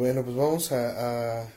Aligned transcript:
Bueno, 0.00 0.22
pues 0.22 0.36
vamos 0.36 0.70
a, 0.70 1.50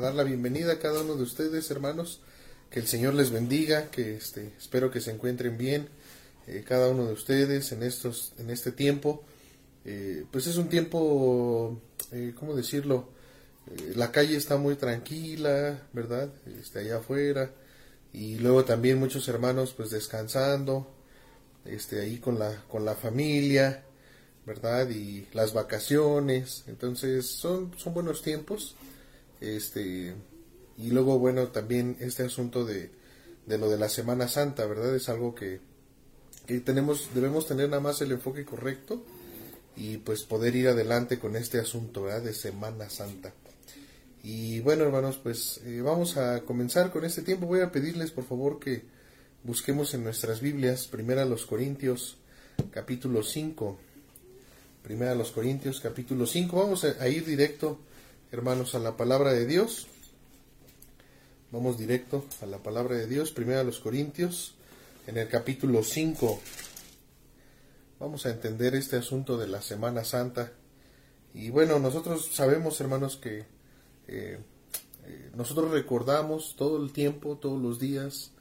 dar 0.00 0.14
la 0.14 0.22
bienvenida 0.22 0.72
a 0.72 0.78
cada 0.78 1.02
uno 1.02 1.14
de 1.14 1.24
ustedes, 1.24 1.70
hermanos. 1.70 2.22
Que 2.70 2.80
el 2.80 2.86
Señor 2.86 3.12
les 3.12 3.30
bendiga, 3.30 3.90
que 3.90 4.16
este, 4.16 4.50
espero 4.56 4.90
que 4.90 5.02
se 5.02 5.10
encuentren 5.10 5.58
bien 5.58 5.90
eh, 6.46 6.64
cada 6.66 6.88
uno 6.88 7.04
de 7.04 7.12
ustedes 7.12 7.70
en 7.72 7.82
estos, 7.82 8.32
en 8.38 8.48
este 8.48 8.72
tiempo. 8.72 9.24
Eh, 9.84 10.24
pues 10.30 10.46
es 10.46 10.56
un 10.56 10.70
tiempo, 10.70 11.82
eh, 12.12 12.32
¿cómo 12.34 12.56
decirlo? 12.56 13.10
la 13.94 14.10
calle 14.10 14.38
está 14.38 14.56
muy 14.56 14.76
tranquila, 14.76 15.82
¿verdad? 15.92 16.30
Está 16.58 16.78
allá 16.78 16.96
afuera. 16.96 17.50
Y 18.14 18.36
luego 18.38 18.64
también 18.64 18.98
muchos 18.98 19.28
hermanos, 19.28 19.74
pues 19.76 19.90
descansando, 19.90 20.90
este, 21.66 22.00
ahí 22.00 22.16
con 22.16 22.38
la, 22.38 22.64
con 22.70 22.86
la 22.86 22.94
familia. 22.94 23.84
¿Verdad? 24.46 24.88
Y 24.90 25.26
las 25.32 25.52
vacaciones, 25.52 26.64
entonces 26.66 27.26
son, 27.26 27.72
son 27.76 27.94
buenos 27.94 28.22
tiempos, 28.22 28.76
este, 29.40 30.14
y 30.78 30.90
luego, 30.90 31.18
bueno, 31.18 31.48
también 31.48 31.96
este 32.00 32.24
asunto 32.24 32.64
de, 32.64 32.90
de 33.46 33.58
lo 33.58 33.68
de 33.68 33.78
la 33.78 33.88
Semana 33.88 34.28
Santa, 34.28 34.66
¿verdad? 34.66 34.94
Es 34.94 35.08
algo 35.08 35.34
que, 35.34 35.60
que 36.46 36.60
tenemos, 36.60 37.10
debemos 37.14 37.46
tener 37.46 37.68
nada 37.68 37.80
más 37.82 38.00
el 38.00 38.12
enfoque 38.12 38.44
correcto 38.44 39.04
y 39.76 39.98
pues 39.98 40.22
poder 40.24 40.54
ir 40.56 40.68
adelante 40.68 41.18
con 41.18 41.36
este 41.36 41.58
asunto, 41.58 42.04
¿verdad? 42.04 42.22
De 42.22 42.34
Semana 42.34 42.90
Santa. 42.90 43.32
Y 44.22 44.60
bueno, 44.60 44.84
hermanos, 44.84 45.18
pues 45.20 45.60
eh, 45.64 45.80
vamos 45.80 46.16
a 46.16 46.42
comenzar 46.42 46.92
con 46.92 47.04
este 47.04 47.22
tiempo. 47.22 47.46
Voy 47.46 47.60
a 47.60 47.72
pedirles, 47.72 48.12
por 48.12 48.24
favor, 48.24 48.60
que 48.60 48.82
busquemos 49.42 49.94
en 49.94 50.04
nuestras 50.04 50.40
Biblias, 50.40 50.86
primera 50.86 51.24
los 51.24 51.44
Corintios, 51.44 52.18
capítulo 52.70 53.24
5. 53.24 53.78
Primera 54.82 55.12
a 55.12 55.14
los 55.14 55.30
Corintios 55.30 55.78
capítulo 55.78 56.26
5. 56.26 56.56
Vamos 56.56 56.84
a, 56.84 57.08
ir 57.08 57.24
directo, 57.24 57.78
hermanos, 58.32 58.74
a 58.74 58.80
la 58.80 58.96
palabra 58.96 59.32
de 59.32 59.46
Dios. 59.46 59.86
Vamos 61.52 61.78
directo 61.78 62.24
a 62.42 62.46
la 62.46 62.58
palabra 62.58 62.96
de 62.96 63.06
Dios. 63.06 63.30
Primera 63.30 63.60
a 63.60 63.64
los 63.64 63.78
Corintios 63.78 64.56
en 65.06 65.18
el 65.18 65.28
capítulo 65.28 65.84
5. 65.84 66.40
Vamos 68.00 68.26
a 68.26 68.30
entender 68.30 68.74
este 68.74 68.96
asunto 68.96 69.38
de 69.38 69.46
la 69.46 69.62
Semana 69.62 70.02
Santa. 70.02 70.50
Y 71.32 71.50
bueno, 71.50 71.78
nosotros 71.78 72.30
sabemos, 72.32 72.80
hermanos, 72.80 73.16
que 73.16 73.44
eh, 74.08 74.40
eh, 75.06 75.30
nosotros 75.36 75.70
recordamos 75.70 76.56
todo 76.56 76.82
el 76.82 76.92
tiempo, 76.92 77.38
todos 77.38 77.62
los 77.62 77.78
días 77.78 78.32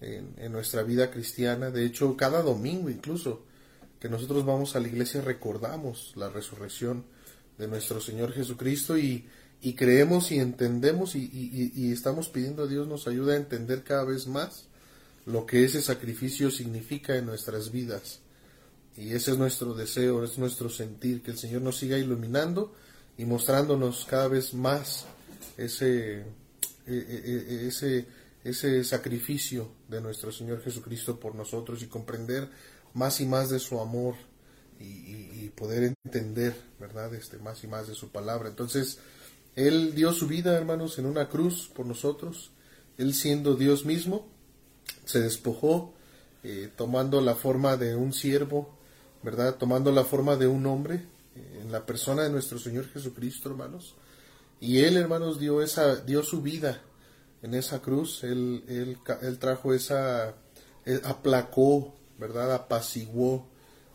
en, 0.00 0.34
en, 0.36 0.50
nuestra 0.50 0.82
vida 0.82 1.12
cristiana. 1.12 1.70
De 1.70 1.86
hecho, 1.86 2.16
cada 2.16 2.42
domingo 2.42 2.90
incluso 2.90 3.45
que 4.06 4.12
nosotros 4.12 4.46
vamos 4.46 4.76
a 4.76 4.80
la 4.80 4.86
iglesia 4.86 5.20
recordamos 5.20 6.12
la 6.14 6.28
resurrección 6.28 7.04
de 7.58 7.66
nuestro 7.66 8.00
Señor 8.00 8.32
Jesucristo 8.32 8.96
y, 8.96 9.26
creemos 9.76 10.30
y 10.30 10.38
entendemos 10.38 11.16
y, 11.16 11.90
estamos 11.92 12.28
pidiendo 12.28 12.62
a 12.62 12.66
Dios 12.68 12.86
nos 12.86 13.08
ayude 13.08 13.34
a 13.34 13.36
entender 13.36 13.82
cada 13.82 14.04
vez 14.04 14.28
más 14.28 14.68
lo 15.24 15.44
que 15.44 15.64
ese 15.64 15.82
sacrificio 15.82 16.52
significa 16.52 17.16
en 17.16 17.26
nuestras 17.26 17.72
vidas. 17.72 18.20
Y 18.96 19.12
ese 19.12 19.32
es 19.32 19.38
nuestro 19.38 19.74
deseo, 19.74 20.22
es 20.22 20.38
nuestro 20.38 20.70
sentir, 20.70 21.20
que 21.20 21.32
el 21.32 21.38
Señor 21.38 21.62
nos 21.62 21.76
siga 21.76 21.98
iluminando 21.98 22.76
y 23.18 23.24
mostrándonos 23.24 24.06
cada 24.08 24.28
vez 24.28 24.54
más 24.54 25.04
ese, 25.56 26.18
e, 26.20 26.24
e, 26.86 26.94
e, 26.94 27.66
ese, 27.66 28.06
ese 28.44 28.84
sacrificio 28.84 29.68
de 29.88 30.00
nuestro 30.00 30.30
Señor 30.30 30.62
Jesucristo 30.62 31.18
por 31.18 31.34
nosotros 31.34 31.82
y 31.82 31.86
comprender 31.86 32.48
más 32.96 33.20
y 33.20 33.26
más 33.26 33.50
de 33.50 33.58
su 33.58 33.78
amor 33.78 34.14
y, 34.80 35.50
poder 35.54 35.96
entender, 36.04 36.54
¿verdad? 36.78 37.14
Este, 37.14 37.38
más 37.38 37.64
y 37.64 37.66
más 37.66 37.88
de 37.88 37.94
su 37.94 38.10
palabra. 38.10 38.50
Entonces, 38.50 38.98
Él 39.54 39.94
dio 39.94 40.12
su 40.12 40.26
vida, 40.26 40.54
hermanos, 40.54 40.98
en 40.98 41.06
una 41.06 41.30
cruz 41.30 41.70
por 41.74 41.86
nosotros. 41.86 42.50
Él 42.98 43.14
siendo 43.14 43.54
Dios 43.54 43.86
mismo, 43.86 44.26
se 45.06 45.20
despojó, 45.20 45.94
eh, 46.42 46.70
tomando 46.76 47.22
la 47.22 47.34
forma 47.34 47.78
de 47.78 47.94
un 47.94 48.12
siervo, 48.12 48.76
¿verdad? 49.22 49.54
Tomando 49.54 49.92
la 49.92 50.04
forma 50.04 50.36
de 50.36 50.46
un 50.46 50.66
hombre, 50.66 51.06
eh, 51.36 51.60
en 51.62 51.72
la 51.72 51.86
persona 51.86 52.24
de 52.24 52.30
nuestro 52.30 52.58
Señor 52.58 52.86
Jesucristo, 52.88 53.48
hermanos. 53.48 53.94
Y 54.60 54.80
Él, 54.80 54.98
hermanos, 54.98 55.38
dio, 55.38 55.62
esa, 55.62 55.96
dio 55.96 56.22
su 56.22 56.42
vida 56.42 56.82
en 57.40 57.54
esa 57.54 57.80
cruz. 57.80 58.24
Él, 58.24 58.62
él, 58.68 58.98
él 59.22 59.38
trajo 59.38 59.72
esa, 59.72 60.34
aplacó 61.04 61.94
¿verdad? 62.18 62.54
Apaciguó 62.54 63.46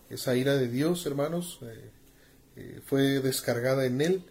esa 0.10 0.36
ira 0.36 0.56
de 0.56 0.68
Dios, 0.68 1.06
hermanos, 1.06 1.60
eh, 1.62 1.90
eh, 2.58 2.82
fue 2.86 3.20
descargada 3.22 3.86
en 3.86 4.02
Él 4.02 4.24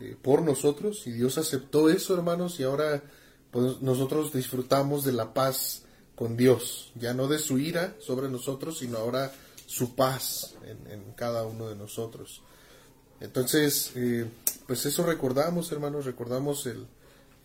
eh, 0.00 0.16
por 0.20 0.42
nosotros 0.42 1.06
y 1.06 1.12
Dios 1.12 1.38
aceptó 1.38 1.88
eso, 1.88 2.14
hermanos, 2.14 2.60
y 2.60 2.64
ahora 2.64 3.02
pues, 3.50 3.80
nosotros 3.80 4.32
disfrutamos 4.32 5.04
de 5.04 5.12
la 5.12 5.32
paz 5.32 5.84
con 6.14 6.36
Dios, 6.36 6.92
ya 6.94 7.14
no 7.14 7.28
de 7.28 7.38
su 7.38 7.58
ira 7.58 7.96
sobre 7.98 8.28
nosotros, 8.28 8.78
sino 8.78 8.98
ahora 8.98 9.32
su 9.66 9.94
paz 9.94 10.54
en, 10.64 11.12
cada 11.14 11.44
uno 11.44 11.68
de 11.68 11.76
nosotros. 11.76 12.42
Entonces, 13.20 13.92
pues 14.66 14.86
eso 14.86 15.04
recordamos, 15.04 15.72
hermanos, 15.72 16.04
recordamos 16.04 16.66
el, 16.66 16.86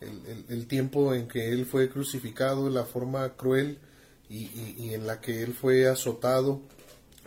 el, 0.01 0.67
tiempo 0.67 1.13
en 1.13 1.27
que 1.27 1.51
Él 1.51 1.65
fue 1.65 1.89
crucificado, 1.89 2.69
la 2.69 2.85
forma 2.85 3.35
cruel, 3.35 3.79
y, 4.31 4.93
en 4.93 5.05
la 5.05 5.19
que 5.19 5.43
él 5.43 5.53
fue 5.53 5.87
azotado, 5.87 6.61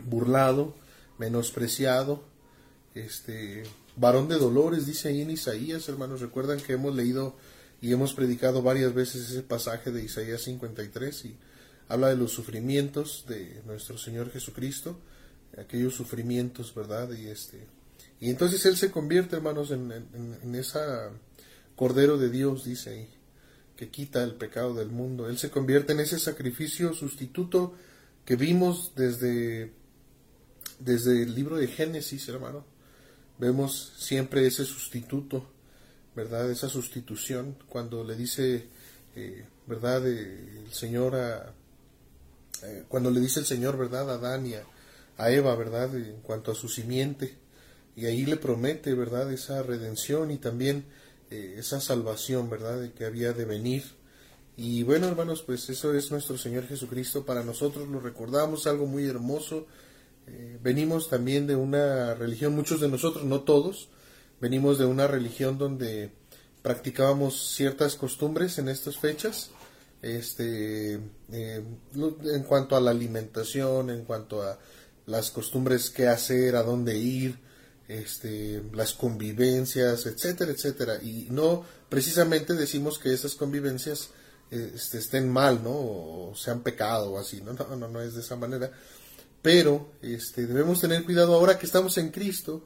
burlado, 0.03 0.75
menospreciado, 1.19 2.23
este 2.95 3.63
varón 3.95 4.27
de 4.27 4.37
dolores, 4.37 4.85
dice 4.85 5.09
ahí 5.09 5.21
en 5.21 5.29
Isaías, 5.29 5.87
hermanos, 5.87 6.21
recuerdan 6.21 6.59
que 6.59 6.73
hemos 6.73 6.95
leído 6.95 7.35
y 7.81 7.91
hemos 7.91 8.13
predicado 8.13 8.61
varias 8.61 8.93
veces 8.93 9.29
ese 9.29 9.43
pasaje 9.43 9.91
de 9.91 10.03
Isaías 10.03 10.41
53 10.43 11.25
y 11.25 11.37
habla 11.87 12.09
de 12.09 12.15
los 12.15 12.31
sufrimientos 12.31 13.25
de 13.27 13.61
nuestro 13.65 13.97
Señor 13.97 14.31
Jesucristo, 14.31 14.99
aquellos 15.57 15.93
sufrimientos, 15.93 16.73
¿verdad? 16.73 17.11
Y 17.11 17.27
este 17.27 17.67
y 18.19 18.29
entonces 18.29 18.65
él 18.65 18.77
se 18.77 18.91
convierte, 18.91 19.35
hermanos, 19.35 19.71
en, 19.71 19.91
en, 19.91 20.37
en 20.41 20.55
esa 20.55 21.11
cordero 21.75 22.17
de 22.17 22.29
Dios, 22.29 22.63
dice 22.63 22.89
ahí 22.89 23.09
que 23.75 23.89
quita 23.89 24.23
el 24.23 24.35
pecado 24.35 24.73
del 24.73 24.89
mundo. 24.89 25.27
Él 25.29 25.37
se 25.37 25.49
convierte 25.49 25.93
en 25.93 25.99
ese 25.99 26.19
sacrificio 26.19 26.93
sustituto 26.93 27.73
que 28.23 28.35
vimos 28.35 28.93
desde, 28.95 29.73
desde 30.79 31.23
el 31.23 31.35
libro 31.35 31.57
de 31.57 31.67
Génesis, 31.67 32.27
hermano. 32.29 32.65
Vemos 33.37 33.93
siempre 33.97 34.47
ese 34.47 34.65
sustituto, 34.65 35.49
¿verdad? 36.15 36.49
Esa 36.49 36.69
sustitución 36.69 37.57
cuando 37.67 38.03
le 38.03 38.15
dice, 38.15 38.67
eh, 39.15 39.45
¿verdad? 39.67 40.07
el 40.07 40.71
Señor 40.71 41.15
a, 41.15 41.53
eh, 42.63 42.85
cuando 42.87 43.11
le 43.11 43.19
dice 43.19 43.39
el 43.39 43.45
Señor, 43.45 43.77
¿verdad? 43.77 44.09
A 44.09 44.15
Adán 44.15 44.45
y 44.47 44.53
a, 44.55 44.63
Eva, 45.31 45.55
¿verdad? 45.55 45.95
En 45.95 46.21
cuanto 46.21 46.51
a 46.51 46.55
su 46.55 46.67
simiente. 46.67 47.37
Y 47.95 48.05
ahí 48.05 48.25
le 48.25 48.37
promete, 48.37 48.93
¿verdad? 48.93 49.31
Esa 49.31 49.63
redención 49.63 50.31
y 50.31 50.37
también 50.37 50.85
eh, 51.35 51.59
esa 51.59 51.81
salvación, 51.81 52.49
¿verdad?, 52.49 52.79
de 52.79 52.91
que 52.91 53.05
había 53.05 53.33
de 53.33 53.45
venir. 53.45 53.83
Y 54.57 54.83
bueno, 54.83 55.07
hermanos, 55.07 55.41
pues 55.41 55.69
eso 55.69 55.93
es 55.93 56.11
nuestro 56.11 56.37
Señor 56.37 56.65
Jesucristo. 56.67 57.25
Para 57.25 57.43
nosotros 57.43 57.87
lo 57.89 57.99
recordamos, 57.99 58.67
algo 58.67 58.85
muy 58.85 59.05
hermoso. 59.05 59.67
Eh, 60.27 60.57
venimos 60.61 61.09
también 61.09 61.45
de 61.45 61.55
una 61.55 62.15
religión, 62.15 62.55
muchos 62.55 62.79
de 62.79 62.87
nosotros, 62.87 63.25
no 63.25 63.41
todos, 63.41 63.89
venimos 64.41 64.79
de 64.79 64.85
una 64.85 65.07
religión 65.07 65.57
donde 65.57 66.11
practicábamos 66.61 67.53
ciertas 67.55 67.95
costumbres 67.95 68.57
en 68.57 68.69
estas 68.69 68.97
fechas. 68.97 69.51
Este, 70.01 70.99
eh, 71.31 71.63
en 71.93 72.43
cuanto 72.43 72.75
a 72.75 72.81
la 72.81 72.91
alimentación, 72.91 73.89
en 73.89 74.05
cuanto 74.05 74.41
a 74.43 74.59
las 75.05 75.31
costumbres 75.31 75.89
que 75.89 76.07
hacer, 76.07 76.55
a 76.55 76.63
dónde 76.63 76.97
ir, 76.97 77.39
este, 77.87 78.63
las 78.73 78.93
convivencias, 78.93 80.05
etcétera, 80.05 80.51
etcétera. 80.51 81.01
Y 81.01 81.27
no 81.29 81.63
precisamente 81.89 82.53
decimos 82.53 82.99
que 82.99 83.13
esas 83.13 83.35
convivencias 83.35 84.09
este, 84.49 84.97
estén 84.97 85.29
mal, 85.29 85.63
¿no? 85.63 85.71
O 85.71 86.33
sean 86.35 86.61
pecado 86.61 87.11
o 87.11 87.19
así, 87.19 87.41
¿no? 87.41 87.53
No, 87.53 87.75
no, 87.75 87.87
no 87.87 88.01
es 88.01 88.13
de 88.13 88.21
esa 88.21 88.35
manera. 88.35 88.71
Pero 89.41 89.91
este, 90.01 90.47
debemos 90.47 90.81
tener 90.81 91.03
cuidado 91.03 91.35
ahora 91.35 91.59
que 91.59 91.65
estamos 91.65 91.97
en 91.97 92.09
Cristo, 92.09 92.63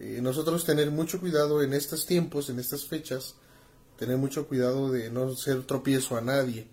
eh, 0.00 0.20
nosotros 0.22 0.64
tener 0.64 0.90
mucho 0.90 1.20
cuidado 1.20 1.62
en 1.62 1.72
estos 1.72 2.06
tiempos, 2.06 2.48
en 2.50 2.58
estas 2.58 2.86
fechas, 2.86 3.34
tener 3.98 4.16
mucho 4.16 4.48
cuidado 4.48 4.90
de 4.90 5.10
no 5.10 5.36
ser 5.36 5.62
tropiezo 5.64 6.16
a 6.16 6.20
nadie. 6.20 6.66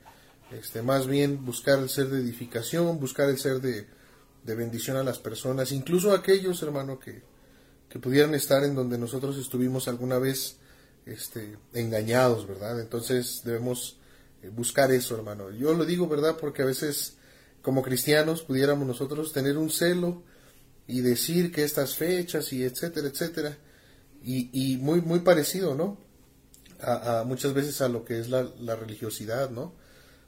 Este, 0.52 0.82
más 0.82 1.08
bien 1.08 1.46
buscar 1.46 1.78
el 1.80 1.90
ser 1.90 2.08
de 2.08 2.22
edificación, 2.22 3.00
buscar 3.00 3.30
el 3.30 3.38
ser 3.38 3.60
de, 3.60 3.86
de 4.44 4.56
bendición 4.56 4.96
a 4.96 5.04
las 5.04 5.20
personas, 5.20 5.74
incluso 5.74 6.14
aquellos, 6.14 6.64
hermano, 6.64 7.00
que, 7.00 7.22
que 7.90 8.00
pudieran 8.00 8.34
estar 8.34 8.64
en 8.64 8.76
donde 8.76 8.98
nosotros 8.98 9.38
estuvimos 9.38 9.88
alguna 9.88 10.20
vez 10.20 10.58
este, 11.06 11.58
engañados, 11.74 12.48
¿verdad? 12.48 12.80
Entonces 12.82 13.42
debemos 13.44 13.98
eh, 14.44 14.50
buscar 14.50 14.92
eso, 14.92 15.16
hermano. 15.16 15.52
Yo 15.52 15.74
lo 15.74 15.86
digo, 15.86 16.08
¿verdad? 16.08 16.38
Porque 16.40 16.62
a 16.62 16.66
veces 16.66 17.18
como 17.62 17.82
cristianos 17.82 18.44
pudiéramos 18.44 18.88
nosotros 18.88 19.34
tener 19.34 19.58
un 19.58 19.70
celo 19.70 20.24
y 20.88 21.02
decir 21.02 21.52
que 21.52 21.64
estas 21.64 21.96
fechas 21.96 22.52
y 22.54 22.64
etcétera, 22.64 23.08
etcétera. 23.08 23.58
y, 24.24 24.78
muy, 24.78 25.02
muy 25.02 25.20
parecido, 25.20 25.76
¿no? 25.76 25.98
A, 26.82 27.24
muchas 27.26 27.54
veces 27.54 27.82
a 27.82 27.88
lo 27.88 28.04
que 28.06 28.20
es 28.20 28.30
la, 28.30 28.44
la 28.60 28.76
religiosidad, 28.76 29.50
¿no? 29.50 29.74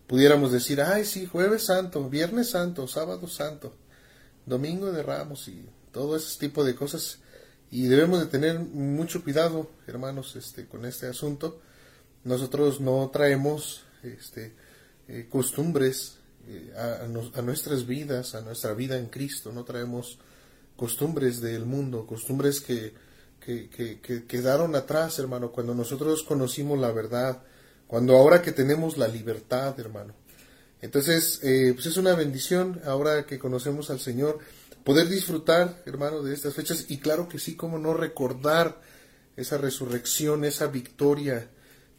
Pudiéramos 0.07 0.51
decir, 0.51 0.81
ay, 0.81 1.05
sí, 1.05 1.27
jueves 1.27 1.65
santo, 1.65 2.09
viernes 2.09 2.49
santo, 2.49 2.87
sábado 2.87 3.27
santo, 3.27 3.75
domingo 4.45 4.91
de 4.91 5.03
ramos 5.03 5.47
y 5.47 5.65
todo 5.91 6.15
ese 6.15 6.39
tipo 6.39 6.63
de 6.63 6.75
cosas. 6.75 7.19
Y 7.71 7.87
debemos 7.87 8.19
de 8.19 8.25
tener 8.25 8.59
mucho 8.59 9.23
cuidado, 9.23 9.69
hermanos, 9.87 10.35
este, 10.35 10.65
con 10.65 10.85
este 10.85 11.07
asunto. 11.07 11.61
Nosotros 12.23 12.81
no 12.81 13.09
traemos 13.13 13.83
este, 14.03 14.53
eh, 15.07 15.27
costumbres 15.29 16.17
eh, 16.47 16.73
a, 16.75 17.41
nuestras 17.41 17.85
vidas, 17.85 18.33
a 18.33 18.41
nuestra 18.41 18.73
vida 18.73 18.97
en 18.97 19.07
Cristo, 19.07 19.51
no 19.51 19.63
traemos 19.63 20.17
costumbres 20.75 21.41
del 21.41 21.65
mundo, 21.65 22.07
costumbres 22.07 22.59
que, 22.59 22.93
que, 23.39 24.25
quedaron 24.27 24.75
atrás, 24.75 25.19
hermano, 25.19 25.51
cuando 25.51 25.75
nosotros 25.75 26.23
conocimos 26.23 26.79
la 26.79 26.91
verdad, 26.91 27.43
cuando 27.85 28.15
ahora 28.15 28.41
que 28.41 28.51
tenemos 28.51 28.97
la 28.97 29.07
libertad, 29.07 29.79
hermano. 29.79 30.13
Entonces, 30.81 31.39
eh, 31.43 31.71
pues 31.73 31.85
es 31.87 31.97
una 31.97 32.15
bendición 32.15 32.81
ahora 32.85 33.25
que 33.25 33.37
conocemos 33.37 33.89
al 33.89 33.99
Señor 33.99 34.39
poder 34.83 35.07
disfrutar, 35.07 35.81
hermano, 35.85 36.21
de 36.23 36.33
estas 36.33 36.53
fechas 36.53 36.85
y 36.89 36.97
claro 36.99 37.27
que 37.27 37.39
sí, 37.39 37.55
como 37.55 37.77
no 37.77 37.93
recordar 37.93 38.81
esa 39.35 39.57
resurrección, 39.57 40.43
esa 40.43 40.67
victoria 40.67 41.49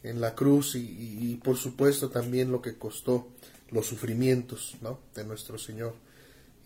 en 0.03 0.21
la 0.21 0.35
cruz 0.35 0.75
y, 0.75 1.39
por 1.43 1.57
supuesto 1.57 2.09
también 2.09 2.51
lo 2.51 2.61
que 2.61 2.77
costó 2.77 3.29
los 3.69 3.85
sufrimientos 3.85 4.75
¿no? 4.81 4.99
de 5.15 5.23
nuestro 5.23 5.57
Señor. 5.57 5.95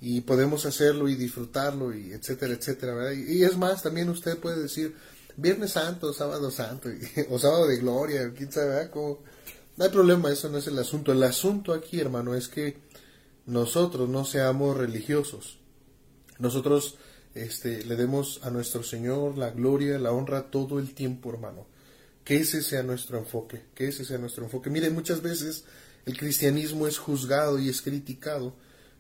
Y 0.02 0.22
podemos 0.22 0.66
hacerlo 0.66 1.08
y 1.08 1.16
disfrutarlo 1.16 1.94
y 1.96 2.12
etcétera, 2.12 2.54
etcétera. 2.54 3.14
Y, 3.14 3.44
es 3.44 3.58
más, 3.58 3.84
también 3.84 4.10
usted 4.10 4.38
puede 4.38 4.62
decir 4.62 4.96
Viernes 5.38 5.72
Santo, 5.72 6.14
Sábado 6.14 6.52
Santo 6.52 6.90
o 7.30 7.40
Sábado 7.40 7.68
de 7.68 7.78
Gloria, 7.78 8.32
quién 8.36 8.52
sabe, 8.52 8.90
no 9.78 9.84
hay 9.84 9.92
problema, 9.92 10.32
eso 10.32 10.50
no 10.50 10.58
es 10.58 10.68
el 10.68 10.80
asunto. 10.80 11.12
El 11.12 11.24
asunto 11.24 11.74
aquí, 11.74 12.00
hermano, 12.00 12.34
es 12.36 12.48
que 12.48 12.78
nosotros 13.46 14.08
no 14.08 14.24
seamos 14.24 14.78
religiosos. 14.78 15.60
Nosotros 16.40 16.96
este, 17.34 17.84
le 17.84 17.96
demos 17.96 18.40
a 18.44 18.50
nuestro 18.50 18.84
Señor 18.84 19.38
la 19.38 19.52
gloria, 19.52 20.00
la 20.00 20.12
honra 20.12 20.50
todo 20.52 20.80
el 20.80 20.94
tiempo, 20.94 21.30
hermano. 21.30 21.66
Que 22.24 22.38
ese 22.38 22.64
sea 22.64 22.82
nuestro 22.82 23.18
enfoque, 23.18 23.62
que 23.76 23.88
ese 23.90 24.04
sea 24.04 24.18
nuestro 24.18 24.44
enfoque. 24.44 24.70
Miren, 24.70 24.94
muchas 24.94 25.22
veces 25.22 25.66
el 26.06 26.18
cristianismo 26.18 26.88
es 26.88 26.98
juzgado 26.98 27.60
y 27.60 27.70
es 27.70 27.82
criticado 27.82 28.54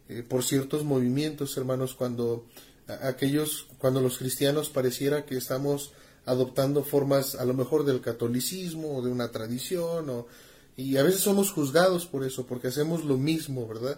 eh, 0.09 0.23
por 0.27 0.43
ciertos 0.43 0.83
movimientos, 0.83 1.57
hermanos, 1.57 1.95
cuando 1.95 2.45
aquellos, 2.87 3.67
cuando 3.79 4.01
los 4.01 4.17
cristianos 4.17 4.69
pareciera 4.69 5.25
que 5.25 5.37
estamos 5.37 5.93
adoptando 6.25 6.83
formas 6.83 7.35
a 7.35 7.45
lo 7.45 7.53
mejor 7.53 7.85
del 7.85 8.01
catolicismo 8.01 8.97
o 8.97 9.01
de 9.01 9.11
una 9.11 9.31
tradición 9.31 10.09
o, 10.09 10.27
y 10.75 10.97
a 10.97 11.03
veces 11.03 11.21
somos 11.21 11.51
juzgados 11.51 12.05
por 12.05 12.23
eso 12.23 12.45
porque 12.45 12.67
hacemos 12.67 13.05
lo 13.05 13.17
mismo 13.17 13.67
verdad 13.67 13.97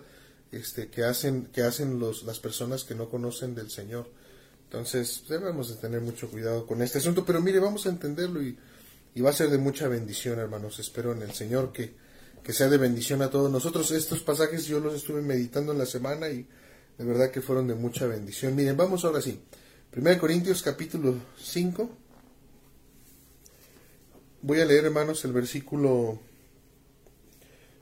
este 0.51 0.89
que 0.89 1.03
hacen 1.03 1.45
que 1.47 1.63
hacen 1.63 1.99
los 1.99 2.23
las 2.23 2.39
personas 2.39 2.83
que 2.83 2.95
no 2.95 3.09
conocen 3.09 3.55
del 3.55 3.69
Señor 3.69 4.09
entonces 4.65 5.23
debemos 5.29 5.69
de 5.69 5.75
tener 5.75 6.01
mucho 6.01 6.29
cuidado 6.29 6.65
con 6.65 6.81
este 6.81 6.97
asunto 6.99 7.25
pero 7.25 7.41
mire 7.41 7.59
vamos 7.59 7.85
a 7.85 7.89
entenderlo 7.89 8.41
y, 8.41 8.57
y 9.15 9.21
va 9.21 9.29
a 9.29 9.33
ser 9.33 9.49
de 9.49 9.57
mucha 9.57 9.87
bendición 9.87 10.39
hermanos 10.39 10.79
espero 10.79 11.11
en 11.11 11.21
el 11.21 11.31
Señor 11.31 11.71
que 11.71 11.95
que 12.47 12.53
sea 12.53 12.69
de 12.69 12.77
bendición 12.77 13.21
a 13.21 13.29
todos 13.29 13.51
nosotros. 13.51 13.91
Estos 13.91 14.21
pasajes 14.21 14.67
yo 14.67 14.79
los 14.79 14.93
estuve 14.93 15.21
meditando 15.21 15.73
en 15.73 15.79
la 15.79 15.85
semana 15.85 16.29
y 16.29 16.47
de 16.97 17.03
verdad 17.03 17.29
que 17.29 17.41
fueron 17.41 17.67
de 17.67 17.75
mucha 17.75 18.07
bendición. 18.07 18.55
Miren, 18.55 18.77
vamos 18.77 19.03
ahora 19.03 19.21
sí. 19.21 19.41
1 19.93 20.17
Corintios 20.17 20.61
capítulo 20.61 21.15
5. 21.37 21.89
Voy 24.43 24.61
a 24.61 24.65
leer, 24.65 24.85
hermanos, 24.85 25.25
el 25.25 25.33
versículo, 25.33 26.19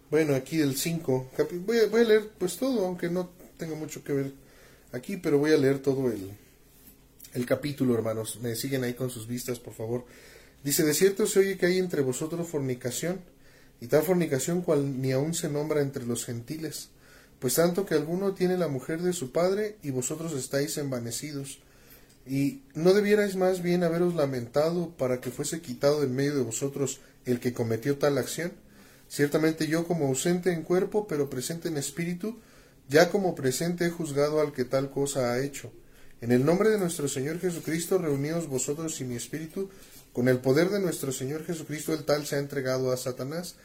bueno, 0.10 0.36
aquí 0.36 0.58
del 0.58 0.76
5. 0.76 1.32
Voy 1.66 1.80
a, 1.80 1.88
voy 1.88 2.02
a 2.02 2.06
leer 2.06 2.30
pues 2.38 2.58
todo, 2.58 2.86
aunque 2.86 3.10
no 3.10 3.30
tenga 3.58 3.76
mucho 3.76 4.04
que 4.04 4.14
ver 4.14 4.32
aquí, 4.92 5.18
pero 5.18 5.38
voy 5.38 5.52
a 5.52 5.58
leer 5.58 5.80
todo 5.80 6.12
el, 6.12 6.32
el 7.34 7.46
capítulo, 7.46 7.94
hermanos. 7.94 8.40
Me 8.42 8.56
siguen 8.56 8.84
ahí 8.84 8.94
con 8.94 9.10
sus 9.10 9.28
vistas, 9.28 9.60
por 9.60 9.74
favor. 9.74 10.06
Dice, 10.64 10.84
de 10.84 10.94
cierto 10.94 11.28
se 11.28 11.40
oye 11.40 11.58
que 11.58 11.68
hay 11.68 11.78
entre 11.78 12.02
vosotros 12.02 12.48
fornicación 12.48 13.20
y 13.82 13.88
tal 13.88 14.04
fornicación 14.04 14.62
cual 14.62 15.02
ni 15.02 15.12
aun 15.12 15.34
se 15.34 15.50
nombra 15.50 15.82
entre 15.82 16.06
los 16.06 16.26
gentiles, 16.26 16.90
pues 17.40 17.56
tanto 17.56 17.86
que 17.86 17.94
alguno 17.94 18.34
tiene 18.34 18.58
la 18.58 18.68
mujer 18.68 19.02
de 19.02 19.14
su 19.14 19.32
padre 19.32 19.78
y 19.84 19.92
vosotros 19.92 20.34
estáis 20.34 20.78
envanecidos. 20.78 21.60
Y 22.26 22.64
no 22.74 22.94
debierais 22.94 23.36
más 23.36 23.62
bien 23.62 23.84
haberos 23.84 24.16
lamentado 24.16 24.90
para 24.98 25.22
que 25.22 25.30
fuese 25.30 25.62
quitado 25.62 26.02
en 26.02 26.16
medio 26.16 26.36
de 26.36 26.42
vosotros 26.42 27.00
el 27.26 27.40
que 27.40 27.54
cometió 27.54 27.98
tal 27.98 28.18
acción. 28.18 28.54
Ciertamente 29.08 29.68
yo 29.68 29.88
como 29.88 30.08
ausente 30.08 30.52
en 30.52 30.64
cuerpo, 30.64 31.08
pero 31.08 31.30
presente 31.30 31.68
en 31.68 31.78
espíritu, 31.78 32.40
ya 32.90 33.10
como 33.10 33.36
presente 33.36 33.86
he 33.86 33.90
juzgado 33.90 34.42
al 34.42 34.52
que 34.52 34.66
tal 34.66 34.90
cosa 34.90 35.32
ha 35.32 35.40
hecho. 35.40 35.72
En 36.22 36.32
el 36.32 36.46
nombre 36.46 36.70
de 36.70 36.78
nuestro 36.78 37.08
Señor 37.08 37.40
Jesucristo, 37.40 37.98
reuníos 37.98 38.48
vosotros 38.48 39.00
y 39.02 39.04
mi 39.04 39.16
espíritu, 39.16 39.70
con 40.14 40.28
el 40.28 40.40
poder 40.40 40.70
de 40.70 40.80
nuestro 40.80 41.12
Señor 41.12 41.46
Jesucristo, 41.46 41.94
el 41.94 42.06
tal 42.06 42.26
se 42.26 42.38
ha 42.38 42.40
entregado 42.40 42.92
a 42.92 42.98
Satanás 42.98 43.56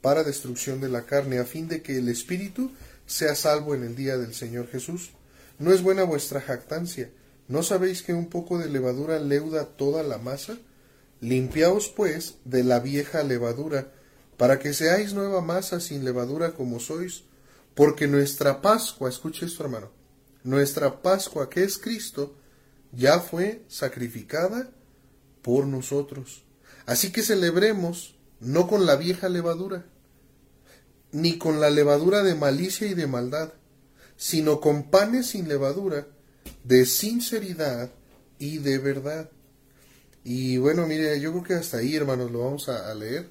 para 0.00 0.22
destrucción 0.22 0.80
de 0.80 0.90
la 0.90 1.06
carne, 1.06 1.38
a 1.38 1.44
fin 1.44 1.66
de 1.66 1.80
que 1.80 1.96
el 1.96 2.08
espíritu 2.08 2.72
sea 3.06 3.34
salvo 3.34 3.74
en 3.74 3.84
el 3.84 3.96
día 3.96 4.18
del 4.18 4.34
Señor 4.34 4.68
Jesús. 4.68 5.12
No 5.58 5.72
es 5.72 5.82
buena 5.82 6.04
vuestra 6.04 6.40
jactancia. 6.40 7.10
¿No 7.48 7.62
sabéis 7.62 8.02
que 8.02 8.12
un 8.12 8.28
poco 8.28 8.58
de 8.58 8.68
levadura 8.68 9.18
leuda 9.18 9.64
toda 9.64 10.02
la 10.02 10.18
masa? 10.18 10.58
Limpiaos, 11.20 11.88
pues, 11.88 12.36
de 12.44 12.64
la 12.64 12.80
vieja 12.80 13.22
levadura, 13.22 13.92
para 14.36 14.58
que 14.58 14.72
seáis 14.72 15.12
nueva 15.12 15.40
masa 15.40 15.80
sin 15.80 16.04
levadura 16.04 16.52
como 16.52 16.80
sois, 16.80 17.24
porque 17.74 18.06
nuestra 18.06 18.62
Pascua, 18.62 19.08
escuche 19.08 19.46
esto 19.46 19.64
hermano, 19.64 19.90
nuestra 20.42 21.02
Pascua 21.02 21.48
que 21.48 21.64
es 21.64 21.78
Cristo, 21.78 22.34
ya 22.92 23.20
fue 23.20 23.64
sacrificada 23.68 24.70
por 25.42 25.66
nosotros. 25.66 26.44
Así 26.86 27.12
que 27.12 27.22
celebremos 27.22 28.14
no 28.40 28.66
con 28.66 28.86
la 28.86 28.96
vieja 28.96 29.28
levadura, 29.28 29.86
ni 31.12 31.38
con 31.38 31.60
la 31.60 31.70
levadura 31.70 32.22
de 32.22 32.34
malicia 32.34 32.86
y 32.86 32.94
de 32.94 33.06
maldad, 33.06 33.52
sino 34.16 34.60
con 34.60 34.90
panes 34.90 35.28
sin 35.28 35.48
levadura, 35.48 36.06
de 36.64 36.86
sinceridad 36.86 37.90
y 38.38 38.58
de 38.58 38.78
verdad. 38.78 39.30
Y 40.24 40.58
bueno, 40.58 40.86
mire, 40.86 41.20
yo 41.20 41.32
creo 41.32 41.44
que 41.44 41.54
hasta 41.54 41.78
ahí, 41.78 41.94
hermanos, 41.94 42.30
lo 42.30 42.40
vamos 42.40 42.68
a, 42.68 42.92
leer. 42.94 43.28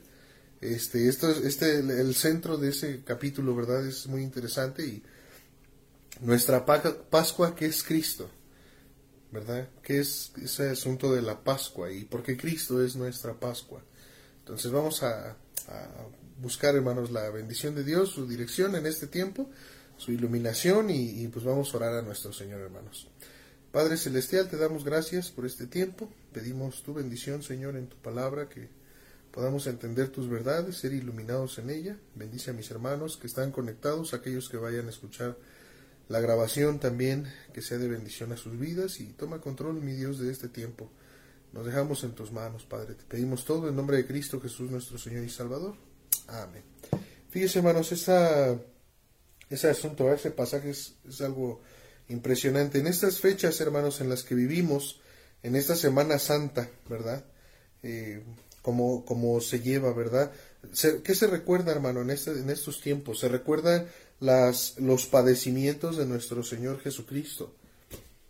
Este, 0.63 1.07
esto, 1.07 1.29
este, 1.29 1.79
el 1.79 2.15
centro 2.15 2.57
de 2.57 2.69
ese 2.69 3.03
capítulo, 3.03 3.55
¿verdad? 3.55 3.85
Es 3.85 4.07
muy 4.07 4.21
interesante 4.21 4.85
y 4.85 5.03
nuestra 6.21 6.65
Pascua, 6.65 7.55
que 7.55 7.65
es 7.65 7.83
Cristo. 7.83 8.29
¿verdad? 9.33 9.67
¿Qué 9.81 9.99
es 9.99 10.31
ese 10.41 10.69
asunto 10.69 11.11
de 11.11 11.23
la 11.23 11.43
Pascua 11.43 11.91
y 11.91 12.05
por 12.05 12.21
qué 12.21 12.37
Cristo 12.37 12.83
es 12.83 12.95
nuestra 12.95 13.33
Pascua? 13.33 13.81
Entonces 14.39 14.71
vamos 14.71 15.01
a, 15.01 15.35
buscar, 16.39 16.75
hermanos, 16.75 17.09
la 17.09 17.29
bendición 17.29 17.73
de 17.73 17.83
Dios, 17.83 18.09
su 18.09 18.27
dirección 18.27 18.75
en 18.75 18.85
este 18.85 19.07
tiempo, 19.07 19.49
su 19.97 20.11
iluminación 20.11 20.91
y, 20.91 21.27
pues 21.29 21.43
vamos 21.43 21.73
a 21.73 21.77
orar 21.77 21.93
a 21.95 22.01
nuestro 22.03 22.31
Señor, 22.31 22.61
hermanos. 22.61 23.07
Padre 23.71 23.97
Celestial, 23.97 24.49
te 24.49 24.57
damos 24.57 24.83
gracias 24.83 25.31
por 25.31 25.47
este 25.47 25.65
tiempo. 25.65 26.09
Pedimos 26.31 26.83
tu 26.83 26.93
bendición, 26.93 27.41
Señor, 27.41 27.75
en 27.75 27.87
tu 27.87 27.95
palabra, 27.97 28.49
que 28.49 28.69
podamos 29.33 29.65
entender 29.65 30.09
tus 30.09 30.29
verdades, 30.29 30.77
ser 30.77 30.93
iluminados 30.93 31.57
en 31.57 31.71
ella. 31.71 31.97
Bendice 32.13 32.51
a 32.51 32.53
mis 32.53 32.69
hermanos 32.69 33.17
que 33.17 33.25
están 33.25 33.51
conectados, 33.51 34.13
aquellos 34.13 34.47
que 34.47 34.57
vayan 34.57 34.85
a 34.85 34.91
escuchar 34.91 35.35
la 36.07 36.19
grabación 36.19 36.79
también, 36.79 37.27
que 37.51 37.63
sea 37.63 37.79
de 37.79 37.87
bendición 37.87 38.31
a 38.31 38.37
sus 38.37 38.59
vidas 38.59 38.99
y 38.99 39.07
toma 39.13 39.41
control, 39.41 39.81
mi 39.81 39.93
Dios, 39.93 40.19
de 40.19 40.31
este 40.31 40.49
tiempo. 40.49 40.91
Nos 41.51 41.65
dejamos 41.65 42.03
en 42.03 42.11
tus 42.13 42.31
manos, 42.31 42.63
Padre. 42.65 42.93
Te 42.93 43.05
pedimos 43.05 43.43
todo 43.43 43.67
en 43.67 43.75
nombre 43.75 43.97
de 43.97 44.05
Cristo 44.05 44.39
Jesús, 44.39 44.69
nuestro 44.69 44.99
Señor 44.99 45.23
y 45.23 45.29
Salvador. 45.29 45.75
Amén. 46.27 46.63
Fíjese, 47.31 47.57
hermanos, 47.57 47.91
esa, 47.91 48.55
ese 49.49 49.67
asunto, 49.67 50.13
ese 50.13 50.29
pasaje 50.29 50.69
es, 50.69 50.93
algo 51.21 51.63
impresionante. 52.07 52.77
En 52.77 52.85
estas 52.85 53.19
fechas, 53.19 53.59
hermanos, 53.61 53.99
en 53.99 54.09
las 54.09 54.21
que 54.21 54.35
vivimos, 54.35 55.01
en 55.41 55.55
esta 55.55 55.75
Semana 55.75 56.19
Santa, 56.19 56.69
¿verdad? 56.87 57.25
Eh, 57.81 58.23
como, 58.63 59.05
como 59.05 59.39
se 59.41 59.59
lleva, 59.59 59.93
¿verdad? 59.93 60.31
¿Qué 61.03 61.13
se 61.13 61.27
recuerda, 61.27 61.71
hermano, 61.71 62.01
en, 62.01 62.09
este, 62.09 62.31
en 62.31 62.49
estos 62.49 62.81
tiempos? 62.81 63.19
Se 63.19 63.27
recuerda 63.27 63.85
las, 64.19 64.79
los 64.79 65.05
padecimientos 65.05 65.97
de 65.97 66.05
nuestro 66.05 66.41
Señor 66.41 66.79
Jesucristo. 66.79 67.53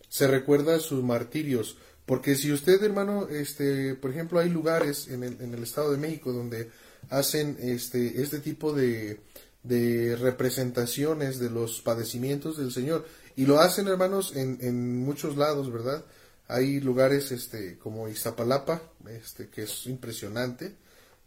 Se 0.09 0.27
recuerda 0.27 0.79
sus 0.79 1.03
martirios. 1.03 1.77
Porque 2.05 2.35
si 2.35 2.51
usted, 2.51 2.83
hermano, 2.83 3.29
este, 3.29 3.93
por 3.95 4.11
ejemplo, 4.11 4.39
hay 4.39 4.49
lugares 4.49 5.07
en 5.07 5.23
el, 5.23 5.39
en 5.39 5.53
el 5.53 5.63
Estado 5.63 5.91
de 5.91 5.97
México 5.99 6.33
donde 6.33 6.69
hacen 7.09 7.55
este, 7.61 8.21
este 8.21 8.39
tipo 8.39 8.73
de, 8.73 9.21
de 9.61 10.15
representaciones 10.17 11.39
de 11.39 11.49
los 11.49 11.81
padecimientos 11.81 12.57
del 12.57 12.73
Señor. 12.73 13.05
Y 13.35 13.45
lo 13.45 13.59
hacen, 13.59 13.87
hermanos, 13.87 14.35
en, 14.35 14.57
en 14.61 14.97
muchos 14.97 15.37
lados, 15.37 15.71
¿verdad? 15.71 16.03
Hay 16.47 16.79
lugares 16.79 17.31
este, 17.31 17.77
como 17.77 18.07
Iztapalapa, 18.07 18.81
este, 19.09 19.49
que 19.49 19.63
es 19.63 19.85
impresionante 19.87 20.75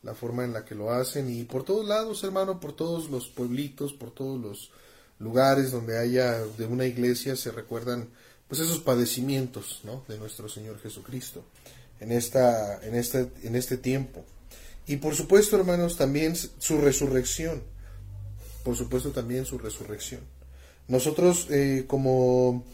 la 0.02 0.14
forma 0.14 0.44
en 0.44 0.52
la 0.52 0.64
que 0.64 0.75
lo 0.75 0.92
hacen 0.92 1.28
y 1.28 1.44
por 1.44 1.64
todos 1.64 1.87
lados, 1.87 2.23
hermano, 2.23 2.61
por 2.61 2.76
todos 2.76 3.11
los 3.11 3.28
pueblitos, 3.28 3.92
por 3.92 4.12
todos 4.12 4.40
los 4.40 4.70
lugares 5.18 5.73
donde 5.73 5.99
haya 5.99 6.38
de 6.38 6.66
una 6.66 6.85
iglesia 6.85 7.35
se 7.35 7.50
recuerdan 7.50 8.08
pues 8.46 8.61
esos 8.61 8.78
padecimientos, 8.78 9.80
¿no? 9.82 10.04
de 10.06 10.18
nuestro 10.18 10.49
Señor 10.49 10.78
Jesucristo 10.80 11.44
en 12.00 12.12
esta 12.12 12.80
en 12.87 12.94
este 12.94 13.30
en 13.42 13.56
este 13.56 13.76
tiempo. 13.76 14.25
Y 14.87 14.96
por 14.96 15.14
supuesto, 15.14 15.56
hermanos, 15.56 15.96
también 15.96 16.37
su 16.37 16.78
resurrección. 16.78 17.62
Por 18.62 18.76
supuesto 18.76 19.11
también 19.11 19.44
su 19.44 19.58
resurrección. 19.58 20.20
Nosotros 20.88 21.49
eh, 21.50 21.85
como 21.88 22.64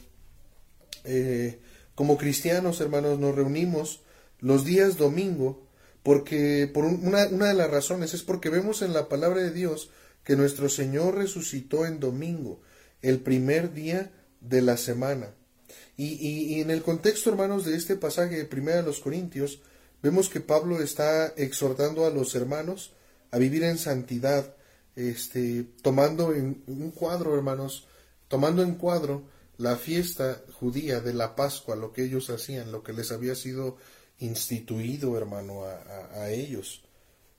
eh, 1.05 1.59
como 1.95 2.17
cristianos, 2.17 2.81
hermanos, 2.81 3.19
nos 3.19 3.35
reunimos 3.35 4.01
los 4.41 4.65
días 4.65 4.97
domingo 4.97 5.67
porque 6.03 6.69
por 6.73 6.85
una, 6.85 7.27
de 7.27 7.55
las 7.55 7.71
razones 7.71 8.13
es 8.15 8.23
porque 8.23 8.49
vemos 8.49 8.83
en 8.83 8.93
la 8.93 9.09
palabra 9.09 9.41
de 9.43 9.53
Dios 9.53 9.91
que 10.25 10.37
nuestro 10.37 10.69
Señor 10.69 11.17
resucitó 11.17 11.87
en 11.87 12.01
domingo, 12.01 12.61
el 13.03 13.21
primer 13.21 13.73
día 13.73 14.11
de 14.41 14.63
la 14.63 14.77
semana. 14.77 15.31
Y, 15.97 16.15
y, 16.15 16.61
en 16.61 16.71
el 16.71 16.83
contexto, 16.83 17.31
hermanos, 17.31 17.65
de 17.65 17.77
este 17.77 17.97
pasaje 17.97 18.37
de 18.37 18.45
Primera 18.45 18.79
de 18.79 18.83
los 18.85 19.01
Corintios, 19.01 19.61
vemos 20.03 20.29
que 20.29 20.41
Pablo 20.41 20.81
está 20.81 21.27
exhortando 21.37 22.07
a 22.07 22.11
los 22.11 22.35
hermanos 22.35 22.93
a 23.31 23.39
vivir 23.39 23.65
en 23.65 23.79
santidad, 23.79 24.55
este, 24.97 25.65
tomando 25.83 26.35
en 26.35 26.63
un 26.67 26.91
cuadro, 26.91 27.35
hermanos, 27.35 27.87
tomando 28.29 28.63
en 28.63 28.75
cuadro 28.75 29.25
la 29.63 29.77
fiesta 29.77 30.43
judía 30.53 31.01
de 31.01 31.15
la 31.15 31.37
Pascua, 31.37 31.77
lo 31.77 31.93
que 31.93 32.05
ellos 32.05 32.31
hacían, 32.31 32.73
lo 32.73 32.83
que 32.83 32.93
les 32.93 33.13
había 33.13 33.37
sido 33.37 33.77
instituido, 34.19 35.17
hermano, 35.17 35.65
a, 35.65 36.31
ellos. 36.31 36.83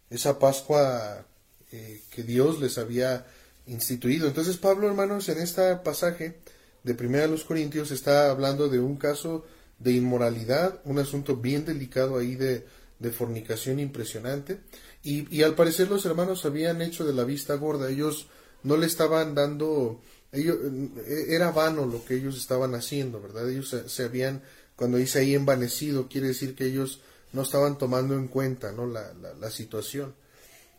Esa 0.09 0.39
Pascua 0.39 1.25
eh, 1.71 2.01
que 2.09 2.23
Dios 2.23 2.61
les 2.61 2.77
había 2.77 3.25
instituido. 3.67 4.27
Entonces 4.27 4.57
Pablo, 4.57 4.87
hermanos, 4.87 5.27
en 5.29 5.39
este 5.39 5.75
pasaje 5.77 6.39
de 6.83 6.93
Primera 6.95 7.23
de 7.23 7.29
los 7.29 7.43
Corintios 7.43 7.91
está 7.91 8.29
hablando 8.29 8.69
de 8.69 8.79
un 8.79 8.95
caso 8.95 9.45
de 9.79 9.91
inmoralidad, 9.91 10.79
un 10.85 10.99
asunto 10.99 11.35
bien 11.35 11.65
delicado 11.65 12.17
ahí 12.17 12.35
de, 12.35 12.65
de 12.99 13.11
fornicación 13.11 13.79
impresionante. 13.79 14.61
Y, 15.03 15.35
y, 15.35 15.43
al 15.43 15.55
parecer 15.55 15.89
los 15.89 16.05
hermanos 16.05 16.45
habían 16.45 16.81
hecho 16.81 17.03
de 17.05 17.13
la 17.13 17.25
vista 17.25 17.55
gorda. 17.55 17.89
Ellos 17.89 18.27
no 18.63 18.77
le 18.77 18.85
estaban 18.85 19.35
dando 19.35 20.01
ellos, 20.33 20.57
eh, 21.05 21.27
era 21.29 21.51
vano 21.51 21.85
lo 21.85 22.03
que 22.03 22.15
ellos 22.15 22.35
estaban 22.35 22.73
haciendo, 22.73 23.21
¿verdad? 23.21 23.49
Ellos 23.49 23.75
se, 23.85 24.03
habían, 24.03 24.41
cuando 24.75 24.97
dice 24.97 25.19
ahí 25.19 25.35
envanecido, 25.35 26.09
quiere 26.09 26.27
decir 26.27 26.55
que 26.55 26.65
ellos 26.65 27.01
no 27.31 27.43
estaban 27.43 27.77
tomando 27.77 28.15
en 28.15 28.27
cuenta, 28.27 28.71
¿no? 28.71 28.87
La, 28.87 29.13
la, 29.13 29.51
situación. 29.51 30.15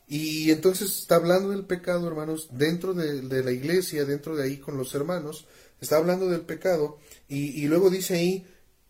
Y 0.09 0.51
entonces 0.51 0.99
está 0.99 1.17
hablando 1.17 1.51
del 1.51 1.65
pecado, 1.65 2.07
hermanos, 2.07 2.49
dentro 2.51 2.95
de, 2.95 3.43
la 3.43 3.53
iglesia, 3.53 4.05
dentro 4.05 4.37
de 4.37 4.43
ahí 4.43 4.59
con 4.59 4.77
los 4.77 4.95
hermanos, 4.95 5.47
está 5.81 5.97
hablando 5.97 6.29
del 6.29 6.43
pecado 6.43 6.99
y, 7.29 7.63
y 7.63 7.69
luego 7.69 7.91
dice 7.91 8.15
ahí, 8.15 8.47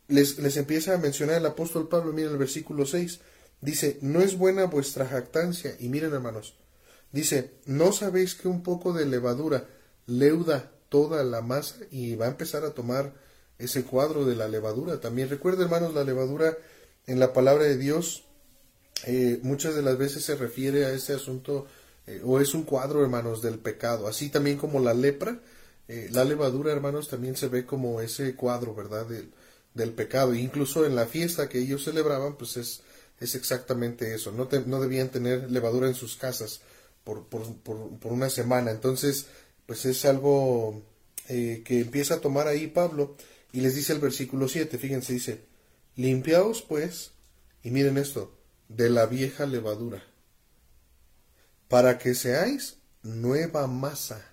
les, 0.09 0.39
les, 0.39 0.57
empieza 0.57 0.95
a 0.95 0.99
mencionar 0.99 1.37
el 1.37 1.47
apóstol 1.47 1.89
Pablo, 1.89 2.13
miren 2.13 2.33
el 2.33 2.39
versículo 2.39 2.85
6, 2.87 3.21
dice, 3.61 3.99
no 4.01 4.21
es 4.21 4.37
buena 4.37 4.65
vuestra 4.65 5.07
jactancia. 5.07 5.77
Y 5.79 5.89
miren 5.89 6.13
hermanos, 6.13 6.55
dice, 7.13 7.53
no 7.67 7.93
sabéis 7.93 8.35
que 8.35 8.49
un 8.49 8.63
poco 8.63 8.93
de 8.93 9.07
levadura 9.07 9.69
leuda 10.07 10.73
toda 10.89 11.25
la 11.25 11.41
masa 11.43 11.77
y 11.91 12.15
va 12.17 12.27
a 12.27 12.31
empezar 12.31 12.65
a 12.65 12.75
tomar 12.75 13.15
ese 13.59 13.85
cuadro 13.85 14.25
de 14.25 14.37
la 14.37 14.49
levadura. 14.49 15.01
También 15.01 15.29
recuerda, 15.29 15.65
hermanos, 15.65 15.95
la 15.95 16.05
levadura 16.05 16.57
en 17.07 17.21
la 17.21 17.33
palabra 17.33 17.65
de 17.65 17.77
Dios 17.77 18.25
eh, 19.07 19.41
muchas 19.43 19.75
de 19.75 19.83
las 19.83 19.99
veces 19.99 20.25
se 20.25 20.37
refiere 20.37 20.87
a 20.87 20.93
ese 20.93 21.15
asunto 21.15 21.67
eh, 22.07 22.23
o 22.25 22.41
es 22.41 22.55
un 22.55 22.63
cuadro, 22.63 23.03
hermanos, 23.03 23.43
del 23.43 23.59
pecado. 23.59 24.07
Así 24.07 24.29
también 24.31 24.57
como 24.57 24.81
la 24.81 24.95
lepra, 24.95 25.41
eh, 25.89 26.09
la 26.13 26.25
levadura, 26.25 26.73
hermanos, 26.73 27.09
también 27.09 27.37
se 27.37 27.49
ve 27.49 27.67
como 27.67 28.01
ese 28.01 28.35
cuadro, 28.35 28.75
¿verdad? 28.75 29.07
Del, 29.07 29.31
del 29.75 29.93
pecado. 29.93 30.33
E 30.33 30.39
incluso 30.39 30.87
en 30.87 30.95
la 30.95 31.07
fiesta 31.07 31.49
que 31.49 31.59
ellos 31.59 31.85
celebraban, 31.85 32.37
pues 32.37 32.57
es, 32.57 32.83
es 33.21 33.35
exactamente 33.35 34.15
eso. 34.15 34.33
No, 34.33 34.49
no 34.67 34.81
debían 34.81 35.11
tener 35.11 35.51
levadura 35.51 35.89
en 35.89 35.95
sus 35.95 36.17
casas 36.17 36.61
por, 37.05 37.27
por, 37.27 37.55
por, 37.57 37.99
por 37.99 38.13
una 38.13 38.31
semana. 38.31 38.71
Entonces, 38.71 39.27
pues 39.67 39.85
es 39.85 40.05
algo 40.05 40.83
eh, 41.29 41.63
que 41.65 41.81
empieza 41.81 42.15
a 42.15 42.21
tomar 42.21 42.49
ahí 42.49 42.67
Pablo 42.67 43.17
y 43.53 43.61
les 43.61 43.75
dice 43.75 43.93
el 43.93 44.01
versículo 44.01 44.49
7, 44.49 44.79
fíjense, 44.79 45.13
dice, 45.13 45.45
limpiaos 45.97 46.63
pues, 46.63 47.13
y 47.63 47.71
miren 47.71 47.99
esto, 47.99 48.37
de 48.69 48.91
la 48.91 49.07
vieja 49.07 49.47
levadura, 49.47 50.03
para 51.69 51.99
que 51.99 52.15
seáis 52.15 52.79
nueva 53.03 53.67
masa, 53.67 54.25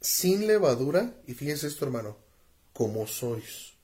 sin 0.00 0.46
levadura, 0.46 1.14
y 1.26 1.34
fíjense 1.34 1.68
esto 1.68 1.84
hermano, 1.84 2.18
como 2.72 3.06
sois. 3.06 3.74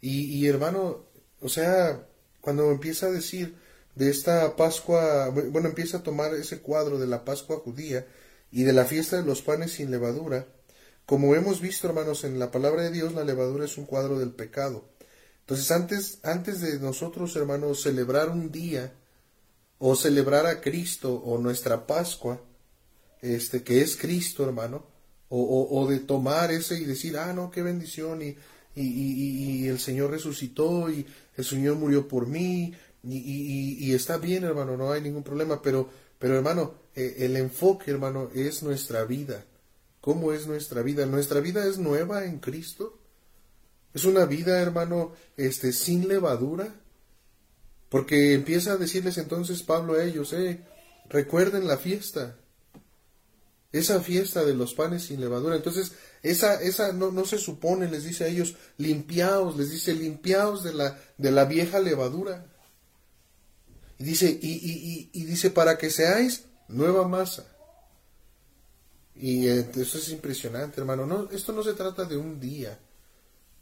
Y, 0.00 0.24
y 0.24 0.46
hermano, 0.48 1.06
o 1.40 1.48
sea, 1.48 2.08
cuando 2.40 2.70
empieza 2.70 3.06
a 3.06 3.10
decir 3.10 3.56
de 3.94 4.10
esta 4.10 4.56
Pascua, 4.56 5.28
bueno, 5.28 5.68
empieza 5.68 5.98
a 5.98 6.02
tomar 6.02 6.34
ese 6.34 6.60
cuadro 6.60 6.98
de 6.98 7.06
la 7.06 7.24
Pascua 7.24 7.58
judía, 7.58 8.06
y 8.50 8.64
de 8.64 8.72
la 8.72 8.84
fiesta 8.84 9.16
de 9.16 9.24
los 9.24 9.42
panes 9.42 9.72
sin 9.72 9.90
levadura. 9.90 10.46
Como 11.06 11.34
hemos 11.34 11.60
visto, 11.60 11.88
hermanos, 11.88 12.24
en 12.24 12.38
la 12.38 12.50
palabra 12.50 12.82
de 12.82 12.90
Dios, 12.90 13.14
la 13.14 13.24
levadura 13.24 13.64
es 13.64 13.76
un 13.78 13.84
cuadro 13.84 14.18
del 14.18 14.30
pecado. 14.32 14.88
Entonces, 15.40 15.70
antes, 15.70 16.18
antes 16.22 16.60
de 16.60 16.78
nosotros, 16.78 17.34
hermanos, 17.34 17.82
celebrar 17.82 18.28
un 18.28 18.52
día, 18.52 18.92
o 19.78 19.96
celebrar 19.96 20.46
a 20.46 20.60
Cristo, 20.60 21.14
o 21.14 21.38
nuestra 21.38 21.86
Pascua, 21.86 22.40
este, 23.20 23.62
que 23.62 23.80
es 23.80 23.96
Cristo, 23.96 24.44
hermano, 24.44 24.84
o, 25.28 25.68
o, 25.70 25.88
de 25.88 26.00
tomar 26.00 26.50
ese 26.50 26.78
y 26.78 26.84
decir, 26.84 27.16
ah, 27.16 27.32
no, 27.32 27.50
qué 27.50 27.62
bendición, 27.62 28.20
y, 28.22 28.36
y, 28.74 28.82
y, 28.82 29.64
y 29.64 29.68
el 29.68 29.78
Señor 29.78 30.10
resucitó, 30.10 30.90
y 30.90 31.06
el 31.36 31.44
Señor 31.44 31.76
murió 31.76 32.06
por 32.06 32.26
mí, 32.26 32.74
y, 33.02 33.76
y, 33.78 33.94
está 33.94 34.18
bien, 34.18 34.44
hermano, 34.44 34.76
no 34.76 34.92
hay 34.92 35.00
ningún 35.00 35.22
problema, 35.22 35.62
pero 35.62 35.88
pero 36.20 36.36
hermano, 36.36 36.74
eh, 36.94 37.16
el 37.20 37.36
enfoque, 37.36 37.90
hermano, 37.90 38.30
es 38.34 38.62
nuestra 38.62 39.04
vida. 39.04 39.46
¿Cómo 40.02 40.32
es 40.32 40.46
nuestra 40.46 40.82
vida? 40.82 41.06
Nuestra 41.06 41.40
vida 41.40 41.66
es 41.66 41.78
nueva 41.78 42.26
en 42.26 42.40
Cristo. 42.40 42.98
Es 43.94 44.04
una 44.04 44.26
vida, 44.26 44.60
hermano, 44.60 45.14
este, 45.38 45.72
sin 45.72 46.08
levadura. 46.08 46.74
Porque 47.88 48.34
empieza 48.34 48.72
a 48.72 48.76
decirles 48.76 49.16
entonces 49.16 49.62
Pablo 49.62 49.94
a 49.94 50.04
ellos, 50.04 50.34
eh, 50.34 50.60
recuerden 51.08 51.66
la 51.66 51.78
fiesta. 51.78 52.36
Esa 53.72 54.00
fiesta 54.00 54.44
de 54.44 54.52
los 54.52 54.74
panes 54.74 55.04
sin 55.04 55.20
levadura. 55.20 55.56
Entonces, 55.56 55.92
esa, 56.22 56.60
esa 56.60 56.92
no, 56.92 57.10
no 57.12 57.24
se 57.24 57.38
supone, 57.38 57.90
les 57.90 58.04
dice 58.04 58.24
a 58.24 58.26
ellos, 58.28 58.56
limpiaos, 58.76 59.56
les 59.56 59.70
dice, 59.70 59.94
limpiaos 59.94 60.62
de 60.64 60.74
la, 60.74 61.00
de 61.16 61.30
la 61.30 61.46
vieja 61.46 61.80
levadura. 61.80 62.49
Y 64.00 64.04
dice, 64.04 64.30
y, 64.40 65.10
y, 65.12 65.24
dice, 65.26 65.50
para 65.50 65.76
que 65.76 65.90
seáis 65.90 66.46
nueva 66.68 67.06
masa. 67.06 67.44
Y 69.14 69.46
eh, 69.46 69.70
eso 69.76 69.98
es 69.98 70.08
impresionante, 70.08 70.80
hermano. 70.80 71.04
No, 71.04 71.28
esto 71.30 71.52
no 71.52 71.62
se 71.62 71.74
trata 71.74 72.06
de 72.06 72.16
un 72.16 72.40
día, 72.40 72.78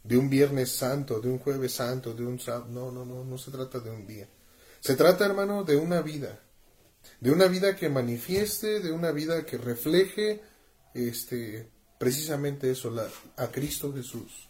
de 0.01 0.17
un 0.17 0.29
viernes 0.29 0.71
santo, 0.71 1.19
de 1.19 1.27
un 1.27 1.39
jueves 1.39 1.73
santo, 1.73 2.13
de 2.13 2.25
un 2.25 2.39
sábado. 2.39 2.67
No, 2.69 2.89
no, 2.89 3.03
no, 3.03 3.25
no 3.25 3.37
se 3.37 3.51
trata 3.51 3.81
de 3.81 3.91
un 3.91 4.07
día. 4.07 4.29
Se 4.79 4.95
trata, 4.95 5.25
hermano, 5.25 5.65
de 5.65 5.75
una 5.75 6.01
vida. 6.01 6.39
De 7.19 7.31
una 7.31 7.47
vida 7.47 7.75
que 7.75 7.89
manifieste, 7.89 8.79
de 8.79 8.93
una 8.93 9.11
vida 9.11 9.45
que 9.45 9.57
refleje 9.57 10.41
este, 10.93 11.69
precisamente 11.97 12.71
eso, 12.71 12.89
la, 12.91 13.05
a 13.35 13.47
Cristo 13.47 13.93
Jesús. 13.93 14.47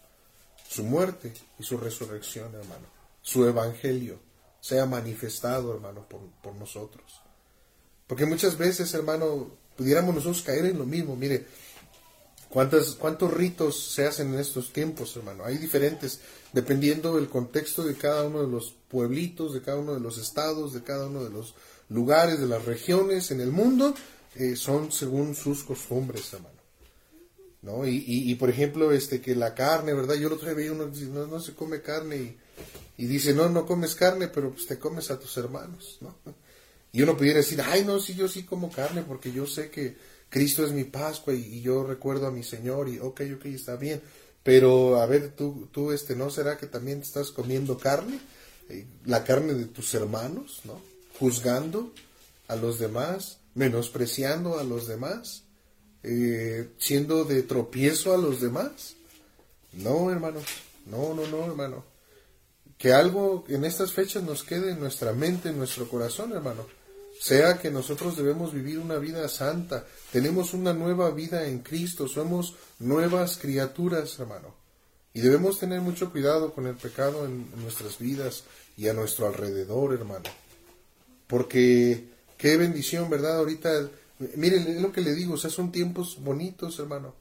Su 0.67 0.83
muerte 0.83 1.33
y 1.57 1.63
su 1.63 1.79
resurrección, 1.79 2.53
hermano. 2.53 2.85
Su 3.23 3.43
evangelio 3.47 4.28
sea 4.61 4.85
manifestado, 4.85 5.73
hermano, 5.73 6.05
por, 6.07 6.55
nosotros. 6.55 7.21
Porque 8.07 8.25
muchas 8.25 8.57
veces, 8.57 8.93
hermano, 8.93 9.51
pudiéramos 9.77 10.15
nosotros 10.15 10.41
caer 10.41 10.65
en 10.65 10.77
lo 10.77 10.85
mismo. 10.85 11.15
Mire, 11.15 11.45
¿cuántos, 12.49 12.95
cuántos 12.95 13.33
ritos 13.33 13.93
se 13.93 14.05
hacen 14.05 14.33
en 14.33 14.39
estos 14.39 14.73
tiempos, 14.73 15.15
hermano? 15.15 15.45
Hay 15.45 15.57
diferentes, 15.57 16.19
dependiendo 16.51 17.15
del 17.15 17.29
contexto 17.29 17.83
de 17.83 17.95
cada 17.95 18.23
uno 18.23 18.41
de 18.41 18.49
los 18.49 18.75
pueblitos, 18.89 19.53
de 19.53 19.61
cada 19.61 19.77
uno 19.77 19.93
de 19.93 20.01
los 20.01 20.17
estados, 20.17 20.73
de 20.73 20.83
cada 20.83 21.07
uno 21.07 21.23
de 21.23 21.29
los 21.29 21.55
lugares, 21.89 22.39
de 22.39 22.47
las 22.47 22.65
regiones 22.65 23.31
en 23.31 23.41
el 23.41 23.51
mundo, 23.51 23.93
eh, 24.35 24.55
son 24.55 24.91
según 24.91 25.35
sus 25.35 25.63
costumbres, 25.63 26.33
hermano. 26.33 26.59
¿No? 27.61 27.85
Y, 27.85 28.03
y, 28.07 28.35
por 28.35 28.49
ejemplo, 28.49 28.93
este 28.93 29.19
que 29.19 29.35
la 29.35 29.53
carne, 29.53 29.93
¿verdad? 29.93 30.15
Yo 30.15 30.29
lo 30.29 30.35
otro 30.35 30.47
día 30.47 30.55
veía 30.55 30.71
uno 30.71 30.87
no, 30.87 31.27
no 31.27 31.39
se 31.41 31.53
come 31.53 31.81
carne 31.81 32.15
y 32.15 32.37
y 32.99 33.05
dice, 33.05 33.33
no, 33.33 33.47
no 33.47 33.65
comes 33.65 33.95
carne, 33.95 34.27
pero 34.27 34.51
pues 34.51 34.67
te 34.67 34.77
comes 34.77 35.09
a 35.09 35.17
tus 35.17 35.37
hermanos, 35.37 35.99
¿no? 36.01 36.17
Y 36.91 37.01
uno 37.01 37.15
pudiera 37.15 37.37
decir, 37.37 37.61
ay, 37.61 37.85
no, 37.85 37.97
sí, 37.97 38.13
yo 38.13 38.27
sí 38.27 38.43
como 38.43 38.69
carne 38.69 39.03
porque 39.03 39.31
yo 39.31 39.47
sé 39.47 39.69
que 39.69 39.95
Cristo 40.27 40.65
es 40.65 40.73
mi 40.73 40.83
Pascua 40.83 41.33
y, 41.33 41.61
yo 41.61 41.85
recuerdo 41.85 42.27
a 42.27 42.31
mi 42.31 42.43
Señor 42.43 42.89
y 42.89 42.99
ok, 42.99 43.21
ok, 43.37 43.45
está 43.45 43.77
bien. 43.77 44.01
Pero, 44.43 44.97
a 44.99 45.05
ver, 45.05 45.29
tú, 45.29 45.69
tú, 45.71 45.93
este, 45.93 46.13
¿no 46.13 46.29
será 46.29 46.57
que 46.57 46.67
también 46.67 46.99
estás 46.99 47.31
comiendo 47.31 47.77
carne? 47.77 48.19
Eh, 48.67 48.85
la 49.05 49.23
carne 49.23 49.53
de 49.53 49.67
tus 49.67 49.93
hermanos, 49.93 50.59
¿no? 50.65 50.81
Juzgando 51.17 51.93
a 52.49 52.57
los 52.57 52.79
demás, 52.79 53.37
menospreciando 53.55 54.59
a 54.59 54.65
los 54.65 54.87
demás, 54.87 55.43
eh, 56.03 56.71
siendo 56.77 57.23
de 57.23 57.43
tropiezo 57.43 58.13
a 58.13 58.17
los 58.17 58.41
demás. 58.41 58.95
No, 59.71 60.11
hermano, 60.11 60.41
no, 60.85 61.13
no, 61.13 61.25
no, 61.27 61.45
hermano. 61.45 61.88
Que 62.79 62.93
algo 62.93 63.43
en 63.49 63.65
estas 63.65 63.91
fechas 63.91 64.23
nos 64.23 64.41
quede 64.41 64.71
en 64.71 64.79
nuestra 64.79 65.11
mente, 65.11 65.49
en 65.49 65.57
nuestro 65.57 65.89
corazón, 65.89 66.31
hermano. 66.31 66.65
Sea 67.19 67.59
que 67.59 67.69
nosotros 67.69 68.15
debemos 68.15 68.53
vivir 68.53 68.79
una 68.79 68.95
vida 68.95 69.27
santa, 69.27 69.85
tenemos 70.13 70.53
una 70.53 70.71
nueva 70.71 71.11
vida 71.11 71.45
en 71.45 71.59
Cristo, 71.59 72.07
somos 72.07 72.55
nuevas 72.79 73.37
criaturas, 73.37 74.17
hermano. 74.17 74.55
Y 75.13 75.19
debemos 75.19 75.59
tener 75.59 75.81
mucho 75.81 76.09
cuidado 76.09 76.53
con 76.53 76.67
el 76.67 76.75
pecado 76.75 77.25
en, 77.25 77.51
nuestras 77.61 77.99
vidas 77.99 78.45
y 78.77 78.87
a 78.87 78.93
nuestro 78.93 79.27
alrededor, 79.27 79.93
hermano. 79.93 80.29
Porque 81.27 82.05
qué 82.37 82.55
bendición, 82.55 83.09
¿verdad? 83.09 83.39
Ahorita, 83.39 83.89
miren, 84.37 84.81
lo 84.81 84.93
que 84.93 85.01
le 85.01 85.15
digo, 85.15 85.33
o 85.33 85.37
sea, 85.37 85.49
son 85.49 85.73
tiempos 85.73 86.17
bonitos, 86.21 86.79
hermano. 86.79 87.13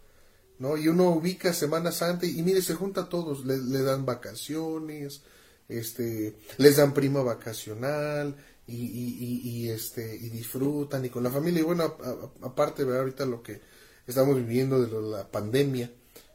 ¿No? 0.61 0.77
Y 0.77 0.87
uno 0.87 1.11
ubica 1.11 1.53
Semana 1.53 1.91
Santa 1.91 2.27
y, 2.27 2.41
mire, 2.43 2.63
se 2.63 2.75
junta 2.75 3.03
a 3.03 3.09
todos, 3.09 3.45
le 3.45 3.83
dan 3.83 4.07
vacaciones, 4.07 5.23
este, 5.69 6.37
les 6.57 6.77
dan 6.77 6.95
prima 6.95 7.23
vacacional, 7.23 8.37
y, 8.69 8.75
y, 8.75 9.41
y, 9.45 9.71
este 9.71 10.15
y 10.15 10.29
disfrutan 10.29 11.05
y 11.05 11.09
con 11.09 11.25
la 11.25 11.31
familia. 11.31 11.61
Y 11.61 11.65
bueno 11.65 11.97
aparte 12.43 12.83
ahorita 12.83 13.25
lo 13.25 13.43
que 13.43 13.61
estamos 14.07 14.37
viviendo 14.37 14.81
de 14.81 15.17
la 15.17 15.31
pandemia 15.31 15.91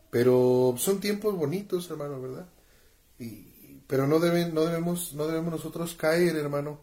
pero 0.09 0.75
son 0.77 0.99
tiempos 0.99 1.35
bonitos 1.35 1.89
hermano 1.89 2.19
verdad 2.21 2.47
y 3.19 3.81
pero 3.87 4.07
no 4.07 4.19
deben 4.19 4.53
no 4.53 4.61
debemos 4.65 5.13
no 5.13 5.27
debemos 5.27 5.51
nosotros 5.51 5.93
caer 5.93 6.35
hermano 6.35 6.79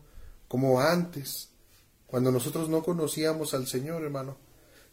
como 0.46 0.80
antes 0.80 1.48
cuando 2.06 2.30
nosotros 2.30 2.68
no 2.68 2.82
conocíamos 2.82 3.54
al 3.54 3.66
Señor 3.66 4.02
hermano. 4.02 4.36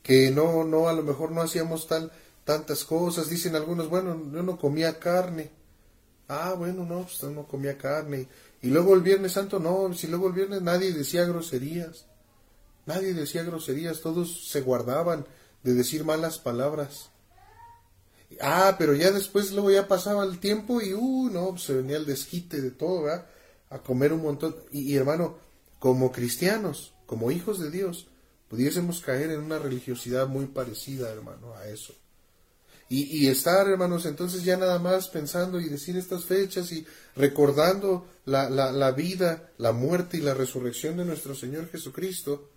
Que 0.04 0.32
no 0.32 0.64
no 0.64 0.88
a 0.88 0.94
lo 0.94 1.04
mejor 1.04 1.32
no 1.32 1.42
hacíamos 1.42 1.88
tal 1.88 2.12
tantas 2.44 2.84
cosas. 2.86 3.30
Dicen 3.30 3.56
algunos 3.56 3.90
bueno 3.90 4.32
yo 4.32 4.42
no 4.42 4.58
comía 4.58 5.00
carne 5.00 5.52
ah 6.28 6.54
bueno 6.58 6.86
no 6.86 7.04
pues 7.04 7.24
no 7.32 7.48
comía 7.48 7.78
carne 7.78 8.28
y 8.62 8.70
luego 8.70 8.96
el 8.96 9.02
Viernes 9.02 9.34
Santo, 9.34 9.60
no, 9.60 9.94
si 9.94 10.08
luego 10.08 10.28
el 10.28 10.34
Viernes 10.34 10.62
nadie 10.62 10.92
decía 10.92 11.26
groserías. 11.26 12.06
Nadie 12.86 13.14
decía 13.14 13.44
groserías, 13.44 14.02
todos 14.02 14.50
se 14.50 14.62
guardaban 14.62 15.26
de 15.64 15.74
decir 15.74 16.06
malas 16.06 16.40
palabras. 16.40 17.10
Ah, 18.42 18.76
pero 18.78 18.94
ya 18.94 19.12
después 19.12 19.52
luego 19.52 19.72
ya 19.72 19.88
pasaba 19.88 20.24
el 20.24 20.40
tiempo 20.40 20.82
y, 20.82 20.94
uh, 20.94 21.30
no, 21.30 21.52
pues 21.52 21.64
se 21.64 21.74
venía 21.76 21.98
el 21.98 22.06
desquite 22.06 22.62
de 22.62 22.72
todo, 22.72 23.04
¿verdad? 23.04 23.28
A 23.70 23.80
comer 23.80 24.14
un 24.14 24.22
montón. 24.22 24.56
y 24.72 24.96
hermano, 24.96 25.38
como 25.80 26.12
cristianos, 26.12 26.94
como 27.06 27.32
hijos 27.32 27.60
de 27.60 27.70
Dios, 27.70 28.08
pudiésemos 28.50 29.02
caer 29.02 29.32
en 29.32 29.42
una 29.42 29.60
religiosidad 29.60 30.28
muy 30.28 30.48
parecida, 30.48 31.10
hermano, 31.12 31.54
a 31.54 31.68
eso. 31.68 31.94
Y, 32.90 33.28
estar, 33.28 33.68
hermanos, 33.68 34.06
entonces 34.06 34.44
ya 34.44 34.56
nada 34.56 34.80
más 34.80 35.10
pensando 35.10 35.60
y 35.60 35.68
decir 35.68 35.98
estas 35.98 36.24
fechas 36.24 36.72
y 36.72 36.86
recordando 37.18 38.08
la, 38.26 38.50
la, 38.50 38.92
vida, 38.92 39.52
la 39.58 39.74
muerte 39.74 40.18
y 40.18 40.22
la 40.22 40.34
resurrección 40.34 40.96
de 40.96 41.04
nuestro 41.04 41.36
Señor 41.36 41.70
Jesucristo, 41.70 42.50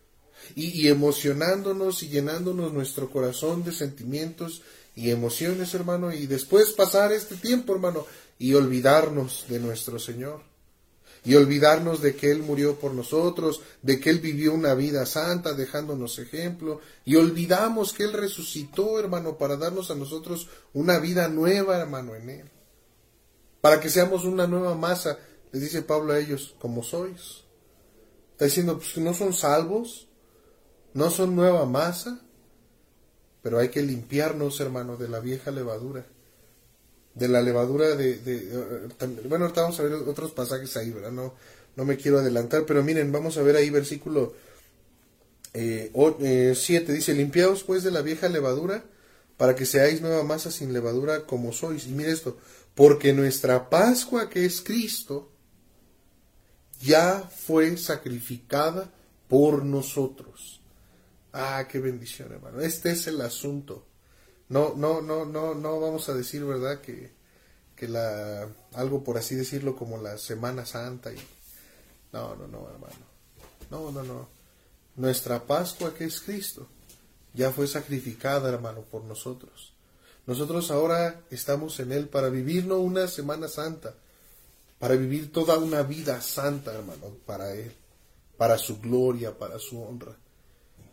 y, 0.55 0.87
emocionándonos 0.87 2.05
y 2.05 2.09
llenándonos 2.09 2.73
nuestro 2.73 3.11
corazón 3.11 3.65
de 3.65 3.73
sentimientos 3.73 4.63
y 4.95 5.11
emociones, 5.11 5.75
hermano, 5.75 6.13
y 6.13 6.27
después 6.27 6.71
pasar 6.71 7.13
este 7.13 7.35
tiempo, 7.35 7.75
hermano, 7.75 8.07
y 8.39 8.55
olvidarnos 8.55 9.47
de 9.49 9.59
nuestro 9.59 9.99
Señor 9.99 10.50
y 11.25 11.35
olvidarnos 11.35 12.01
de 12.01 12.15
que 12.17 12.31
Él 12.31 12.43
murió 12.43 12.77
por 12.79 12.95
nosotros, 12.95 13.61
de 13.83 14.01
que 14.01 14.11
Él 14.11 14.21
vivió 14.21 14.55
una 14.55 14.75
vida 14.75 15.05
santa, 15.07 15.53
dejándonos 15.53 16.19
ejemplo, 16.19 16.81
y 17.05 17.17
olvidamos 17.17 17.93
que 17.93 18.05
Él 18.05 18.13
resucitó, 18.13 18.99
hermano, 18.99 19.37
para 19.37 19.57
darnos 19.57 19.91
a 19.91 19.95
nosotros 19.95 20.49
una 20.73 20.99
vida 20.99 21.29
nueva, 21.29 21.79
hermano, 21.79 22.15
en 22.15 22.31
Él. 22.31 22.51
Para 23.61 23.81
que 23.81 23.91
seamos 23.91 24.25
una 24.25 24.47
nueva 24.47 24.75
masa, 24.75 25.19
les 25.53 25.63
dice 25.63 25.83
Pablo 25.83 26.13
a 26.13 26.19
ellos, 26.19 26.55
como 26.59 26.83
sois. 26.83 27.45
Está 28.33 28.47
diciendo, 28.47 28.79
pues 28.79 28.97
no 28.97 29.13
son 29.13 29.35
salvos, 29.35 30.09
no 30.95 31.11
son 31.11 31.37
nueva 31.37 31.67
masa, 31.67 32.21
pero 33.43 33.59
hay 33.59 33.69
que 33.69 33.83
limpiarnos, 33.83 34.59
hermano, 34.61 34.97
de 34.97 35.09
la 35.09 35.21
vieja 35.21 35.51
levadura 35.51 36.07
de 37.15 37.29
la 37.29 37.43
levadura 37.43 37.97
de, 37.97 38.17
de, 38.19 38.89
bueno 39.29 39.45
ahorita 39.45 39.63
vamos 39.63 39.81
a 39.81 39.83
ver 39.83 39.93
otros 39.95 40.31
pasajes 40.33 40.77
ahí 40.77 40.91
verdad 40.91 41.11
no 41.11 41.35
no 41.77 41.85
me 41.85 41.97
quiero 41.97 42.19
adelantar 42.19 42.65
pero 42.67 42.83
miren 42.83 43.11
vamos 43.11 43.37
a 43.37 43.43
ver 43.43 43.57
ahí 43.57 43.71
versículo 43.71 44.35
7 45.53 45.59
eh, 45.59 45.91
eh, 45.93 46.93
dice 46.93 47.15
limpiaos 47.15 47.65
pues 47.65 47.83
de 47.83 47.91
la 47.91 48.03
vieja 48.03 48.29
levadura 48.29 48.85
para 49.37 49.57
que 49.57 49.67
seáis 49.67 50.01
nueva 50.01 50.23
masa 50.23 50.51
sin 50.51 50.73
levadura 50.73 51.27
como 51.27 51.53
sois 51.53 51.87
y 51.87 51.91
mire 51.91 52.13
esto 52.13 52.39
porque 52.75 53.13
nuestra 53.13 53.69
Pascua 53.69 54.29
que 54.29 54.45
es 54.45 54.61
Cristo 54.61 55.33
ya 56.81 57.29
fue 57.37 57.77
sacrificada 57.77 58.93
por 59.29 59.65
nosotros 59.65 60.61
ah 61.33 61.67
qué 61.69 61.81
bendición 61.81 62.33
hermano. 62.33 62.61
Este 62.61 62.93
es 62.93 63.09
el 63.09 63.21
asunto 63.21 63.90
no, 64.51 64.75
no, 64.77 65.01
no, 65.01 65.25
no, 65.25 65.55
no 65.55 65.81
vamos 65.81 66.09
a 66.09 66.15
decir, 66.15 66.45
¿verdad? 66.45 66.81
Que, 66.81 67.13
que 67.77 67.89
la, 67.89 68.49
algo 68.75 69.03
por 69.03 69.17
así 69.17 69.37
decirlo 69.37 69.77
como 69.77 69.97
la 69.97 70.19
Semana 70.19 70.67
Santa 70.67 71.13
y, 71.13 71.19
no, 72.13 72.35
no, 72.35 72.47
no, 72.47 72.69
hermano. 72.69 73.07
No, 73.71 73.91
no, 73.93 74.03
no. 74.03 74.29
Nuestra 74.97 75.47
Pascua 75.47 75.95
que 75.95 76.05
es 76.05 76.21
Cristo 76.21 76.67
ya 77.33 77.53
fue 77.53 77.69
sacrificada, 77.69 78.49
hermano, 78.49 78.83
por 78.83 79.05
nosotros. 79.05 79.73
Nosotros 80.27 80.71
ahora 80.73 81.23
estamos 81.31 81.79
en 81.79 81.93
Él 81.93 82.09
para 82.09 82.29
vivir 82.29 82.67
no 82.67 82.79
una 82.79 83.07
Semana 83.07 83.47
Santa, 83.47 83.95
para 84.81 84.97
vivir 84.97 85.33
toda 85.33 85.59
una 85.59 85.83
vida 85.83 86.21
santa, 86.21 86.75
hermano, 86.75 87.17
para 87.25 87.55
Él, 87.55 87.73
para 88.37 88.59
su 88.59 88.81
gloria, 88.81 89.39
para 89.39 89.61
su 89.61 89.81
honra. 89.81 90.17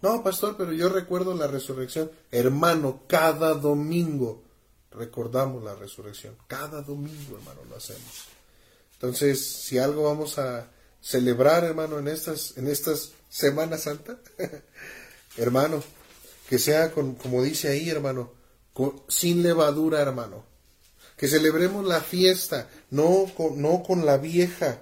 No, 0.02 0.24
pastor, 0.24 0.56
pero 0.58 0.74
yo 0.74 0.90
recuerdo 0.90 1.34
la 1.34 1.48
resurrección. 1.48 2.12
Hermano, 2.32 3.02
cada 3.08 3.54
domingo 3.54 4.44
recordamos 4.92 5.64
la 5.64 5.76
resurrección. 5.76 6.36
Cada 6.48 6.82
domingo, 6.82 7.38
hermano, 7.38 7.62
lo 7.70 7.76
hacemos. 7.78 8.28
Entonces, 8.94 9.46
si 9.46 9.78
algo 9.78 10.04
vamos 10.04 10.38
a 10.38 10.70
celebrar, 11.02 11.64
hermano, 11.64 12.00
en 12.00 12.08
estas, 12.08 12.58
en 12.58 12.68
estas 12.68 13.12
Semanas 13.30 13.84
Santa, 13.84 14.20
hermano, 15.38 15.84
que 16.50 16.60
sea 16.60 16.92
con, 16.92 17.16
como 17.16 17.44
dice 17.44 17.70
ahí, 17.70 17.90
hermano, 17.90 18.32
sin 19.08 19.44
levadura, 19.44 20.02
hermano. 20.02 20.46
Que 21.16 21.28
celebremos 21.28 21.86
la 21.86 22.02
fiesta, 22.02 22.70
no 22.92 23.26
con, 23.36 23.62
no 23.62 23.84
con 23.84 24.06
la 24.06 24.18
vieja 24.18 24.82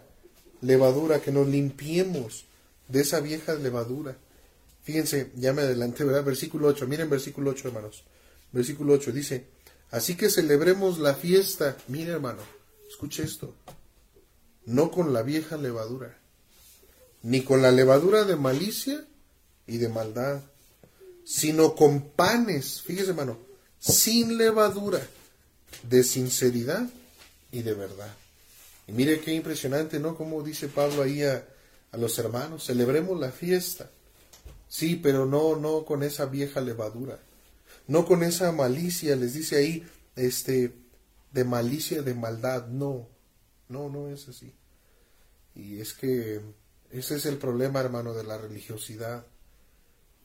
levadura, 0.62 1.22
que 1.22 1.32
nos 1.32 1.48
limpiemos 1.48 2.46
de 2.88 3.02
esa 3.02 3.20
vieja 3.20 3.54
levadura. 3.54 4.18
Fíjense, 4.86 5.32
ya 5.36 5.52
me 5.52 5.64
adelanté, 5.64 6.04
¿verdad? 6.04 6.24
Versículo 6.24 6.68
8, 6.68 6.88
miren 6.88 7.10
versículo 7.10 7.50
8, 7.50 7.70
hermanos. 7.70 8.04
Versículo 8.52 8.94
8 8.94 9.12
dice, 9.12 9.48
así 9.90 10.16
que 10.16 10.30
celebremos 10.30 11.00
la 11.00 11.16
fiesta. 11.16 11.76
Mire, 11.88 12.12
hermano, 12.12 12.44
escuche 12.88 13.24
esto. 13.24 13.56
No 14.66 14.92
con 14.92 15.12
la 15.12 15.24
vieja 15.24 15.58
levadura, 15.58 16.16
ni 17.24 17.42
con 17.42 17.64
la 17.64 17.72
levadura 17.72 18.26
de 18.26 18.36
malicia 18.36 19.04
y 19.66 19.78
de 19.78 19.90
maldad, 19.90 20.42
sino 21.24 21.74
con 21.74 22.12
panes, 22.12 22.84
fíjese, 22.84 23.10
hermano, 23.10 23.40
sin 23.80 24.38
levadura, 24.38 25.02
de 25.90 26.04
sinceridad 26.04 26.88
y 27.52 27.64
de 27.64 27.74
verdad. 27.74 28.14
Y 28.88 28.92
mire 28.92 29.20
qué 29.20 29.34
impresionante, 29.34 30.00
¿no? 30.00 30.16
Como 30.16 30.44
dice 30.44 30.68
Pablo 30.68 31.02
ahí 31.02 31.24
a, 31.24 31.44
a 31.92 31.98
los 31.98 32.20
hermanos, 32.20 32.66
celebremos 32.66 33.20
la 33.20 33.32
fiesta 33.32 33.90
Sí, 34.76 34.98
pero 34.98 35.26
no, 35.26 35.56
no 35.56 35.86
con 35.86 36.04
esa 36.04 36.26
vieja 36.26 36.60
levadura. 36.60 37.22
No 37.88 38.06
con 38.06 38.24
esa 38.24 38.52
malicia, 38.52 39.16
les 39.16 39.34
dice 39.34 39.56
ahí, 39.56 39.88
este, 40.18 40.76
de 41.32 41.46
malicia, 41.46 42.02
de 42.02 42.14
maldad. 42.14 42.68
No, 42.68 43.08
no, 43.70 43.88
no 43.88 44.10
es 44.10 44.28
así. 44.28 44.54
Y 45.54 45.80
es 45.80 45.94
que 45.94 46.42
ese 46.92 47.16
es 47.16 47.26
el 47.26 47.38
problema, 47.38 47.80
hermano, 47.80 48.14
de 48.14 48.26
la 48.26 48.38
religiosidad. 48.38 49.26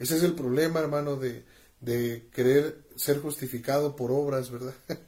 Ese 0.01 0.17
es 0.17 0.25
el 0.25 0.35
problema, 0.35 0.81
hermano, 0.81 1.15
de, 1.15 1.45
de 1.81 2.29
querer 2.33 2.89
ser 2.97 3.21
justificado 3.21 3.95
por 3.95 4.11
obras, 4.11 4.51
¿verdad? 4.51 4.75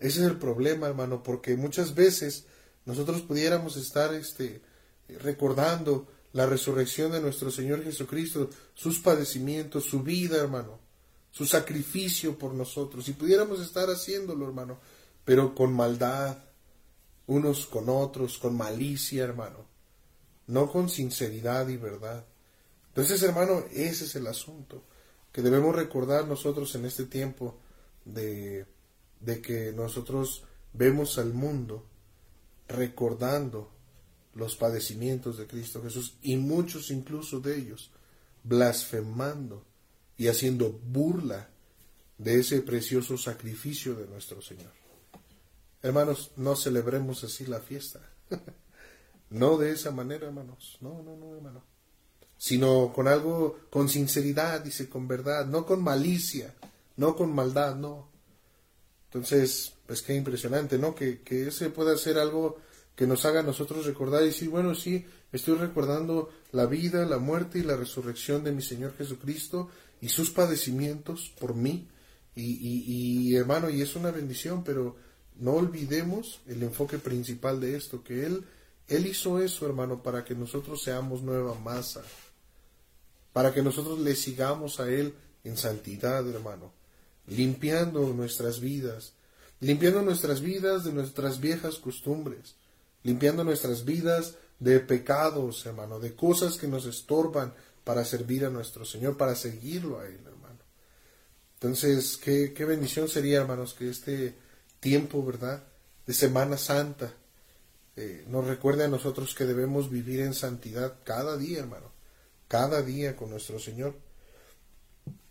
Ese 0.00 0.18
es 0.18 0.26
el 0.26 0.38
problema, 0.38 0.88
hermano, 0.88 1.22
porque 1.22 1.56
muchas 1.56 1.94
veces 1.94 2.46
nosotros 2.86 3.22
pudiéramos 3.22 3.76
estar 3.76 4.12
este, 4.14 4.62
recordando 5.20 6.08
la 6.34 6.46
resurrección 6.46 7.12
de 7.12 7.20
nuestro 7.20 7.50
Señor 7.50 7.84
Jesucristo, 7.84 8.50
sus 8.74 8.98
padecimientos, 8.98 9.84
su 9.84 10.02
vida, 10.02 10.36
hermano, 10.36 10.80
su 11.30 11.46
sacrificio 11.46 12.36
por 12.36 12.52
nosotros. 12.54 13.08
Y 13.08 13.12
pudiéramos 13.12 13.60
estar 13.60 13.88
haciéndolo, 13.88 14.44
hermano, 14.44 14.80
pero 15.24 15.54
con 15.54 15.72
maldad, 15.72 16.36
unos 17.28 17.66
con 17.66 17.88
otros, 17.88 18.36
con 18.36 18.56
malicia, 18.56 19.22
hermano, 19.22 19.64
no 20.48 20.70
con 20.70 20.88
sinceridad 20.88 21.68
y 21.68 21.76
verdad. 21.76 22.26
Entonces, 22.88 23.22
hermano, 23.22 23.64
ese 23.70 24.04
es 24.04 24.16
el 24.16 24.26
asunto 24.26 24.82
que 25.30 25.40
debemos 25.40 25.74
recordar 25.74 26.26
nosotros 26.26 26.74
en 26.74 26.84
este 26.84 27.04
tiempo 27.04 27.60
de, 28.04 28.66
de 29.20 29.40
que 29.40 29.72
nosotros 29.72 30.42
vemos 30.72 31.16
al 31.16 31.32
mundo 31.32 31.86
recordando 32.66 33.73
los 34.34 34.56
padecimientos 34.56 35.38
de 35.38 35.46
Cristo 35.46 35.82
Jesús 35.82 36.16
y 36.22 36.36
muchos 36.36 36.90
incluso 36.90 37.40
de 37.40 37.56
ellos 37.56 37.90
blasfemando 38.42 39.64
y 40.16 40.28
haciendo 40.28 40.70
burla 40.70 41.48
de 42.18 42.40
ese 42.40 42.60
precioso 42.60 43.16
sacrificio 43.18 43.94
de 43.94 44.06
nuestro 44.06 44.40
Señor. 44.40 44.70
Hermanos, 45.82 46.32
no 46.36 46.56
celebremos 46.56 47.24
así 47.24 47.46
la 47.46 47.60
fiesta. 47.60 48.00
no 49.30 49.58
de 49.58 49.72
esa 49.72 49.90
manera, 49.90 50.26
hermanos. 50.26 50.78
No, 50.80 51.02
no, 51.02 51.16
no, 51.16 51.34
hermano. 51.34 51.62
Sino 52.36 52.92
con 52.92 53.08
algo, 53.08 53.60
con 53.70 53.88
sinceridad, 53.88 54.62
dice, 54.62 54.88
con 54.88 55.08
verdad, 55.08 55.46
no 55.46 55.66
con 55.66 55.82
malicia, 55.82 56.54
no 56.96 57.16
con 57.16 57.34
maldad, 57.34 57.74
no. 57.76 58.08
Entonces, 59.06 59.74
pues 59.86 60.02
qué 60.02 60.14
impresionante, 60.14 60.78
¿no? 60.78 60.94
Que, 60.94 61.22
que 61.22 61.48
ese 61.48 61.70
pueda 61.70 61.96
ser 61.96 62.18
algo 62.18 62.58
que 62.96 63.06
nos 63.06 63.24
haga 63.24 63.40
a 63.40 63.44
nosotros 63.44 63.86
recordar 63.86 64.22
y 64.22 64.26
decir, 64.26 64.48
bueno, 64.48 64.74
sí, 64.74 65.04
estoy 65.32 65.56
recordando 65.56 66.30
la 66.52 66.66
vida, 66.66 67.04
la 67.04 67.18
muerte 67.18 67.58
y 67.58 67.62
la 67.62 67.76
resurrección 67.76 68.44
de 68.44 68.52
mi 68.52 68.62
Señor 68.62 68.96
Jesucristo 68.96 69.68
y 70.00 70.08
sus 70.08 70.30
padecimientos 70.30 71.32
por 71.40 71.54
mí. 71.54 71.88
Y, 72.36 73.28
y, 73.28 73.36
hermano, 73.36 73.70
y 73.70 73.80
es 73.80 73.94
una 73.96 74.10
bendición, 74.10 74.64
pero 74.64 74.96
no 75.36 75.52
olvidemos 75.52 76.40
el 76.46 76.62
enfoque 76.62 76.98
principal 76.98 77.60
de 77.60 77.76
esto, 77.76 78.02
que 78.02 78.26
Él, 78.26 78.44
Él 78.88 79.06
hizo 79.06 79.40
eso, 79.40 79.66
hermano, 79.66 80.02
para 80.02 80.24
que 80.24 80.34
nosotros 80.34 80.82
seamos 80.82 81.22
nueva 81.22 81.54
masa, 81.54 82.02
para 83.32 83.52
que 83.52 83.62
nosotros 83.62 83.98
le 84.00 84.14
sigamos 84.14 84.80
a 84.80 84.88
Él 84.88 85.14
en 85.44 85.56
santidad, 85.56 86.28
hermano, 86.28 86.72
limpiando 87.26 88.12
nuestras 88.12 88.60
vidas, 88.60 89.14
limpiando 89.60 90.02
nuestras 90.02 90.40
vidas 90.40 90.84
de 90.84 90.92
nuestras 90.92 91.40
viejas 91.40 91.76
costumbres, 91.76 92.56
limpiando 93.04 93.44
nuestras 93.44 93.84
vidas 93.84 94.34
de 94.58 94.80
pecados, 94.80 95.64
hermano, 95.66 96.00
de 96.00 96.14
cosas 96.14 96.58
que 96.58 96.66
nos 96.66 96.86
estorban 96.86 97.54
para 97.84 98.04
servir 98.04 98.44
a 98.44 98.50
nuestro 98.50 98.84
Señor, 98.84 99.16
para 99.16 99.36
seguirlo 99.36 100.00
a 100.00 100.06
Él, 100.06 100.20
hermano. 100.26 100.58
Entonces, 101.54 102.16
qué, 102.16 102.52
qué 102.52 102.64
bendición 102.64 103.08
sería, 103.08 103.40
hermanos, 103.40 103.74
que 103.74 103.88
este 103.88 104.34
tiempo, 104.80 105.24
¿verdad?, 105.24 105.62
de 106.06 106.12
Semana 106.12 106.56
Santa 106.58 107.14
eh, 107.96 108.24
nos 108.28 108.46
recuerde 108.46 108.84
a 108.84 108.88
nosotros 108.88 109.34
que 109.34 109.44
debemos 109.44 109.88
vivir 109.88 110.20
en 110.20 110.34
santidad 110.34 110.96
cada 111.04 111.36
día, 111.36 111.60
hermano, 111.60 111.92
cada 112.48 112.82
día 112.82 113.16
con 113.16 113.30
nuestro 113.30 113.58
Señor. 113.58 113.94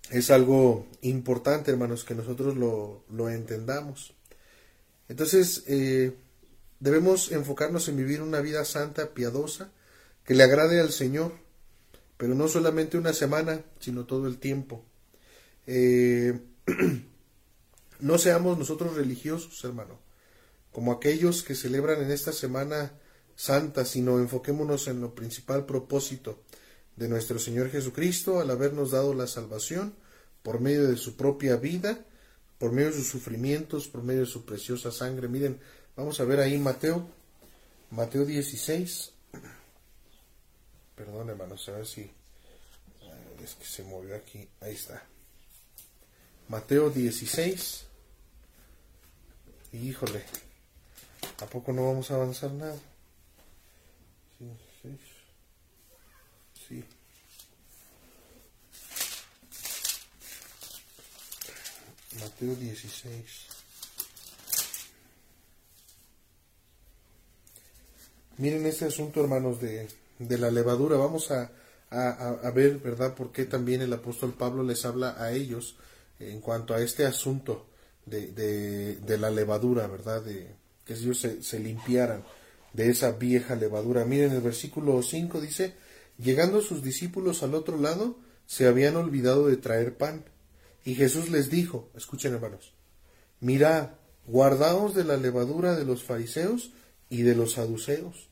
Es 0.09 0.31
algo 0.31 0.88
importante, 1.01 1.71
hermanos, 1.71 2.03
que 2.03 2.15
nosotros 2.15 2.55
lo, 2.55 3.03
lo 3.09 3.29
entendamos. 3.29 4.13
Entonces, 5.09 5.63
eh, 5.67 6.15
Debemos 6.84 7.32
enfocarnos 7.32 7.88
en 7.88 7.96
vivir 7.96 8.22
una 8.22 8.41
vida 8.41 8.65
santa, 8.65 9.13
piadosa, 9.13 9.72
que 10.26 10.34
le 10.34 10.43
agrade 10.43 10.82
al 10.82 10.91
Señor, 10.91 11.32
pero 12.17 12.36
no 12.36 12.50
solamente 12.50 12.98
una 12.98 13.13
semana, 13.13 13.63
sino 13.80 14.06
todo 14.06 14.28
el 14.28 14.38
tiempo. 14.38 14.84
Eh, 15.65 16.38
no 18.02 18.17
seamos 18.17 18.58
nosotros 18.58 18.98
religiosos, 18.98 19.63
hermano, 19.63 19.98
como 20.74 20.91
aquellos 20.91 21.43
que 21.43 21.56
celebran 21.56 22.04
en 22.04 22.12
esta 22.12 22.34
semana 22.34 22.91
santa, 23.38 23.86
sino 23.86 24.19
enfoquémonos 24.19 24.89
en 24.89 25.00
lo 25.00 25.15
principal 25.15 25.65
propósito 25.65 26.43
de 26.98 27.08
nuestro 27.08 27.39
Señor 27.39 27.69
Jesucristo 27.69 28.41
al 28.41 28.52
habernos 28.52 28.91
dado 28.91 29.13
la 29.13 29.28
salvación 29.28 29.96
por 30.41 30.60
medio 30.60 30.86
de 30.89 30.98
su 30.98 31.15
propia 31.15 31.56
vida, 31.56 32.06
por 32.58 32.74
medio 32.74 32.89
de 32.89 32.98
sus 32.98 33.08
sufrimientos, 33.08 33.88
por 33.88 34.04
medio 34.04 34.22
de 34.22 34.26
su 34.26 34.43
preciosa 34.43 34.91
sangre. 34.91 35.30
Miren, 35.30 35.62
Vamos 35.95 36.19
a 36.19 36.23
ver 36.23 36.39
ahí 36.39 36.58
Mateo, 36.58 37.08
Mateo 37.91 38.25
16. 38.25 39.12
Perdón, 40.95 41.29
hermanos, 41.29 41.69
a 41.69 41.73
ver 41.73 41.86
si 41.86 42.10
es 43.43 43.56
que 43.56 43.65
se 43.65 43.84
movió 43.84 44.15
aquí. 44.15 44.47
Ahí 44.62 44.73
está. 44.73 45.03
Mateo 46.47 46.89
16. 46.89 47.86
Híjole, 49.73 50.23
¿a 51.39 51.45
poco 51.45 51.71
no 51.73 51.86
vamos 51.86 52.10
a 52.10 52.15
avanzar 52.15 52.51
nada? 52.51 52.77
Sí. 54.39 54.97
sí. 56.67 56.84
Mateo 62.19 62.56
16. 62.56 63.53
Miren 68.38 68.65
este 68.65 68.86
asunto, 68.86 69.22
hermanos, 69.22 69.62
de, 69.62 69.88
de 70.17 70.38
la 70.38 70.50
levadura. 70.50 70.98
Vamos 70.98 71.30
a, 71.32 71.52
a, 71.91 72.52
ver, 72.52 72.80
¿verdad?, 72.80 73.13
por 73.13 73.32
qué 73.32 73.46
también 73.46 73.82
el 73.82 73.93
apóstol 73.93 74.34
Pablo 74.34 74.63
les 74.63 74.86
habla 74.86 75.15
a 75.19 75.32
ellos 75.32 75.76
en 76.19 76.41
cuanto 76.41 76.74
a 76.74 76.82
este 76.82 77.06
asunto 77.06 77.67
de, 78.06 78.32
de, 78.32 78.96
de 78.96 79.17
la 79.17 79.30
levadura, 79.30 79.88
¿verdad?, 79.88 80.24
de 80.24 80.56
que 80.86 80.93
ellos 80.93 81.19
se, 81.19 81.43
se, 81.43 81.60
limpiaran 81.60 82.24
de 82.74 82.89
esa 82.89 83.12
vieja 83.12 83.56
levadura. 83.56 84.04
Miren, 84.04 84.32
el 84.32 84.41
versículo 84.41 85.02
5 85.04 85.39
dice, 85.39 85.76
llegando 86.17 86.62
sus 86.62 86.82
discípulos 86.82 87.43
al 87.43 87.54
otro 87.54 87.78
lado, 87.78 88.17
se 88.48 88.67
habían 88.67 88.96
olvidado 88.96 89.48
de 89.48 89.58
traer 89.58 89.96
pan. 89.96 90.26
Y 90.84 90.96
Jesús 90.96 91.30
les 91.30 91.50
dijo, 91.50 91.89
escuchen 91.96 92.34
hermanos, 92.34 92.74
mirad, 93.39 93.91
guardaos 94.26 94.96
de 94.96 95.04
la 95.04 95.17
levadura 95.17 95.76
de 95.76 95.86
los 95.86 96.04
fariseos 96.04 96.72
y 97.13 97.21
de 97.21 97.36
los 97.36 97.54
saduceos. 97.54 98.28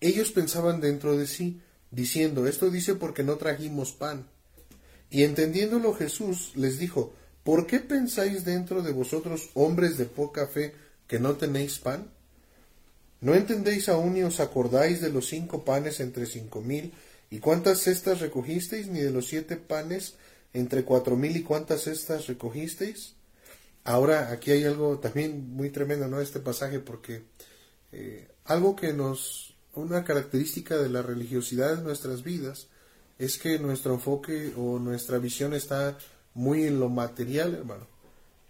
Ellos 0.00 0.32
pensaban 0.32 0.80
dentro 0.80 1.16
de 1.16 1.28
sí, 1.28 1.60
diciendo, 1.92 2.48
esto 2.48 2.68
dice 2.68 2.96
porque 2.96 3.22
no 3.22 3.36
trajimos 3.36 3.92
pan. 3.92 4.26
Y 5.10 5.22
entendiéndolo 5.22 5.94
Jesús 5.94 6.50
les 6.56 6.80
dijo, 6.80 7.14
¿por 7.44 7.68
qué 7.68 7.78
pensáis 7.78 8.44
dentro 8.44 8.82
de 8.82 8.90
vosotros, 8.90 9.50
hombres 9.54 9.96
de 9.96 10.06
poca 10.06 10.48
fe, 10.48 10.74
que 11.06 11.20
no 11.20 11.36
tenéis 11.36 11.78
pan? 11.78 12.10
¿No 13.20 13.36
entendéis 13.36 13.88
aún 13.88 14.14
ni 14.14 14.24
os 14.24 14.40
acordáis 14.40 15.00
de 15.00 15.10
los 15.10 15.28
cinco 15.28 15.64
panes 15.64 16.00
entre 16.00 16.26
cinco 16.26 16.60
mil, 16.62 16.92
y 17.30 17.38
cuántas 17.38 17.78
cestas 17.78 18.18
recogisteis, 18.18 18.88
ni 18.88 18.98
de 18.98 19.12
los 19.12 19.28
siete 19.28 19.56
panes 19.56 20.14
entre 20.52 20.82
cuatro 20.82 21.14
mil, 21.14 21.36
y 21.36 21.44
cuántas 21.44 21.82
cestas 21.82 22.26
recogisteis? 22.26 23.14
Ahora, 23.84 24.32
aquí 24.32 24.50
hay 24.50 24.64
algo 24.64 24.98
también 24.98 25.54
muy 25.54 25.70
tremendo, 25.70 26.08
¿no? 26.08 26.20
Este 26.20 26.40
pasaje, 26.40 26.80
porque 26.80 27.22
eh, 27.92 28.28
algo 28.44 28.76
que 28.76 28.92
nos, 28.92 29.54
una 29.74 30.04
característica 30.04 30.76
de 30.76 30.88
la 30.88 31.02
religiosidad 31.02 31.74
en 31.74 31.84
nuestras 31.84 32.22
vidas 32.22 32.68
es 33.18 33.38
que 33.38 33.58
nuestro 33.58 33.94
enfoque 33.94 34.52
o 34.56 34.78
nuestra 34.78 35.18
visión 35.18 35.54
está 35.54 35.98
muy 36.34 36.64
en 36.64 36.80
lo 36.80 36.88
material, 36.88 37.54
hermano. 37.54 37.86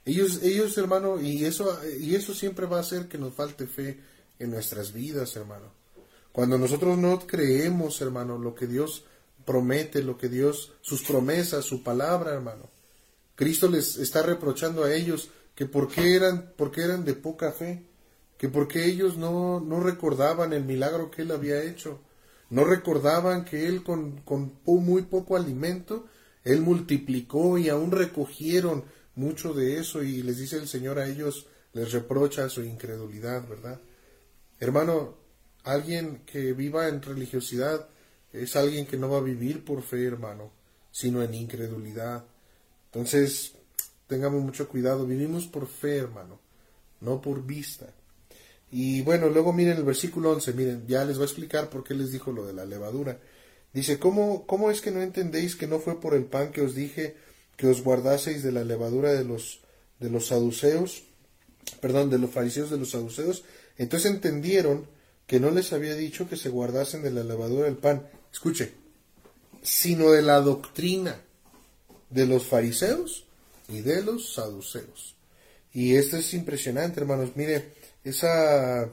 Ellos, 0.05 0.43
ellos, 0.43 0.77
hermano, 0.79 1.21
y 1.21 1.45
eso, 1.45 1.79
y 1.99 2.15
eso 2.15 2.35
siempre 2.35 2.67
va 2.67 2.79
a 2.79 2.81
hacer 2.81 3.09
que 3.09 3.19
nos 3.19 3.35
falte 3.35 3.67
fe 3.67 4.01
en 4.39 4.51
nuestras 4.51 4.93
vidas, 4.93 5.37
hermano. 5.37 5.73
Cuando 6.33 6.57
nosotros 6.57 6.97
no 6.97 7.19
creemos, 7.27 8.01
hermano, 8.01 8.39
lo 8.39 8.55
que 8.55 8.67
Dios 8.67 9.05
promete, 9.45 10.03
lo 10.03 10.17
que 10.17 10.29
Dios, 10.29 10.73
sus 10.81 11.03
promesas, 11.03 11.65
su 11.65 11.83
palabra, 11.83 12.33
hermano. 12.33 12.71
Cristo 13.35 13.69
les 13.69 13.97
está 13.97 14.23
reprochando 14.23 14.85
a 14.85 14.95
ellos 14.95 15.31
que 15.55 15.67
por 15.67 15.89
qué 15.89 16.15
eran, 16.15 16.53
por 16.57 16.71
qué 16.71 16.83
eran 16.83 17.05
de 17.05 17.15
poca 17.15 17.53
fe 17.53 17.90
que 18.41 18.49
porque 18.49 18.87
ellos 18.87 19.19
no, 19.19 19.61
no 19.61 19.81
recordaban 19.81 20.55
el 20.55 20.65
milagro 20.65 21.11
que 21.11 21.21
él 21.21 21.31
había 21.31 21.63
hecho, 21.63 22.01
no 22.49 22.65
recordaban 22.65 23.45
que 23.45 23.67
él 23.67 23.83
con, 23.83 24.23
con 24.23 24.55
muy 24.65 25.03
poco 25.03 25.37
alimento, 25.37 26.07
él 26.43 26.63
multiplicó 26.63 27.59
y 27.59 27.69
aún 27.69 27.91
recogieron 27.93 28.85
mucho 29.15 29.53
de 29.53 29.79
eso 29.79 30.03
y 30.03 30.23
les 30.23 30.39
dice 30.39 30.57
el 30.57 30.69
Señor 30.69 30.99
a 30.99 31.07
ellos, 31.07 31.49
les 31.75 31.93
reprocha 31.93 32.49
su 32.49 32.63
incredulidad, 32.63 33.47
¿verdad? 33.47 33.79
Hermano, 34.59 35.19
alguien 35.65 36.23
que 36.25 36.55
viva 36.55 36.89
en 36.89 37.03
religiosidad 37.03 37.89
es 38.33 38.57
alguien 38.57 38.87
que 38.87 38.97
no 38.97 39.11
va 39.11 39.19
a 39.19 39.23
vivir 39.23 39.67
por 39.67 39.83
fe, 39.83 40.07
hermano, 40.07 40.51
sino 40.91 41.23
en 41.23 41.35
incredulidad. 41.35 42.25
Entonces, 42.87 43.53
tengamos 44.07 44.43
mucho 44.43 44.67
cuidado, 44.67 45.05
vivimos 45.05 45.47
por 45.47 45.67
fe, 45.67 45.99
hermano, 45.99 46.41
no 47.03 47.21
por 47.21 47.45
vista. 47.45 47.93
Y 48.73 49.03
bueno, 49.03 49.29
luego 49.29 49.53
miren 49.53 49.79
el 49.79 49.85
versículo 49.85 50.31
11, 50.33 50.53
miren, 50.53 50.85
ya 50.87 51.05
les 51.05 51.17
voy 51.17 51.25
a 51.25 51.27
explicar 51.27 51.71
por 51.71 51.83
qué 51.83 51.95
les 51.95 52.13
dijo 52.13 52.31
lo 52.33 52.47
de 52.47 52.53
la 52.53 52.65
levadura. 52.65 53.19
Dice, 53.73 53.99
¿cómo, 53.99 54.47
cómo 54.47 54.71
es 54.71 54.81
que 54.81 54.91
no 54.91 55.03
entendéis 55.03 55.57
que 55.57 55.67
no 55.67 55.79
fue 55.79 56.01
por 56.01 56.15
el 56.15 56.25
pan 56.25 56.53
que 56.53 56.63
os 56.63 56.75
dije 56.75 57.17
que 57.57 57.67
os 57.67 57.83
guardaseis 57.83 58.43
de 58.43 58.53
la 58.53 58.65
levadura 58.65 59.13
de 59.13 59.25
los, 59.25 59.61
de 59.99 60.09
los 60.09 60.29
saduceos, 60.29 61.05
perdón, 61.81 62.11
de 62.11 62.19
los 62.19 62.31
fariseos 62.31 62.71
de 62.71 62.79
los 62.79 62.91
saduceos. 62.91 63.45
Entonces 63.77 64.11
entendieron 64.11 64.87
que 65.27 65.41
no 65.41 65.51
les 65.51 65.73
había 65.73 65.95
dicho 65.95 66.29
que 66.29 66.37
se 66.37 66.49
guardasen 66.49 67.03
de 67.03 67.11
la 67.11 67.23
levadura 67.23 67.67
del 67.67 67.77
pan. 67.77 68.09
Escuche, 68.33 68.73
sino 69.63 70.11
de 70.11 70.23
la 70.23 70.41
doctrina 70.41 71.21
de 72.09 72.27
los 72.27 72.47
fariseos 72.47 73.27
y 73.69 73.81
de 73.83 74.03
los 74.03 74.35
saduceos. 74.35 75.15
Y 75.73 75.95
esto 75.95 76.17
es 76.17 76.35
impresionante, 76.35 77.01
hermanos. 77.01 77.31
Mire, 77.37 77.73
esa 78.05 78.89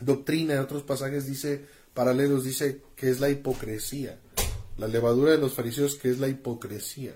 doctrina 0.00 0.54
en 0.54 0.60
otros 0.60 0.82
pasajes 0.82 1.26
dice, 1.26 1.64
paralelos, 1.94 2.44
dice 2.44 2.82
que 2.96 3.10
es 3.10 3.20
la 3.20 3.30
hipocresía. 3.30 4.18
La 4.78 4.88
levadura 4.88 5.32
de 5.32 5.38
los 5.38 5.54
fariseos 5.54 5.96
que 5.96 6.10
es 6.10 6.18
la 6.18 6.28
hipocresía. 6.28 7.14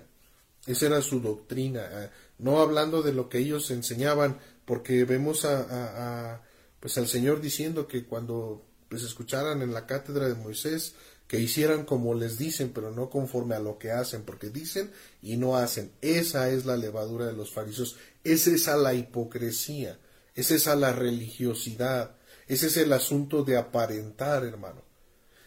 Esa 0.67 0.85
era 0.85 1.01
su 1.01 1.19
doctrina. 1.21 1.81
Eh, 1.91 2.09
no 2.39 2.59
hablando 2.59 3.01
de 3.01 3.13
lo 3.13 3.29
que 3.29 3.39
ellos 3.39 3.71
enseñaban, 3.71 4.37
porque 4.65 5.05
vemos 5.05 5.45
a, 5.45 6.41
pues 6.79 6.97
al 6.97 7.07
Señor 7.07 7.41
diciendo 7.41 7.87
que 7.87 8.05
cuando 8.05 8.63
pues 8.89 9.03
escucharan 9.03 9.61
en 9.61 9.73
la 9.73 9.85
cátedra 9.85 10.27
de 10.27 10.35
Moisés 10.35 10.93
que 11.27 11.39
hicieran 11.39 11.83
como 11.83 12.13
les 12.13 12.37
dicen, 12.37 12.71
pero 12.73 12.91
no 12.91 13.09
conforme 13.09 13.55
a 13.55 13.59
lo 13.59 13.77
que 13.77 13.91
hacen, 13.91 14.23
porque 14.23 14.49
dicen 14.49 14.91
y 15.21 15.37
no 15.37 15.57
hacen. 15.57 15.91
Esa 16.01 16.49
es 16.49 16.65
la 16.65 16.77
levadura 16.77 17.25
de 17.25 17.33
los 17.33 17.51
fariseos, 17.51 17.97
es 18.23 18.47
esa 18.47 18.77
la 18.77 18.93
hipocresía, 18.93 19.99
es 20.37 20.51
esa 20.51 20.75
la 20.75 20.93
religiosidad, 20.93 22.15
ese 22.47 22.67
es 22.67 22.77
el 22.77 22.93
asunto 22.93 23.43
de 23.43 23.57
aparentar, 23.57 24.45
hermano. 24.45 24.83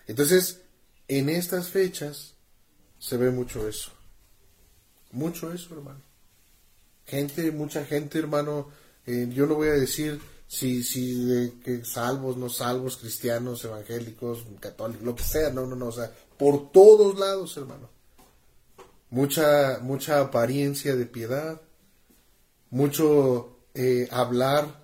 Entonces, 0.09 0.63
en 1.07 1.29
estas 1.29 1.69
fechas 1.69 2.35
se 2.99 3.17
ve 3.17 3.31
mucho 3.31 3.69
eso. 3.69 3.93
Mucho 5.13 5.53
eso, 5.53 5.75
hermano. 5.75 6.03
Gente, 7.07 7.53
mucha 7.53 7.85
gente, 7.85 8.19
hermano, 8.19 8.69
eh, 9.07 9.29
yo 9.33 9.47
no 9.47 9.55
voy 9.55 9.69
a 9.69 9.73
decir 9.73 10.21
si, 10.49 10.83
si 10.83 11.61
que 11.65 11.85
salvos, 11.85 12.37
no 12.37 12.49
salvos, 12.49 12.97
cristianos, 12.97 13.65
evangélicos, 13.65 14.45
católicos, 14.59 15.05
lo 15.05 15.15
que 15.15 15.23
sea, 15.23 15.51
no, 15.51 15.67
no, 15.67 15.77
no, 15.77 15.87
o 15.87 15.93
sea, 15.93 16.13
por 16.37 16.73
todos 16.73 17.17
lados, 17.17 17.57
hermano. 17.57 17.89
Mucha, 19.11 19.79
mucha 19.83 20.21
apariencia 20.21 20.97
de 20.97 21.07
piedad, 21.07 21.61
mucho 22.71 23.61
eh, 23.75 24.09
hablar 24.11 24.80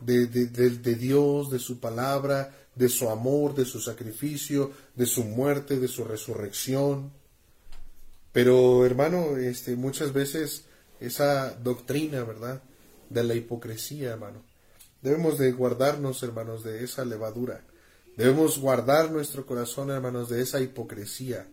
de, 0.00 0.26
de, 0.26 0.46
de, 0.46 0.94
Dios, 0.94 1.50
de 1.50 1.58
su 1.58 1.80
palabra, 1.80 2.54
de 2.74 2.88
su 2.88 3.10
amor, 3.10 3.54
de 3.54 3.64
su 3.64 3.80
sacrificio, 3.80 4.72
de 4.94 5.06
su 5.06 5.24
muerte, 5.24 5.78
de 5.78 5.88
su 5.88 6.04
resurrección. 6.04 7.12
Pero, 8.32 8.86
hermano, 8.86 9.36
este, 9.36 9.76
muchas 9.76 10.12
veces 10.12 10.64
esa 11.00 11.54
doctrina, 11.54 12.22
¿verdad? 12.24 12.62
De 13.10 13.24
la 13.24 13.34
hipocresía, 13.34 14.10
hermano 14.10 14.42
Debemos 15.02 15.38
de 15.38 15.52
guardarnos, 15.52 16.22
hermanos, 16.22 16.64
de 16.64 16.82
esa 16.82 17.04
levadura. 17.04 17.62
Debemos 18.16 18.58
guardar 18.58 19.12
nuestro 19.12 19.46
corazón, 19.46 19.90
hermanos, 19.90 20.28
de 20.28 20.42
esa 20.42 20.60
hipocresía. 20.60 21.46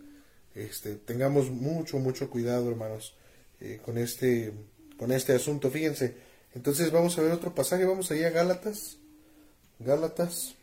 Este, 0.54 0.96
tengamos 0.96 1.50
mucho, 1.50 1.98
mucho 1.98 2.28
cuidado, 2.28 2.68
hermanos, 2.68 3.14
eh, 3.60 3.80
con 3.84 3.98
este, 3.98 4.52
con 4.96 5.12
este 5.12 5.34
asunto. 5.34 5.70
Fíjense. 5.70 6.16
Entonces 6.54 6.90
vamos 6.90 7.18
a 7.18 7.22
ver 7.22 7.32
otro 7.32 7.54
pasaje. 7.54 7.84
Vamos 7.84 8.10
allá 8.10 8.28
a 8.28 8.30
Gálatas. 8.30 8.96
Gálatas. 9.78 10.54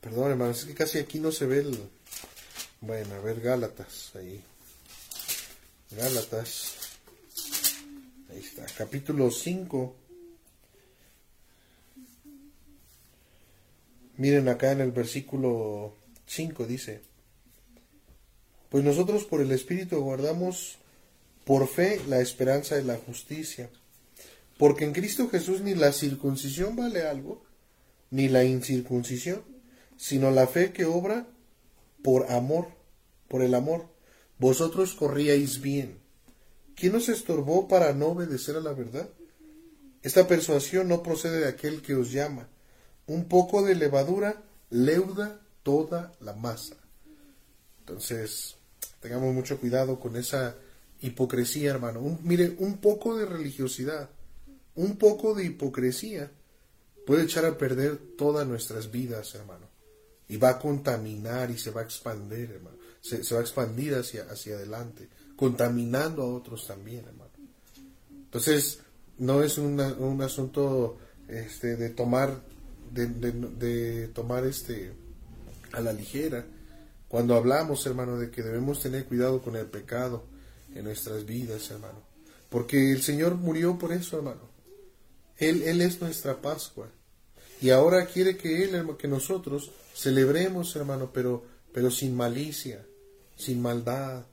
Perdón, 0.00 0.32
hermanos, 0.32 0.60
es 0.60 0.64
que 0.66 0.74
casi 0.74 0.98
aquí 0.98 1.18
no 1.18 1.32
se 1.32 1.46
ve 1.46 1.60
el. 1.60 1.78
Bueno, 2.80 3.14
a 3.14 3.20
ver, 3.20 3.40
Gálatas, 3.40 4.10
ahí. 4.14 4.42
Gálatas. 5.90 6.74
Ahí 8.30 8.38
está, 8.38 8.66
capítulo 8.76 9.30
5. 9.30 9.96
Miren 14.16 14.48
acá 14.48 14.72
en 14.72 14.80
el 14.80 14.92
versículo 14.92 15.94
5 16.26 16.66
dice, 16.66 17.02
pues 18.70 18.82
nosotros 18.82 19.24
por 19.24 19.40
el 19.40 19.52
Espíritu 19.52 20.00
guardamos 20.00 20.78
por 21.44 21.68
fe 21.68 22.00
la 22.08 22.20
esperanza 22.20 22.76
de 22.76 22.84
la 22.84 22.96
justicia, 22.96 23.68
porque 24.58 24.84
en 24.84 24.92
Cristo 24.92 25.28
Jesús 25.28 25.60
ni 25.60 25.74
la 25.74 25.92
circuncisión 25.92 26.76
vale 26.76 27.06
algo, 27.06 27.44
ni 28.10 28.28
la 28.28 28.44
incircuncisión, 28.44 29.42
sino 29.96 30.30
la 30.30 30.46
fe 30.46 30.72
que 30.72 30.84
obra 30.84 31.26
por 32.02 32.30
amor, 32.30 32.68
por 33.28 33.42
el 33.42 33.54
amor. 33.54 33.88
Vosotros 34.38 34.94
corríais 34.94 35.60
bien. 35.60 35.98
¿Quién 36.74 36.94
os 36.94 37.08
estorbó 37.08 37.68
para 37.68 37.92
no 37.92 38.08
obedecer 38.08 38.56
a 38.56 38.60
la 38.60 38.72
verdad? 38.72 39.08
Esta 40.02 40.28
persuasión 40.28 40.88
no 40.88 41.02
procede 41.02 41.40
de 41.40 41.48
aquel 41.48 41.82
que 41.82 41.94
os 41.94 42.12
llama 42.12 42.48
un 43.06 43.28
poco 43.28 43.62
de 43.62 43.74
levadura 43.74 44.42
leuda 44.70 45.40
toda 45.62 46.12
la 46.20 46.32
masa. 46.32 46.76
Entonces, 47.80 48.56
tengamos 49.00 49.32
mucho 49.32 49.58
cuidado 49.58 50.00
con 50.00 50.16
esa 50.16 50.56
hipocresía, 51.00 51.70
hermano. 51.70 52.18
mire, 52.22 52.56
un 52.58 52.78
poco 52.78 53.16
de 53.16 53.26
religiosidad, 53.26 54.10
un 54.76 54.96
poco 54.96 55.34
de 55.34 55.44
hipocresía 55.44 56.30
puede 57.06 57.24
echar 57.24 57.44
a 57.44 57.58
perder 57.58 57.98
todas 58.16 58.46
nuestras 58.46 58.90
vidas, 58.90 59.34
hermano. 59.34 59.66
Y 60.28 60.38
va 60.38 60.50
a 60.50 60.58
contaminar 60.58 61.50
y 61.50 61.58
se 61.58 61.70
va 61.70 61.82
a 61.82 61.84
expandir, 61.84 62.50
hermano. 62.50 62.76
Se, 63.00 63.34
va 63.34 63.40
a 63.40 63.42
expandir 63.42 63.94
hacia, 63.94 64.24
hacia 64.24 64.56
adelante, 64.56 65.08
contaminando 65.36 66.22
a 66.22 66.34
otros 66.34 66.66
también, 66.66 67.04
hermano. 67.04 67.30
Entonces, 68.10 68.80
no 69.18 69.42
es 69.42 69.56
un 69.58 70.20
asunto 70.20 70.98
este, 71.28 71.76
de 71.76 71.90
tomar 71.90 72.42
de, 72.92 74.08
tomar 74.08 74.44
este 74.44 74.92
a 75.72 75.80
la 75.80 75.92
ligera. 75.92 76.44
Cuando 77.08 77.36
hablamos, 77.36 77.86
hermano, 77.86 78.18
de 78.18 78.30
que 78.30 78.42
debemos 78.42 78.80
tener 78.80 79.06
cuidado 79.06 79.42
con 79.42 79.56
el 79.56 79.66
pecado 79.66 80.24
en 80.74 80.84
nuestras 80.84 81.24
vidas, 81.24 81.70
hermano. 81.70 82.00
Porque 82.48 82.92
el 82.92 83.02
Señor 83.02 83.36
murió 83.36 83.78
por 83.78 83.92
eso, 83.92 84.16
hermano. 84.16 84.55
Él, 85.38 85.80
es 85.80 86.00
nuestra 86.00 86.40
Pascua. 86.40 86.88
Y 87.60 87.70
ahora 87.70 88.06
quiere 88.06 88.36
que 88.36 88.64
Él, 88.64 88.86
que 88.98 89.08
nosotros 89.08 89.70
celebremos, 89.94 90.74
hermano, 90.76 91.10
pero, 91.12 91.44
sin 91.90 92.16
malicia, 92.16 92.84
sin 93.36 93.60
maldad. 93.60 94.24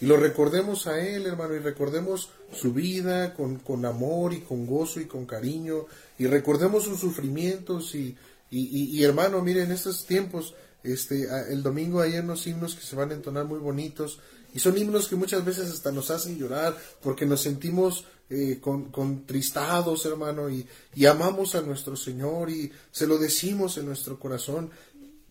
Y 0.00 0.06
lo 0.06 0.16
recordemos 0.16 0.86
a 0.86 1.00
Él, 1.00 1.26
hermano, 1.26 1.54
y 1.54 1.58
recordemos 1.58 2.30
su 2.52 2.72
vida 2.72 3.34
con, 3.34 3.58
con 3.58 3.84
amor 3.84 4.32
y 4.32 4.40
con 4.40 4.66
gozo 4.66 5.00
y 5.00 5.06
con 5.06 5.26
cariño, 5.26 5.86
y 6.18 6.26
recordemos 6.26 6.84
sus 6.84 7.00
sufrimientos 7.00 7.94
y, 7.94 8.16
y, 8.50 9.02
hermano, 9.02 9.42
miren, 9.42 9.64
en 9.64 9.72
estos 9.72 10.06
tiempos, 10.06 10.54
este, 10.82 11.26
el 11.50 11.62
domingo 11.62 12.00
hay 12.00 12.16
unos 12.18 12.46
himnos 12.46 12.74
que 12.74 12.86
se 12.86 12.96
van 12.96 13.10
a 13.10 13.14
entonar 13.14 13.44
muy 13.44 13.58
bonitos 13.58 14.20
y 14.54 14.60
son 14.60 14.78
himnos 14.78 15.08
que 15.08 15.16
muchas 15.16 15.44
veces 15.44 15.70
hasta 15.70 15.92
nos 15.92 16.10
hacen 16.10 16.38
llorar 16.38 16.76
porque 17.02 17.26
nos 17.26 17.42
sentimos 17.42 18.06
eh, 18.30 18.58
con, 18.60 18.90
contristados, 18.90 20.04
hermano, 20.06 20.50
y, 20.50 20.66
y 20.94 21.06
amamos 21.06 21.54
a 21.54 21.62
nuestro 21.62 21.96
Señor 21.96 22.50
y 22.50 22.70
se 22.90 23.06
lo 23.06 23.18
decimos 23.18 23.78
en 23.78 23.86
nuestro 23.86 24.18
corazón. 24.18 24.70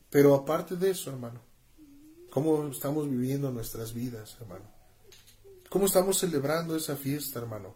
Pero 0.10 0.36
aparte 0.36 0.76
de 0.76 0.92
eso, 0.92 1.10
hermano, 1.10 1.42
¿cómo 2.30 2.68
estamos 2.68 3.10
viviendo 3.10 3.52
nuestras 3.52 3.94
vidas, 3.94 4.38
hermano? 4.42 4.66
¿Cómo 5.70 5.86
estamos 5.86 6.18
celebrando 6.18 6.76
esa 6.76 6.96
fiesta, 6.96 7.40
hermano? 7.40 7.76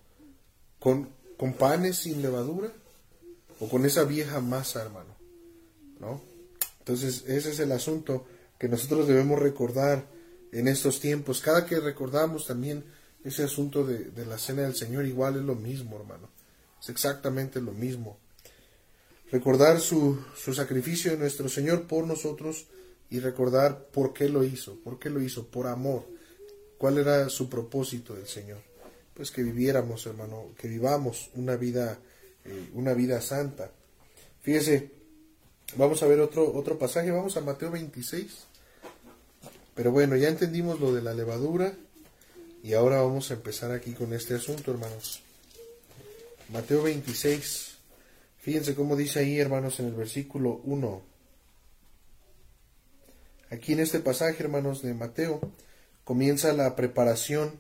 ¿Con, 0.80 1.10
con 1.38 1.54
panes 1.54 1.98
sin 1.98 2.22
levadura? 2.22 2.72
o 3.62 3.70
con 3.70 3.86
esa 3.86 4.04
vieja 4.04 4.42
masa, 4.42 4.82
hermano. 4.82 5.16
¿No? 6.00 6.20
Entonces, 6.80 7.24
ese 7.28 7.52
es 7.52 7.60
el 7.60 7.72
asunto 7.72 8.26
que 8.58 8.68
nosotros 8.68 9.08
debemos 9.08 9.40
recordar 9.40 10.06
en 10.52 10.68
estos 10.68 11.00
tiempos. 11.00 11.42
Cada 11.42 11.66
que 11.66 11.80
recordamos 11.80 12.48
también 12.48 12.84
ese 13.24 13.44
asunto 13.44 13.86
de, 13.86 14.26
la 14.26 14.38
cena 14.38 14.64
del 14.64 14.76
Señor, 14.76 15.06
igual 15.06 15.38
es 15.38 15.44
lo 15.44 15.56
mismo, 15.56 15.98
hermano. 15.98 16.30
Es 16.82 16.90
exactamente 16.90 17.62
lo 17.62 17.72
mismo. 17.72 18.18
Recordar 19.32 19.80
su, 19.80 20.20
su 20.36 20.54
sacrificio 20.54 21.12
de 21.12 21.18
nuestro 21.18 21.48
Señor 21.48 21.88
por 21.88 22.06
nosotros 22.06 22.68
y 23.10 23.20
recordar 23.20 23.86
por 23.86 24.14
qué 24.14 24.28
lo 24.30 24.44
hizo, 24.44 24.76
por 24.84 25.00
qué 25.00 25.10
lo 25.10 25.22
hizo, 25.22 25.48
por 25.48 25.68
amor. 25.68 26.06
¿Cuál 26.78 26.98
era 26.98 27.30
su 27.30 27.50
propósito 27.50 28.16
del 28.16 28.28
Señor? 28.28 28.60
Pues 29.14 29.32
que 29.32 29.44
viviéramos, 29.44 30.06
hermano, 30.08 30.54
que 30.58 30.68
vivamos 30.68 31.30
una 31.36 31.56
vida 31.56 32.00
eh, 32.46 32.70
una 32.74 32.94
vida 32.94 33.22
santa. 33.22 33.72
Fíjese, 34.42 34.90
vamos 35.76 36.02
a 36.02 36.08
ver 36.08 36.20
otro, 36.20 36.52
otro 36.54 36.78
pasaje, 36.80 37.12
vamos 37.12 37.38
a 37.38 37.42
Mateo 37.42 37.72
26. 37.72 38.48
Pero 39.76 39.92
bueno, 39.92 40.16
ya 40.16 40.28
entendimos 40.28 40.80
lo 40.80 40.94
de 40.94 41.02
la 41.02 41.14
levadura 41.14 41.76
y 42.64 42.74
ahora 42.74 43.02
vamos 43.02 43.32
a 43.32 43.36
empezar 43.36 43.72
aquí 43.72 43.94
con 43.94 44.14
este 44.14 44.36
asunto, 44.36 44.72
hermanos. 44.72 45.22
Mateo 46.50 46.84
26. 46.84 47.78
Fíjense 48.40 48.76
cómo 48.76 48.96
dice 48.96 49.20
ahí, 49.20 49.40
hermanos, 49.40 49.80
en 49.80 49.88
el 49.88 49.94
versículo 49.94 50.62
1. 50.64 51.02
Aquí 53.50 53.74
en 53.74 53.80
este 53.80 54.00
pasaje, 54.00 54.44
hermanos, 54.44 54.82
de 54.82 54.94
Mateo, 54.94 55.42
comienza 56.04 56.54
la 56.54 56.76
preparación 56.76 57.52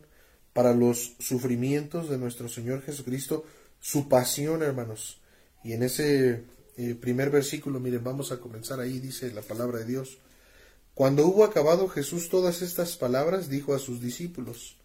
para 0.53 0.73
los 0.73 1.13
sufrimientos 1.19 2.09
de 2.09 2.17
nuestro 2.17 2.47
Señor 2.47 2.83
Jesucristo, 2.83 3.45
su 3.79 4.07
pasión, 4.07 4.61
hermanos. 4.61 5.19
Y 5.63 5.73
en 5.73 5.83
ese 5.83 6.43
eh, 6.77 6.95
primer 6.95 7.29
versículo, 7.29 7.79
miren, 7.79 8.03
vamos 8.03 8.31
a 8.31 8.39
comenzar 8.39 8.79
ahí, 8.79 8.99
dice 8.99 9.31
la 9.31 9.41
palabra 9.41 9.79
de 9.79 9.85
Dios. 9.85 10.17
Cuando 10.93 11.25
hubo 11.25 11.43
acabado 11.43 11.87
Jesús 11.87 12.29
todas 12.29 12.61
estas 12.61 12.97
palabras, 12.97 13.49
dijo 13.49 13.73
a 13.73 13.79
sus 13.79 14.01
discípulos, 14.01 14.77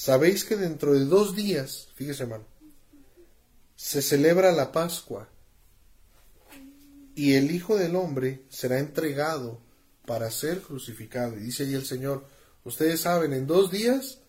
Sabéis 0.00 0.46
que 0.46 0.56
dentro 0.56 0.94
de 0.94 1.04
dos 1.04 1.36
días, 1.36 1.88
fíjese 1.94 2.22
hermano, 2.22 2.46
se 3.76 4.00
celebra 4.00 4.50
la 4.50 4.72
Pascua 4.72 5.28
y 7.14 7.34
el 7.34 7.50
Hijo 7.50 7.76
del 7.76 7.94
Hombre 7.96 8.46
será 8.48 8.78
entregado 8.78 9.60
para 10.06 10.30
ser 10.30 10.62
crucificado. 10.62 11.36
Y 11.36 11.40
dice 11.40 11.64
ahí 11.64 11.74
el 11.74 11.84
Señor, 11.84 12.26
ustedes 12.64 13.02
saben, 13.02 13.34
en 13.34 13.46
dos 13.46 13.70
días, 13.70 14.20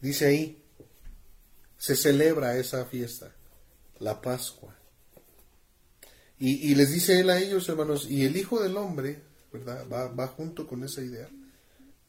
dice 0.00 0.26
ahí, 0.26 0.60
se 1.78 1.94
celebra 1.94 2.56
esa 2.56 2.84
fiesta, 2.84 3.32
la 4.00 4.20
Pascua. 4.20 4.76
Y, 6.36 6.74
les 6.74 6.90
dice 6.90 7.20
él 7.20 7.30
a 7.30 7.38
ellos, 7.38 7.68
hermanos, 7.68 8.10
y 8.10 8.24
el 8.24 8.36
Hijo 8.36 8.60
del 8.60 8.76
Hombre, 8.76 9.22
¿verdad? 9.52 9.86
Va, 9.88 10.08
va 10.08 10.26
junto 10.26 10.66
con 10.66 10.82
esa 10.82 11.00
idea. 11.00 11.28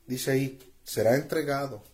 Dice 0.08 0.32
ahí, 0.32 0.60
será 0.84 1.16
entregado 1.16 1.91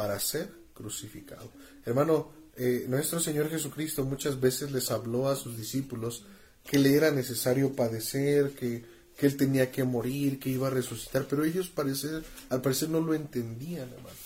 para 0.00 0.18
ser 0.18 0.50
crucificado. 0.72 1.52
Hermano, 1.84 2.32
eh, 2.56 2.86
nuestro 2.88 3.20
Señor 3.20 3.50
Jesucristo 3.50 4.02
muchas 4.02 4.40
veces 4.40 4.72
les 4.72 4.90
habló 4.90 5.28
a 5.28 5.36
sus 5.36 5.58
discípulos 5.58 6.24
que 6.64 6.78
le 6.78 6.94
era 6.94 7.10
necesario 7.10 7.76
padecer, 7.76 8.52
que, 8.52 8.82
que 9.14 9.26
él 9.26 9.36
tenía 9.36 9.70
que 9.70 9.84
morir, 9.84 10.38
que 10.38 10.48
iba 10.48 10.68
a 10.68 10.70
resucitar, 10.70 11.26
pero 11.28 11.44
ellos 11.44 11.68
parecer, 11.68 12.24
al 12.48 12.62
parecer 12.62 12.88
no 12.88 13.02
lo 13.02 13.12
entendían, 13.12 13.90
hermano. 13.90 14.16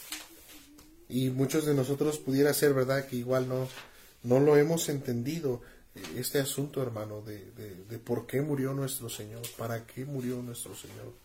Y 1.09 1.31
muchos 1.31 1.67
de 1.67 1.75
nosotros 1.75 2.19
pudiera 2.19 2.55
ser, 2.55 2.73
¿verdad?, 2.73 3.09
que 3.09 3.17
igual 3.17 3.49
no, 3.49 3.69
no 4.23 4.39
lo 4.39 4.57
hemos 4.57 4.89
entendido 4.89 5.61
eh, 5.97 6.03
este 6.19 6.39
asunto, 6.39 6.83
hermano, 6.83 7.21
de, 7.21 7.51
de, 7.51 7.99
por 7.99 8.29
qué 8.29 8.43
murió 8.43 8.75
nuestro 8.75 9.09
Señor, 9.09 9.43
para 9.59 9.85
qué 9.85 10.05
murió 10.05 10.41
nuestro 10.41 10.77
Señor. 10.77 11.24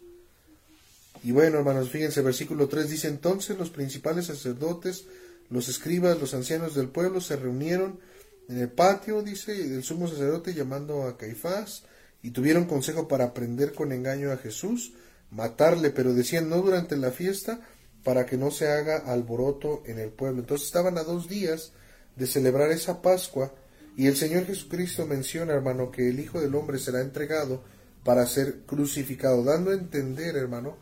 Y 1.23 1.31
bueno, 1.31 1.59
hermanos, 1.59 1.89
fíjense, 1.89 2.21
versículo 2.21 2.67
3 2.67 2.89
dice, 2.89 3.07
entonces 3.07 3.57
los 3.57 3.69
principales 3.69 4.27
sacerdotes, 4.27 5.05
los 5.49 5.67
escribas, 5.67 6.19
los 6.19 6.33
ancianos 6.33 6.75
del 6.75 6.89
pueblo 6.89 7.19
se 7.19 7.35
reunieron 7.35 7.99
en 8.47 8.57
el 8.57 8.69
patio, 8.69 9.21
dice, 9.21 9.53
el 9.53 9.83
sumo 9.83 10.07
sacerdote 10.07 10.53
llamando 10.53 11.03
a 11.03 11.17
Caifás, 11.17 11.83
y 12.21 12.31
tuvieron 12.31 12.65
consejo 12.65 13.07
para 13.07 13.33
prender 13.33 13.73
con 13.73 13.91
engaño 13.91 14.31
a 14.31 14.37
Jesús, 14.37 14.93
matarle, 15.31 15.89
pero 15.91 16.13
decían 16.13 16.49
no 16.49 16.57
durante 16.61 16.97
la 16.97 17.11
fiesta, 17.11 17.61
para 18.03 18.25
que 18.25 18.37
no 18.37 18.49
se 18.49 18.67
haga 18.67 18.97
alboroto 18.97 19.83
en 19.85 19.99
el 19.99 20.09
pueblo. 20.09 20.39
Entonces 20.39 20.67
estaban 20.67 20.97
a 20.97 21.03
dos 21.03 21.27
días 21.27 21.73
de 22.15 22.27
celebrar 22.27 22.71
esa 22.71 23.01
Pascua, 23.01 23.53
y 23.95 24.07
el 24.07 24.15
Señor 24.15 24.45
Jesucristo 24.45 25.05
menciona, 25.05 25.53
hermano, 25.53 25.91
que 25.91 26.09
el 26.09 26.19
Hijo 26.19 26.39
del 26.39 26.55
Hombre 26.55 26.79
será 26.79 27.01
entregado 27.01 27.63
para 28.03 28.25
ser 28.25 28.61
crucificado, 28.61 29.43
dando 29.43 29.71
a 29.71 29.75
entender, 29.75 30.37
hermano, 30.37 30.77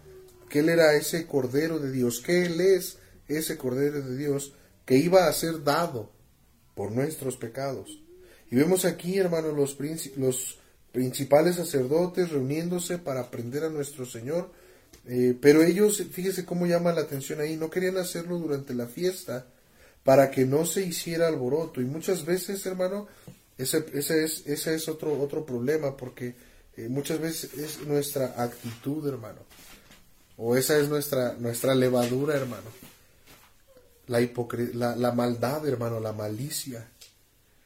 que 0.49 0.59
Él 0.59 0.69
era 0.69 0.95
ese 0.95 1.27
Cordero 1.27 1.79
de 1.79 1.91
Dios, 1.91 2.19
que 2.19 2.45
Él 2.45 2.61
es 2.61 2.97
ese 3.27 3.57
Cordero 3.57 4.01
de 4.01 4.17
Dios 4.17 4.53
que 4.85 4.97
iba 4.97 5.27
a 5.27 5.33
ser 5.33 5.63
dado 5.63 6.11
por 6.75 6.91
nuestros 6.91 7.35
pecados. 7.37 8.01
Y 8.49 8.55
vemos 8.55 8.85
aquí, 8.85 9.17
hermanos, 9.17 9.53
los, 9.53 10.57
principales 10.91 11.57
sacerdotes 11.57 12.31
reuniéndose 12.31 12.97
para 12.97 13.19
aprender 13.19 13.63
a 13.65 13.69
nuestro 13.69 14.05
Señor, 14.05 14.51
eh, 15.05 15.37
pero 15.39 15.61
ellos, 15.61 16.01
fíjese 16.11 16.45
cómo 16.45 16.65
llama 16.65 16.93
la 16.93 17.01
atención 17.01 17.41
ahí, 17.41 17.57
no 17.57 17.69
querían 17.69 17.97
hacerlo 17.97 18.37
durante 18.39 18.73
la 18.73 18.87
fiesta 18.87 19.45
para 20.03 20.31
que 20.31 20.45
no 20.45 20.65
se 20.65 20.83
hiciera 20.83 21.27
alboroto. 21.27 21.81
Y 21.81 21.85
muchas 21.85 22.25
veces, 22.25 22.65
hermano, 22.65 23.07
ese, 23.57 23.85
ese 23.93 24.23
es, 24.23 24.47
ese 24.47 24.75
es 24.75 24.87
otro, 24.87 25.19
otro 25.19 25.45
problema, 25.45 25.97
porque 25.97 26.35
eh, 26.77 26.87
muchas 26.87 27.19
veces 27.19 27.53
es 27.55 27.85
nuestra 27.85 28.41
actitud, 28.41 29.05
hermano, 29.07 29.41
o 30.37 30.55
esa 30.55 30.77
es 30.77 30.87
nuestra, 30.87 31.33
nuestra 31.33 31.75
levadura, 31.75 32.35
hermano 32.35 32.69
la, 34.07 34.27
la, 34.73 34.95
la 34.95 35.11
maldad, 35.11 35.67
hermano, 35.67 35.99
la 35.99 36.13
malicia. 36.13 36.89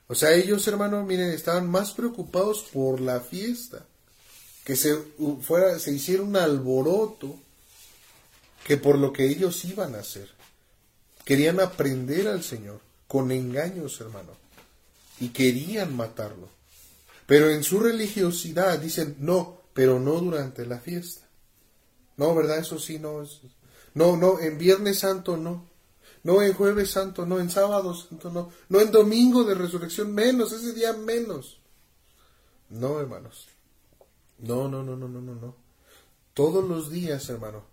O 0.08 0.16
sea, 0.16 0.34
ellos, 0.34 0.68
hermano, 0.68 1.06
miren, 1.06 1.32
estaban 1.32 1.70
más 1.70 1.94
preocupados 1.94 2.64
por 2.74 3.00
la 3.00 3.22
fiesta, 3.22 3.86
que 4.66 4.76
se, 4.76 4.96
fuera, 5.42 5.80
se 5.80 5.94
hiciera 5.94 6.24
un 6.24 6.36
alboroto, 6.36 7.38
que 8.66 8.78
por 8.78 8.98
lo 8.98 9.14
que 9.14 9.28
ellos 9.28 9.64
iban 9.66 9.96
a 9.96 10.00
hacer. 10.00 10.30
Querían 11.24 11.60
aprender 11.60 12.28
al 12.28 12.44
Señor 12.44 12.82
con 13.08 13.32
engaños, 13.32 14.00
hermano, 14.02 14.32
y 15.20 15.30
querían 15.30 15.96
matarlo. 15.96 16.50
Pero 17.26 17.50
en 17.50 17.64
su 17.64 17.80
religiosidad 17.80 18.80
dicen, 18.80 19.16
no, 19.20 19.62
pero 19.74 20.00
no 20.00 20.20
durante 20.20 20.66
la 20.66 20.80
fiesta. 20.80 21.21
No, 22.18 22.36
¿verdad? 22.36 22.60
Eso 22.60 22.80
sí, 22.80 23.00
no. 23.00 23.24
No, 23.94 24.18
no, 24.18 24.40
en 24.40 24.58
Viernes 24.58 25.00
Santo 25.00 25.38
no. 25.38 25.72
No 26.24 26.42
en 26.42 26.54
jueves 26.54 26.92
santo, 26.92 27.26
no 27.26 27.40
en 27.40 27.50
sábado 27.50 27.96
santo, 27.96 28.30
no. 28.30 28.52
No 28.70 28.80
en 28.80 28.92
domingo 28.92 29.44
de 29.44 29.56
resurrección, 29.56 30.14
menos, 30.14 30.52
ese 30.52 30.74
día 30.74 30.94
menos. 30.94 31.60
No, 32.70 33.00
hermanos. 33.00 33.48
No, 34.38 34.68
no, 34.68 34.84
no, 34.84 34.96
no, 34.96 35.08
no, 35.08 35.22
no, 35.22 35.36
no. 35.36 35.56
Todos 36.34 36.64
los 36.64 36.90
días, 36.92 37.28
hermano. 37.30 37.64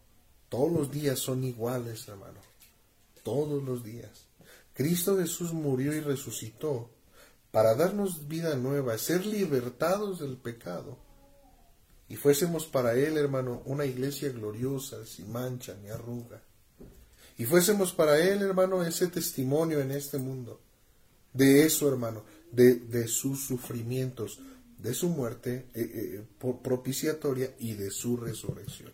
Todos 0.49 0.73
los 0.73 0.91
días 0.91 1.19
son 1.19 1.45
iguales, 1.45 2.09
hermano. 2.09 2.41
Todos 3.23 3.63
los 3.63 3.85
días. 3.85 4.25
Cristo 4.73 5.19
Jesús 5.19 5.53
murió 5.53 5.95
y 5.95 6.01
resucitó 6.01 6.91
para 7.51 7.75
darnos 7.75 8.29
vida 8.29 8.55
nueva, 8.57 8.97
ser 8.97 9.27
libertados 9.27 10.21
del 10.21 10.37
pecado. 10.37 10.97
Y 12.09 12.17
fuésemos 12.17 12.67
para 12.67 12.95
Él, 12.95 13.17
hermano, 13.17 13.63
una 13.67 13.85
iglesia 13.85 14.31
gloriosa, 14.31 15.05
sin 15.05 15.31
mancha 15.31 15.77
ni 15.83 15.91
arruga 15.91 16.41
y 17.39 17.45
fuésemos 17.45 17.93
para 17.93 18.19
Él, 18.19 18.43
hermano, 18.43 18.85
ese 18.85 19.07
testimonio 19.07 19.81
en 19.81 19.93
este 19.93 20.19
mundo. 20.19 20.61
De 21.33 21.65
eso, 21.65 21.89
hermano, 21.89 22.25
de, 22.51 22.75
de 22.75 23.07
sus 23.07 23.47
sufrimientos, 23.47 24.41
de 24.77 24.93
su 24.93 25.09
muerte 25.09 25.67
eh, 25.73 26.25
eh, 26.43 26.53
propiciatoria 26.63 27.55
y 27.61 27.75
de 27.75 27.93
su 27.93 28.17
resurrección. 28.17 28.93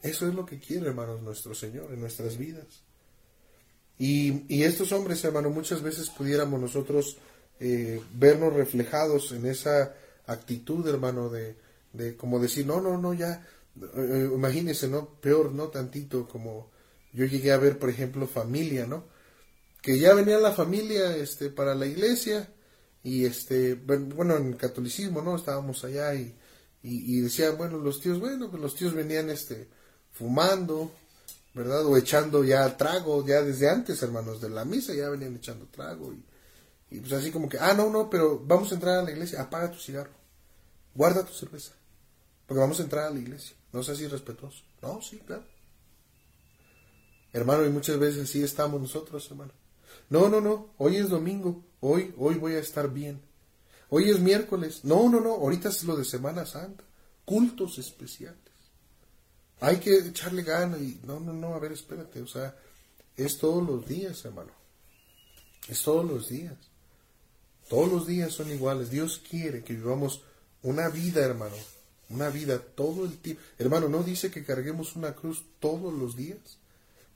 Eso 0.00 0.28
es 0.28 0.34
lo 0.34 0.46
que 0.46 0.60
quiere, 0.60 0.86
hermanos, 0.86 1.20
nuestro 1.20 1.56
Señor 1.56 1.92
en 1.92 2.00
nuestras 2.00 2.38
vidas. 2.38 2.82
Y, 3.98 4.44
y 4.46 4.62
estos 4.62 4.92
hombres, 4.92 5.24
hermano, 5.24 5.50
muchas 5.50 5.82
veces 5.82 6.10
pudiéramos 6.10 6.60
nosotros 6.60 7.16
eh, 7.58 8.00
vernos 8.14 8.52
reflejados 8.52 9.32
en 9.32 9.46
esa 9.46 9.92
actitud, 10.24 10.86
hermano, 10.86 11.30
de, 11.30 11.56
de 11.92 12.16
como 12.16 12.38
decir, 12.38 12.66
no, 12.66 12.80
no, 12.80 12.98
no, 12.98 13.14
ya, 13.14 13.46
imagínense, 14.34 14.88
¿no? 14.88 15.20
Peor, 15.20 15.52
¿no? 15.52 15.68
Tantito 15.68 16.28
como 16.28 16.70
yo 17.12 17.24
llegué 17.24 17.52
a 17.52 17.58
ver, 17.58 17.78
por 17.78 17.90
ejemplo, 17.90 18.26
familia, 18.26 18.86
¿no? 18.86 19.04
Que 19.82 19.98
ya 19.98 20.14
venía 20.14 20.38
la 20.38 20.52
familia 20.52 21.16
este, 21.16 21.50
para 21.50 21.74
la 21.74 21.86
iglesia 21.86 22.52
y, 23.02 23.24
este, 23.24 23.74
bueno, 23.74 24.36
en 24.36 24.54
catolicismo, 24.54 25.22
¿no? 25.22 25.36
Estábamos 25.36 25.84
allá 25.84 26.14
y, 26.14 26.34
y, 26.82 27.20
decían, 27.20 27.56
bueno, 27.56 27.78
los 27.78 28.00
tíos, 28.00 28.20
bueno, 28.20 28.50
pues 28.50 28.62
los 28.62 28.74
tíos 28.74 28.94
venían, 28.94 29.30
este, 29.30 29.68
fumando, 30.12 30.92
¿verdad? 31.54 31.86
O 31.86 31.96
echando 31.96 32.44
ya 32.44 32.76
trago, 32.76 33.24
ya 33.26 33.42
desde 33.42 33.70
antes, 33.70 34.02
hermanos, 34.02 34.40
de 34.40 34.50
la 34.50 34.64
misa 34.64 34.94
ya 34.94 35.08
venían 35.08 35.36
echando 35.36 35.66
trago 35.66 36.12
y, 36.12 36.24
y 36.90 37.00
pues 37.00 37.12
así 37.12 37.30
como 37.30 37.48
que, 37.48 37.58
ah, 37.58 37.74
no, 37.74 37.90
no, 37.90 38.10
pero 38.10 38.38
vamos 38.44 38.70
a 38.70 38.74
entrar 38.74 38.98
a 38.98 39.02
la 39.02 39.10
iglesia, 39.10 39.42
apaga 39.42 39.70
tu 39.70 39.78
cigarro, 39.78 40.12
guarda 40.94 41.24
tu 41.24 41.32
cerveza, 41.32 41.74
porque 42.48 42.60
vamos 42.60 42.80
a 42.80 42.84
entrar 42.84 43.06
a 43.06 43.10
la 43.10 43.20
iglesia, 43.20 43.54
no 43.74 43.82
seas 43.82 44.00
irrespetuoso. 44.00 44.62
No, 44.80 45.02
sí, 45.02 45.18
claro. 45.18 45.44
Hermano, 47.34 47.66
y 47.66 47.68
muchas 47.68 47.98
veces 47.98 48.24
así 48.24 48.42
estamos 48.42 48.80
nosotros, 48.80 49.30
hermano. 49.30 49.52
No, 50.08 50.30
no, 50.30 50.40
no, 50.40 50.70
hoy 50.78 50.96
es 50.96 51.10
domingo, 51.10 51.62
hoy, 51.80 52.14
hoy 52.16 52.36
voy 52.36 52.54
a 52.54 52.60
estar 52.60 52.90
bien. 52.90 53.20
Hoy 53.90 54.08
es 54.08 54.18
miércoles. 54.18 54.82
No, 54.82 55.10
no, 55.10 55.20
no, 55.20 55.32
ahorita 55.34 55.68
es 55.68 55.84
lo 55.84 55.94
de 55.94 56.06
Semana 56.06 56.46
Santa. 56.46 56.84
Cultos 57.26 57.78
especiales. 57.78 58.38
Hay 59.60 59.76
que 59.76 59.98
echarle 59.98 60.42
gana 60.42 60.78
y 60.78 60.98
no, 61.04 61.20
no, 61.20 61.34
no, 61.34 61.54
a 61.54 61.58
ver, 61.58 61.72
espérate, 61.72 62.22
o 62.22 62.26
sea, 62.26 62.56
es 63.14 63.36
todos 63.36 63.62
los 63.62 63.86
días, 63.86 64.24
hermano. 64.24 64.52
Es 65.68 65.82
todos 65.82 66.06
los 66.06 66.30
días. 66.30 66.56
Todos 67.68 67.92
los 67.92 68.06
días 68.06 68.32
son 68.32 68.50
iguales. 68.50 68.90
Dios 68.90 69.22
quiere 69.28 69.62
que 69.62 69.74
vivamos 69.74 70.22
una 70.62 70.88
vida, 70.88 71.20
hermano. 71.20 71.56
Una 72.10 72.30
vida 72.30 72.58
todo 72.58 73.04
el 73.04 73.18
tiempo. 73.18 73.42
Hermano, 73.58 73.88
¿no 73.88 74.02
dice 74.02 74.30
que 74.30 74.44
carguemos 74.44 74.96
una 74.96 75.14
cruz 75.14 75.44
todos 75.60 75.92
los 75.92 76.16
días? 76.16 76.58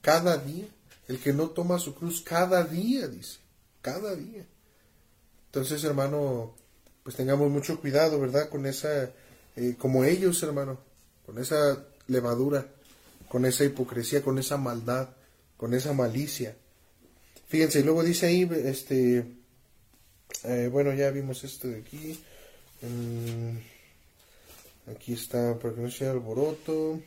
cada 0.03 0.37
día. 0.37 0.67
El 1.07 1.19
que 1.19 1.33
no 1.33 1.49
toma 1.49 1.79
su 1.79 1.95
cruz 1.95 2.21
cada 2.21 2.63
día, 2.63 3.07
dice, 3.07 3.39
cada 3.81 4.15
día. 4.15 4.45
Entonces, 5.47 5.83
hermano, 5.83 6.55
pues 7.03 7.15
tengamos 7.15 7.49
mucho 7.49 7.79
cuidado, 7.79 8.19
¿verdad? 8.19 8.49
Con 8.49 8.65
esa, 8.65 9.11
eh, 9.55 9.75
como 9.77 10.03
ellos, 10.03 10.43
hermano, 10.43 10.79
con 11.25 11.39
esa 11.39 11.83
levadura, 12.07 12.67
con 13.29 13.45
esa 13.45 13.63
hipocresía, 13.63 14.21
con 14.21 14.37
esa 14.37 14.57
maldad 14.57 15.09
con 15.57 15.73
esa 15.73 15.93
malicia. 15.93 16.57
Fíjense, 17.47 17.79
y 17.79 17.83
luego 17.83 18.03
dice 18.03 18.25
ahí, 18.25 18.49
este, 18.65 19.25
eh, 20.43 20.69
bueno, 20.69 20.93
ya 20.93 21.09
vimos 21.09 21.41
esto 21.45 21.69
de 21.69 21.77
aquí. 21.77 22.19
Mm, 22.81 23.57
aquí 24.87 25.13
está, 25.13 25.57
para 25.59 25.73
que 25.73 25.81
no 25.81 25.91
sea 25.91 26.11
alboroto. 26.11 26.99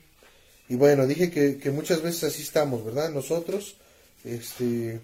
Y 0.69 0.75
bueno, 0.75 1.07
dije 1.07 1.31
que, 1.31 1.71
muchas 1.71 2.03
veces 2.03 2.25
así 2.25 2.43
estamos, 2.43 2.85
¿verdad? 2.85 3.11
Nosotros, 3.11 3.77
este... 4.25 5.01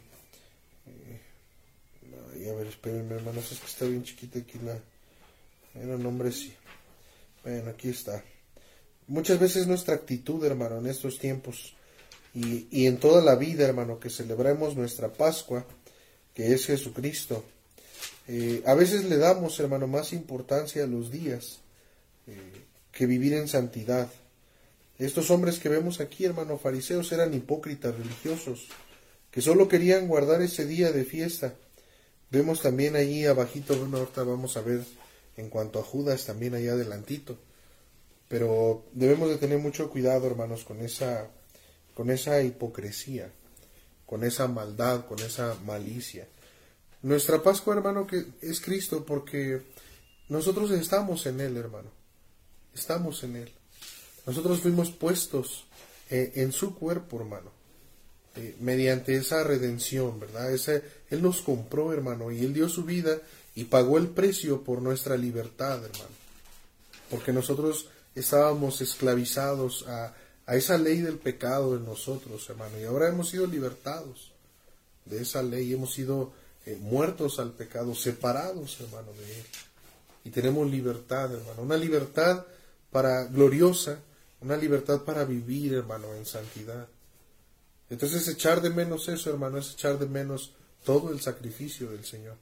Eh, 2.37 2.51
a 2.51 2.55
ver, 2.55 2.66
espérenme, 2.66 3.14
hermanos, 3.14 3.53
es 3.53 3.61
que 3.61 3.66
está 3.66 3.85
bien 3.85 4.03
chiquita 4.03 4.41
aquí 4.41 4.59
la... 4.64 4.79
Era 5.81 5.97
un 5.97 6.33
sí. 6.33 6.53
Bueno, 7.43 7.70
aquí 7.70 7.89
está. 7.89 8.23
Muchas 9.07 9.39
veces 9.39 9.66
nuestra 9.66 9.95
actitud, 9.95 10.45
hermano, 10.45 10.79
en 10.79 10.87
estos 10.87 11.18
tiempos 11.18 11.75
y, 12.35 12.66
y 12.70 12.87
en 12.87 12.99
toda 12.99 13.23
la 13.23 13.37
vida, 13.37 13.64
hermano, 13.64 13.99
que 13.99 14.11
celebremos 14.11 14.77
nuestra 14.77 15.12
Pascua, 15.12 15.64
que 16.35 16.53
es 16.53 16.66
Jesucristo, 16.66 17.45
eh, 18.29 18.62
a 18.66 18.75
veces 18.75 19.05
le 19.05 19.16
damos, 19.16 19.59
hermano, 19.61 19.87
más 19.87 20.12
importancia 20.12 20.85
a 20.85 20.87
los 20.87 21.11
días 21.11 21.62
eh, 22.27 22.64
que 22.93 23.07
vivir 23.07 23.35
en 23.35 23.49
santidad. 23.49 24.11
Estos 24.99 25.31
hombres 25.31 25.59
que 25.59 25.68
vemos 25.68 26.01
aquí, 26.01 26.25
hermano, 26.25 26.59
fariseos, 26.59 27.11
eran 27.12 27.35
hipócritas 27.35 27.97
religiosos, 27.97 28.68
que 29.31 29.41
solo 29.41 29.66
querían 29.66 30.07
guardar 30.07 30.43
ese 30.43 30.66
día 30.66 30.93
de 30.93 31.05
fiesta. 31.05 31.55
Vemos 32.31 32.62
también 32.62 32.97
allí 32.97 33.27
abajito, 33.27 33.77
bueno, 33.77 33.99
ahorita 33.99 34.23
vamos 34.23 34.57
a 34.57 34.61
ver 34.61 34.85
en 35.37 35.49
cuanto 35.49 35.81
a 35.81 35.83
Judas, 35.83 36.27
también 36.27 36.55
ahí 36.55 36.68
adelantito. 36.68 37.39
Pero 38.29 38.85
debemos 38.93 39.29
de 39.29 39.37
tener 39.37 39.59
mucho 39.59 39.91
cuidado, 39.91 40.27
hermanos, 40.27 40.64
con 40.64 40.81
esa, 40.81 41.29
con 41.95 42.11
esa 42.11 42.43
hipocresía, 42.43 43.31
con 44.07 44.25
esa 44.25 44.47
maldad, 44.49 45.07
con 45.07 45.18
esa 45.18 45.57
malicia. 45.64 46.29
Nuestra 47.03 47.43
Pascua, 47.43 47.75
hermano, 47.75 48.07
que 48.07 48.25
es 48.41 48.61
Cristo, 48.61 49.05
porque 49.05 49.62
nosotros 50.29 50.70
estamos 50.70 51.27
en 51.27 51.41
Él, 51.41 51.57
hermano. 51.57 52.02
Estamos 52.75 53.23
en 53.25 53.37
Él. 53.37 53.53
Nosotros 54.27 54.61
fuimos 54.61 54.91
puestos 54.91 55.64
eh, 56.11 56.33
en 56.37 56.53
su 56.53 56.75
cuerpo, 56.75 57.20
hermano, 57.20 57.51
eh, 58.37 58.57
mediante 58.61 59.16
esa 59.16 59.43
redención, 59.43 60.20
¿verdad? 60.20 60.53
Ese, 60.53 60.83
él 61.11 61.23
nos 61.23 61.43
compró, 61.43 61.93
hermano, 61.93 62.31
y 62.31 62.45
Él 62.45 62.55
dio 62.55 62.68
su 62.68 62.85
vida 62.85 63.18
y 63.55 63.64
pagó 63.64 63.99
el 63.99 64.09
precio 64.09 64.62
por 64.62 64.81
nuestra 64.81 65.16
libertad, 65.16 65.85
hermano. 65.85 66.14
Porque 67.11 67.33
nosotros 67.33 67.89
estábamos 68.14 68.81
esclavizados 68.81 69.87
a, 69.89 70.14
a 70.47 70.57
esa 70.57 70.79
ley 70.79 71.01
del 71.01 71.18
pecado 71.18 71.77
en 71.77 71.85
nosotros, 71.85 72.49
hermano, 72.49 72.79
y 72.81 72.85
ahora 72.85 73.09
hemos 73.09 73.29
sido 73.29 73.47
libertados 73.47 74.33
de 75.05 75.20
esa 75.20 75.43
ley, 75.43 75.73
hemos 75.73 75.93
sido 75.93 76.33
eh, 76.64 76.79
muertos 76.81 77.39
al 77.39 77.53
pecado, 77.53 77.95
separados, 77.95 78.81
hermano, 78.81 79.12
de 79.12 79.41
Él. 79.41 79.45
Y 80.25 80.31
tenemos 80.31 80.70
libertad, 80.70 81.35
hermano, 81.35 81.62
una 81.62 81.77
libertad 81.77 82.45
para 82.93 83.24
gloriosa, 83.24 83.99
una 84.40 84.57
libertad 84.57 85.03
para 85.03 85.24
vivir, 85.24 85.74
hermano, 85.74 86.14
en 86.14 86.26
santidad. 86.26 86.86
Entonces 87.90 88.28
echar 88.28 88.61
de 88.61 88.70
menos 88.70 89.09
eso, 89.09 89.30
hermano, 89.30 89.59
es 89.59 89.72
echar 89.72 89.99
de 89.99 90.07
menos 90.07 90.53
todo 90.84 91.11
el 91.11 91.20
sacrificio 91.20 91.90
del 91.90 92.05
Señor. 92.05 92.36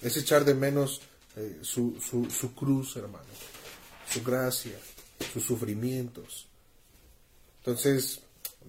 Es 0.00 0.16
echar 0.16 0.44
de 0.44 0.54
menos 0.54 1.00
eh, 1.36 1.58
su, 1.62 1.98
su, 2.00 2.30
su 2.30 2.54
cruz, 2.54 2.96
hermano, 2.96 3.24
su 4.08 4.22
gracia, 4.22 4.78
sus 5.32 5.44
sufrimientos. 5.44 6.46
Entonces, 7.58 8.20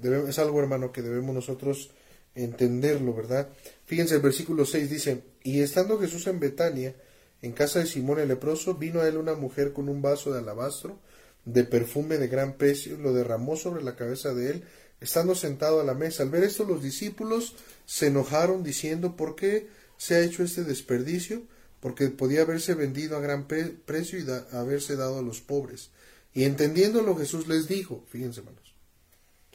es 0.01 0.39
algo, 0.39 0.59
hermano, 0.59 0.91
que 0.91 1.01
debemos 1.01 1.35
nosotros 1.35 1.89
entenderlo, 2.35 3.13
¿verdad? 3.13 3.49
Fíjense, 3.85 4.15
el 4.15 4.21
versículo 4.21 4.65
6 4.65 4.89
dice, 4.89 5.23
y 5.43 5.61
estando 5.61 5.99
Jesús 5.99 6.25
en 6.27 6.39
Betania, 6.39 6.95
en 7.43 7.51
casa 7.51 7.79
de 7.79 7.85
Simón 7.85 8.19
el 8.19 8.29
leproso, 8.29 8.75
vino 8.75 9.01
a 9.01 9.07
él 9.07 9.17
una 9.17 9.35
mujer 9.35 9.73
con 9.73 9.89
un 9.89 10.01
vaso 10.01 10.31
de 10.31 10.39
alabastro 10.39 10.97
de 11.43 11.65
perfume 11.65 12.17
de 12.17 12.29
gran 12.29 12.53
precio, 12.53 12.97
lo 12.97 13.13
derramó 13.13 13.57
sobre 13.57 13.83
la 13.83 13.97
cabeza 13.97 14.33
de 14.33 14.49
él, 14.49 14.63
estando 15.01 15.35
sentado 15.35 15.81
a 15.81 15.83
la 15.83 15.93
mesa. 15.93 16.23
Al 16.23 16.29
ver 16.29 16.45
esto 16.45 16.63
los 16.63 16.81
discípulos 16.81 17.55
se 17.85 18.07
enojaron 18.07 18.63
diciendo, 18.63 19.17
¿por 19.17 19.35
qué 19.35 19.67
se 19.97 20.15
ha 20.15 20.21
hecho 20.21 20.41
este 20.41 20.63
desperdicio? 20.63 21.43
Porque 21.81 22.07
podía 22.07 22.43
haberse 22.43 22.75
vendido 22.75 23.17
a 23.17 23.21
gran 23.21 23.45
precio 23.45 24.19
y 24.19 24.55
haberse 24.55 24.95
dado 24.95 25.19
a 25.19 25.21
los 25.21 25.41
pobres. 25.41 25.89
Y 26.33 26.45
entendiéndolo 26.45 27.17
Jesús 27.17 27.49
les 27.49 27.67
dijo, 27.67 28.05
fíjense 28.07 28.39
hermanos, 28.39 28.73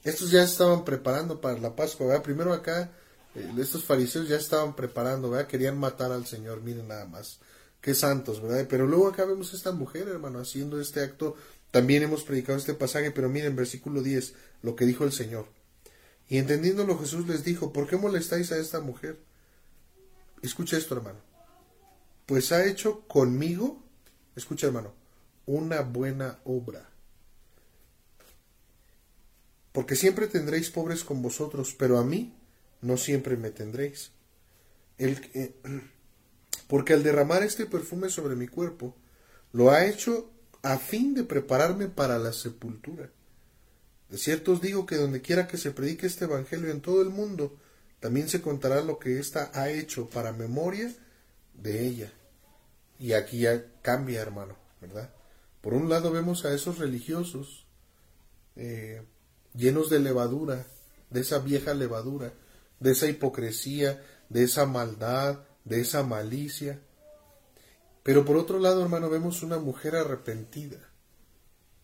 estos 0.05 0.31
ya 0.31 0.43
estaban 0.45 0.85
preparando 0.85 1.41
para 1.41 1.59
la 1.59 1.75
Pascua, 1.75 2.07
¿verdad? 2.07 2.23
Primero 2.23 2.53
acá, 2.53 2.93
eh, 3.35 3.51
estos 3.59 3.83
fariseos 3.83 4.29
ya 4.29 4.37
estaban 4.37 4.77
preparando, 4.77 5.31
¿verdad? 5.31 5.49
Querían 5.49 5.79
matar 5.79 6.13
al 6.13 6.27
Señor, 6.27 6.61
miren 6.61 6.89
nada 6.89 7.07
más. 7.07 7.41
Santos, 7.95 8.43
¿verdad? 8.43 8.67
Pero 8.69 8.87
luego 8.87 9.09
acá 9.09 9.25
vemos 9.25 9.53
a 9.53 9.57
esta 9.57 9.73
mujer, 9.73 10.09
hermano, 10.09 10.41
haciendo 10.41 10.81
este 10.81 11.01
acto 11.01 11.37
también 11.71 12.03
hemos 12.03 12.25
predicado 12.25 12.59
este 12.59 12.75
pasaje, 12.75 13.11
pero 13.11 13.29
miren, 13.29 13.55
versículo 13.55 14.03
10, 14.03 14.35
lo 14.63 14.75
que 14.75 14.87
dijo 14.87 15.05
el 15.05 15.13
Señor. 15.13 15.47
Y 16.29 16.39
entendiéndolo 16.39 16.99
Jesús 16.99 17.27
les 17.29 17.45
dijo, 17.45 17.73
¿por 17.73 17.87
qué 17.87 17.97
molestáis 17.97 18.53
a 18.53 18.59
esta 18.59 18.81
mujer? 18.81 19.19
Escucha 20.43 20.77
esto, 20.77 20.97
hermano. 20.97 21.19
Pues 22.27 22.53
ha 22.53 22.65
hecho 22.65 23.07
conmigo, 23.07 23.83
escucha, 24.37 24.67
hermano, 24.67 24.95
una 25.47 25.81
buena 25.81 26.39
obra. 26.45 26.89
Porque 29.73 29.97
siempre 29.97 30.27
tendréis 30.27 30.71
pobres 30.71 31.05
con 31.05 31.23
vosotros, 31.23 31.75
pero 31.79 31.99
a 31.99 32.05
mí 32.05 32.35
no 32.81 32.97
siempre 32.97 33.37
me 33.37 33.51
tendréis. 33.51 34.11
El, 34.97 35.19
porque 36.67 36.93
al 36.93 37.03
derramar 37.03 37.43
este 37.43 37.67
perfume 37.67 38.11
sobre 38.11 38.37
mi 38.37 38.49
cuerpo, 38.49 38.95
lo 39.53 39.71
ha 39.71 39.87
hecho 39.87 40.31
a 40.63 40.79
fin 40.79 41.15
de 41.15 41.25
prepararme 41.25 41.89
para 41.89 42.19
la 42.19 42.33
sepultura. 42.33 43.11
De 44.09 44.19
cierto 44.19 44.53
os 44.53 44.61
digo 44.61 44.87
que 44.87 44.97
donde 44.97 45.21
quiera 45.21 45.47
que 45.47 45.59
se 45.59 45.71
predique 45.71 46.07
este 46.07 46.25
Evangelio 46.25 46.71
en 46.71 46.81
todo 46.81 47.03
el 47.03 47.11
mundo, 47.11 47.57
también 48.01 48.29
se 48.29 48.41
contará 48.41 48.83
lo 48.83 48.99
que 48.99 49.19
ésta 49.19 49.51
ha 49.55 49.71
hecho 49.71 50.09
para 50.09 50.33
memoria 50.33 50.95
de 51.55 51.87
ella. 51.87 52.13
Y 52.99 53.13
aquí 53.13 53.41
ya 53.41 53.65
cambia, 53.83 54.21
hermano, 54.21 54.57
¿verdad? 54.81 55.11
Por 55.61 55.75
un 55.75 55.89
lado 55.89 56.11
vemos 56.11 56.45
a 56.45 56.55
esos 56.55 56.79
religiosos 56.79 57.67
eh, 58.57 59.03
llenos 59.55 59.91
de 59.91 60.01
levadura, 60.01 60.67
de 61.11 61.21
esa 61.21 61.39
vieja 61.39 61.75
levadura, 61.75 62.33
de 62.81 62.93
esa 62.93 63.07
hipocresía, 63.07 64.03
de 64.29 64.45
esa 64.45 64.67
maldad, 64.67 65.41
de 65.69 65.81
esa 65.83 66.03
malicia, 66.03 66.81
pero 68.03 68.25
por 68.25 68.39
otro 68.39 68.59
lado, 68.59 68.83
hermano, 68.83 69.11
vemos 69.11 69.43
una 69.43 69.59
mujer 69.59 69.95
arrepentida. 69.95 70.79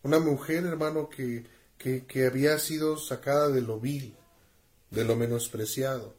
Una 0.01 0.19
mujer, 0.19 0.65
hermano, 0.65 1.07
que, 1.07 1.45
que, 1.77 2.25
había 2.25 2.57
sido 2.57 2.97
sacada 2.97 3.49
de 3.49 3.61
lo 3.61 3.79
vil, 3.79 4.15
de 4.89 5.05
lo 5.05 5.15
menospreciado. 5.15 6.15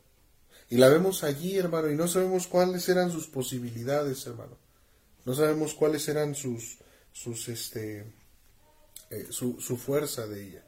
Y 0.69 0.77
la 0.77 0.89
vemos 0.89 1.25
allí, 1.25 1.59
hermano, 1.59 1.91
y 1.91 1.97
no 1.97 2.07
sabemos 2.07 2.47
cuáles 2.47 2.89
eran 2.89 3.11
sus 3.11 3.27
posibilidades, 3.27 4.25
hermano. 4.27 4.59
No 5.25 5.35
sabemos 5.35 5.75
cuáles 5.75 6.09
eran 6.09 6.37
sus, 6.37 6.79
sus, 7.13 7.49
este, 7.49 8.13
eh, 9.11 9.27
su, 9.31 9.61
su 9.61 9.77
fuerza 9.77 10.27
de 10.29 10.47
ella. 10.47 10.65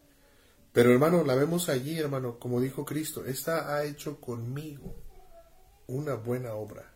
Pero, 0.72 0.92
hermano, 0.92 1.24
la 1.24 1.36
vemos 1.36 1.68
allí, 1.68 1.96
hermano, 1.99 2.40
como 2.40 2.61
dijo 2.61 2.84
Cristo, 2.84 3.24
esta 3.24 3.74
ha 3.74 3.84
hecho 3.84 4.20
conmigo 4.20 5.07
una 5.89 6.14
buena 6.14 6.55
obra. 6.55 6.95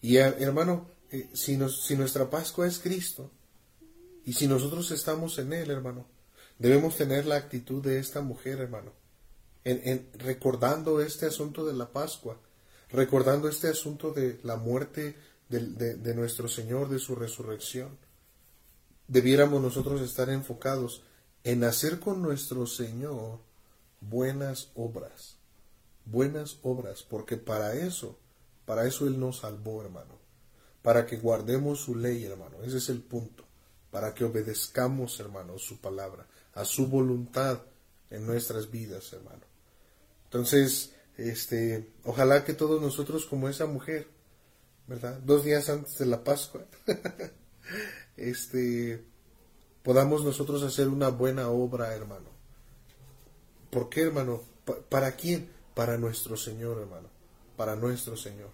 Y, 0.00 0.16
hermano, 0.16 0.90
eh, 1.10 1.30
si, 1.32 1.58
si 1.70 1.96
nuestra 1.96 2.28
Pascua 2.28 2.66
es 2.66 2.78
Cristo 2.78 3.30
y 4.24 4.34
si 4.34 4.46
nosotros 4.46 4.90
estamos 4.90 5.38
en 5.38 5.52
Él, 5.54 5.70
hermano, 5.70 6.06
debemos 6.58 6.96
tener 6.96 7.24
la 7.24 7.36
actitud 7.36 7.82
de 7.82 7.98
esta 7.98 8.20
mujer, 8.20 8.60
hermano, 8.60 8.92
en, 9.64 10.10
recordando 10.18 11.00
este 11.00 11.26
asunto 11.26 11.64
de 11.64 11.72
la 11.72 11.90
Pascua, 11.90 12.38
recordando 12.90 13.48
este 13.48 13.68
asunto 13.68 14.12
de 14.12 14.38
la 14.42 14.56
muerte 14.56 15.16
de, 15.48 15.96
de 15.96 16.14
nuestro 16.14 16.48
Señor, 16.48 16.88
de 16.90 16.98
su 16.98 17.14
resurrección. 17.14 17.96
Debiéramos 19.08 19.62
nosotros 19.62 20.00
estar 20.02 20.28
enfocados 20.28 21.02
en 21.44 21.64
hacer 21.64 22.00
con 22.00 22.22
nuestro 22.22 22.66
Señor 22.66 23.40
buenas 24.00 24.70
obras, 24.74 25.38
buenas 26.06 26.58
obras, 26.62 27.02
porque 27.02 27.36
para 27.36 27.74
eso, 27.74 28.18
para 28.64 28.86
eso 28.86 29.06
Él 29.06 29.18
nos 29.18 29.38
salvó, 29.38 29.82
hermano 29.82 30.24
para 30.84 31.06
que 31.06 31.16
guardemos 31.16 31.80
su 31.80 31.96
ley, 31.96 32.26
hermano. 32.26 32.62
Ese 32.62 32.76
es 32.76 32.90
el 32.90 33.00
punto. 33.00 33.42
Para 33.90 34.12
que 34.12 34.22
obedezcamos, 34.22 35.18
hermano, 35.18 35.58
su 35.58 35.80
palabra, 35.80 36.26
a 36.52 36.66
su 36.66 36.88
voluntad 36.88 37.62
en 38.10 38.26
nuestras 38.26 38.70
vidas, 38.70 39.10
hermano. 39.14 39.46
Entonces, 40.24 40.92
este, 41.16 41.90
ojalá 42.04 42.44
que 42.44 42.52
todos 42.52 42.82
nosotros, 42.82 43.24
como 43.24 43.48
esa 43.48 43.64
mujer, 43.64 44.08
¿verdad? 44.86 45.20
Dos 45.20 45.42
días 45.42 45.70
antes 45.70 45.96
de 45.96 46.04
la 46.04 46.22
Pascua, 46.22 46.66
este, 48.18 49.02
podamos 49.82 50.22
nosotros 50.22 50.62
hacer 50.64 50.88
una 50.88 51.08
buena 51.08 51.48
obra, 51.48 51.94
hermano. 51.94 52.28
¿Por 53.70 53.88
qué, 53.88 54.02
hermano? 54.02 54.42
¿Para 54.90 55.12
quién? 55.12 55.48
Para 55.74 55.98
nuestro 55.98 56.36
Señor, 56.36 56.80
hermano. 56.80 57.08
Para 57.56 57.76
nuestro 57.76 58.16
Señor. 58.16 58.50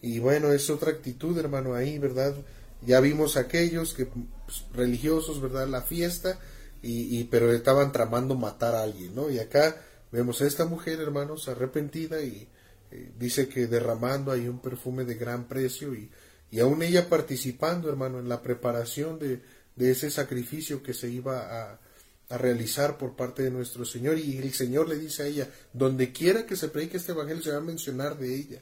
Y 0.00 0.18
bueno, 0.18 0.52
es 0.52 0.70
otra 0.70 0.90
actitud, 0.90 1.36
hermano, 1.38 1.74
ahí, 1.74 1.98
¿verdad? 1.98 2.34
Ya 2.82 3.00
vimos 3.00 3.36
aquellos 3.36 3.94
que 3.94 4.06
pues, 4.06 4.64
religiosos, 4.72 5.40
¿verdad? 5.40 5.66
La 5.68 5.82
fiesta, 5.82 6.38
y, 6.80 7.24
pero 7.24 7.52
estaban 7.52 7.90
tramando 7.90 8.36
matar 8.36 8.74
a 8.74 8.82
alguien, 8.84 9.14
¿no? 9.14 9.28
Y 9.30 9.38
acá 9.40 9.76
vemos 10.12 10.40
a 10.40 10.46
esta 10.46 10.64
mujer, 10.64 11.00
hermanos, 11.00 11.48
arrepentida 11.48 12.22
y 12.22 12.46
eh, 12.92 13.12
dice 13.18 13.48
que 13.48 13.66
derramando 13.66 14.30
ahí 14.30 14.46
un 14.46 14.60
perfume 14.60 15.04
de 15.04 15.16
gran 15.16 15.48
precio 15.48 15.92
y, 15.94 16.08
y 16.52 16.60
aún 16.60 16.82
ella 16.82 17.08
participando, 17.08 17.88
hermano, 17.88 18.20
en 18.20 18.28
la 18.28 18.40
preparación 18.42 19.18
de, 19.18 19.42
de 19.74 19.90
ese 19.90 20.10
sacrificio 20.10 20.82
que 20.82 20.94
se 20.94 21.08
iba 21.08 21.72
a, 21.72 21.80
a, 22.28 22.38
realizar 22.38 22.98
por 22.98 23.16
parte 23.16 23.42
de 23.42 23.50
nuestro 23.50 23.84
Señor. 23.84 24.18
Y 24.18 24.38
el 24.38 24.52
Señor 24.52 24.88
le 24.88 24.98
dice 24.98 25.22
a 25.22 25.26
ella, 25.26 25.48
donde 25.72 26.12
quiera 26.12 26.46
que 26.46 26.56
se 26.56 26.68
predique 26.68 26.96
este 26.96 27.12
evangelio 27.12 27.42
se 27.42 27.50
va 27.50 27.58
a 27.58 27.60
mencionar 27.60 28.18
de 28.18 28.34
ella. 28.34 28.60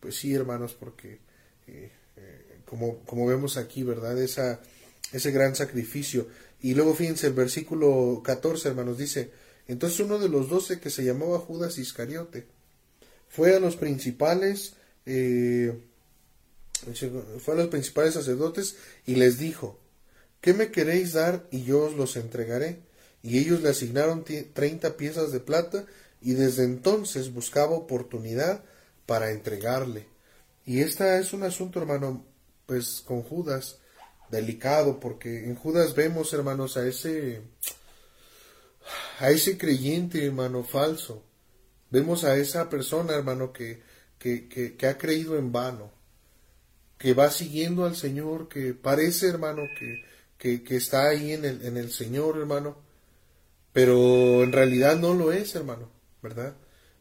Pues 0.00 0.16
sí, 0.16 0.34
hermanos, 0.34 0.74
porque 0.78 1.18
eh, 1.66 1.90
eh, 2.16 2.60
como, 2.64 2.98
como 3.00 3.26
vemos 3.26 3.56
aquí, 3.56 3.82
¿verdad? 3.82 4.18
Esa, 4.18 4.60
ese 5.12 5.30
gran 5.30 5.54
sacrificio. 5.54 6.28
Y 6.60 6.74
luego 6.74 6.94
fíjense, 6.94 7.26
el 7.26 7.34
versículo 7.34 8.22
14, 8.24 8.68
hermanos, 8.68 8.98
dice, 8.98 9.30
entonces 9.66 10.00
uno 10.00 10.18
de 10.18 10.28
los 10.28 10.48
doce 10.48 10.80
que 10.80 10.90
se 10.90 11.04
llamaba 11.04 11.38
Judas 11.38 11.78
Iscariote 11.78 12.46
fue 13.28 13.54
a 13.56 13.60
los 13.60 13.76
principales, 13.76 14.74
eh, 15.06 15.78
fue 17.40 17.54
a 17.54 17.56
los 17.56 17.68
principales 17.68 18.14
sacerdotes 18.14 18.76
y 19.06 19.16
les 19.16 19.38
dijo, 19.38 19.78
¿qué 20.44 20.52
me 20.52 20.70
queréis 20.70 21.14
dar 21.14 21.48
y 21.50 21.64
yo 21.64 21.84
os 21.84 21.94
los 21.94 22.16
entregaré? 22.16 22.82
Y 23.22 23.38
ellos 23.38 23.62
le 23.62 23.70
asignaron 23.70 24.26
treinta 24.52 24.98
piezas 24.98 25.32
de 25.32 25.40
plata 25.40 25.86
y 26.20 26.34
desde 26.34 26.64
entonces 26.64 27.32
buscaba 27.32 27.70
oportunidad 27.70 28.62
para 29.06 29.30
entregarle. 29.30 30.06
Y 30.66 30.80
este 30.80 31.18
es 31.18 31.32
un 31.32 31.44
asunto, 31.44 31.80
hermano, 31.80 32.26
pues 32.66 33.02
con 33.06 33.22
Judas, 33.22 33.78
delicado, 34.30 35.00
porque 35.00 35.46
en 35.46 35.54
Judas 35.54 35.94
vemos, 35.94 36.30
hermanos, 36.34 36.76
a 36.76 36.86
ese, 36.86 37.40
a 39.20 39.30
ese 39.30 39.56
creyente, 39.56 40.26
hermano, 40.26 40.62
falso. 40.62 41.22
Vemos 41.88 42.22
a 42.22 42.36
esa 42.36 42.68
persona, 42.68 43.14
hermano, 43.14 43.50
que, 43.50 43.80
que, 44.18 44.46
que, 44.46 44.86
ha 44.86 44.98
creído 44.98 45.38
en 45.38 45.52
vano, 45.52 45.90
que 46.98 47.14
va 47.14 47.30
siguiendo 47.30 47.86
al 47.86 47.96
Señor, 47.96 48.46
que 48.50 48.74
parece, 48.74 49.28
hermano, 49.28 49.62
que, 49.78 50.12
que, 50.44 50.62
que 50.62 50.76
está 50.76 51.08
ahí 51.08 51.32
en 51.32 51.46
el, 51.46 51.64
en 51.64 51.78
el 51.78 51.90
Señor, 51.90 52.36
hermano, 52.36 52.76
pero 53.72 54.42
en 54.42 54.52
realidad 54.52 54.94
no 54.98 55.14
lo 55.14 55.32
es, 55.32 55.54
hermano, 55.54 55.88
¿verdad? 56.22 56.54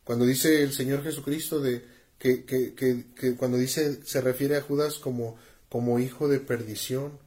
Cuando 0.06 0.24
dice 0.26 0.64
el 0.64 0.72
Señor 0.72 1.04
Jesucristo 1.04 1.60
de, 1.60 1.84
que, 2.18 2.46
que, 2.46 2.74
que, 2.74 3.36
cuando 3.36 3.58
dice, 3.58 4.02
se 4.06 4.22
refiere 4.22 4.56
a 4.56 4.62
Judas 4.62 4.98
como, 4.98 5.36
como 5.68 6.00
hijo 6.00 6.30
de 6.30 6.40
perdición, 6.40 7.20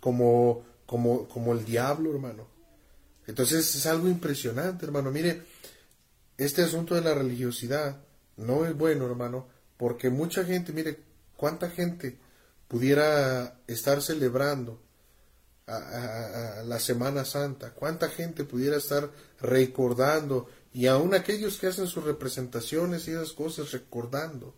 como, 0.00 0.66
como, 0.84 1.26
como 1.28 1.54
el 1.54 1.64
diablo, 1.64 2.12
hermano. 2.12 2.46
Entonces 3.26 3.74
es 3.74 3.86
algo 3.86 4.08
impresionante, 4.08 4.84
hermano. 4.84 5.10
Mire, 5.10 5.44
este 6.36 6.60
asunto 6.60 6.94
de 6.94 7.00
la 7.00 7.14
religiosidad 7.14 8.04
no 8.36 8.66
es 8.66 8.76
bueno, 8.76 9.06
hermano, 9.06 9.48
porque 9.78 10.10
mucha 10.10 10.44
gente, 10.44 10.74
mire, 10.74 10.98
cuánta 11.38 11.70
gente 11.70 12.18
pudiera 12.68 13.62
estar 13.66 14.02
celebrando 14.02 14.91
a, 15.66 16.62
la 16.64 16.78
Semana 16.78 17.24
Santa, 17.24 17.72
cuánta 17.72 18.08
gente 18.08 18.44
pudiera 18.44 18.76
estar 18.76 19.10
recordando 19.40 20.48
y 20.72 20.86
aún 20.86 21.14
aquellos 21.14 21.58
que 21.58 21.68
hacen 21.68 21.86
sus 21.86 22.04
representaciones 22.04 23.06
y 23.06 23.12
esas 23.12 23.32
cosas 23.32 23.72
recordando. 23.72 24.54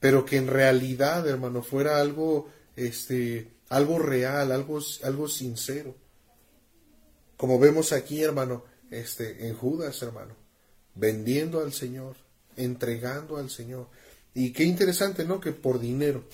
Pero 0.00 0.24
que 0.24 0.36
en 0.36 0.46
realidad, 0.46 1.26
hermano, 1.26 1.62
fuera 1.62 2.00
algo, 2.00 2.48
este, 2.76 3.52
algo 3.68 3.98
real, 3.98 4.52
algo, 4.52 4.78
algo 5.02 5.28
sincero. 5.28 5.96
Como 7.36 7.58
vemos 7.58 7.92
aquí, 7.92 8.22
hermano, 8.22 8.64
este, 8.90 9.48
en 9.48 9.56
Judas, 9.56 10.00
hermano, 10.02 10.36
vendiendo 10.94 11.60
al 11.60 11.72
Señor, 11.72 12.16
entregando 12.56 13.36
al 13.36 13.50
Señor. 13.50 13.88
Y 14.34 14.52
qué 14.52 14.62
interesante, 14.64 15.24
¿no? 15.24 15.40
Que 15.40 15.52
por 15.52 15.80
dinero, 15.80 16.24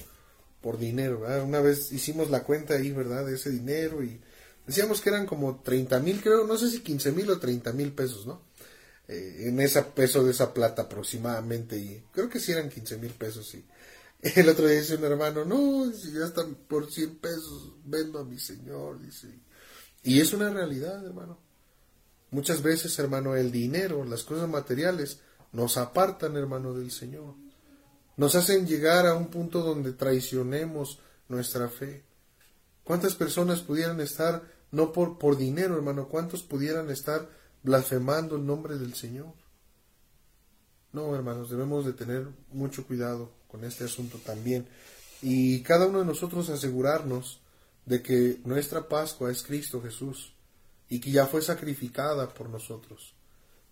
por 0.65 0.79
dinero, 0.79 1.21
¿verdad? 1.21 1.45
Una 1.45 1.61
vez 1.61 1.93
hicimos 1.93 2.31
la 2.31 2.43
cuenta 2.43 2.75
ahí, 2.75 2.91
¿verdad? 2.91 3.27
De 3.27 3.35
ese 3.35 3.51
dinero 3.51 4.03
y 4.03 4.19
Decíamos 4.67 5.01
que 5.01 5.11
eran 5.11 5.27
como 5.27 5.61
30 5.61 6.01
mil, 6.01 6.23
creo, 6.23 6.47
no 6.47 6.57
sé 6.57 6.71
si 6.71 6.81
15 6.81 7.13
mil 7.13 7.31
o 7.31 7.39
30 7.39 7.73
mil 7.73 7.93
pesos, 7.93 8.27
¿no? 8.27 8.43
Eh, 9.07 9.49
en 9.49 9.61
ese 9.61 9.83
peso 9.83 10.25
de 10.25 10.31
esa 10.31 10.55
plata 10.55 10.83
aproximadamente, 10.83 11.77
y 11.77 12.03
creo 12.11 12.31
que 12.31 12.41
sí 12.41 12.53
eran 12.53 12.71
15 12.71 12.97
mil 12.97 13.13
pesos, 13.13 13.47
sí. 13.47 13.65
El 14.23 14.49
otro 14.49 14.67
día 14.67 14.81
dice 14.81 14.97
un 14.97 15.05
hermano, 15.05 15.45
no, 15.45 15.93
si 15.93 16.13
ya 16.13 16.25
están 16.25 16.55
por 16.55 16.91
100 16.91 17.17
pesos, 17.17 17.75
vendo 17.85 18.19
a 18.19 18.25
mi 18.25 18.39
señor, 18.39 19.03
dice. 19.03 19.29
Y 20.03 20.21
es 20.21 20.33
una 20.33 20.49
realidad, 20.49 21.05
hermano. 21.05 21.39
Muchas 22.31 22.63
veces, 22.63 22.99
hermano, 22.99 23.37
el 23.37 23.53
dinero, 23.53 24.05
las 24.05 24.25
cosas 24.25 24.49
materiales, 24.49 25.21
nos 25.53 25.77
apartan, 25.77 26.37
hermano, 26.37 26.75
del 26.75 26.91
Señor. 26.91 27.37
Nos 28.17 28.35
hacen 28.35 28.67
llegar 28.67 29.07
a 29.07 29.15
un 29.15 29.27
punto 29.27 29.63
donde 29.63 29.93
traicionemos 29.93 31.01
nuestra 31.29 31.69
fe. 31.69 32.05
¿Cuántas 32.85 33.15
personas 33.15 33.61
pudieran 33.61 34.01
estar 34.01 34.43
no 34.75 34.93
por, 34.93 35.19
por 35.19 35.37
dinero, 35.37 35.77
hermano, 35.77 36.09
cuántos 36.09 36.43
pudieran 36.43 36.91
estar 36.91 37.29
blasfemando 37.63 38.37
el 38.37 38.45
nombre 38.45 38.77
del 38.77 38.95
Señor. 38.95 39.33
No, 40.93 41.15
hermanos, 41.15 41.49
debemos 41.49 41.87
de 41.87 41.93
tener 41.93 42.29
mucho 42.53 42.87
cuidado 42.87 43.33
con 43.49 43.65
este 43.65 43.85
asunto 43.85 44.19
también. 44.19 44.69
Y 45.23 45.63
cada 45.63 45.87
uno 45.87 46.01
de 46.01 46.05
nosotros 46.05 46.51
asegurarnos 46.51 47.41
de 47.87 48.03
que 48.03 48.41
nuestra 48.45 48.89
Pascua 48.89 49.31
es 49.31 49.43
Cristo 49.43 49.81
Jesús 49.81 50.35
y 50.89 51.01
que 51.01 51.11
ya 51.11 51.27
fue 51.27 51.41
sacrificada 51.41 52.29
por 52.35 52.49
nosotros. 52.49 53.15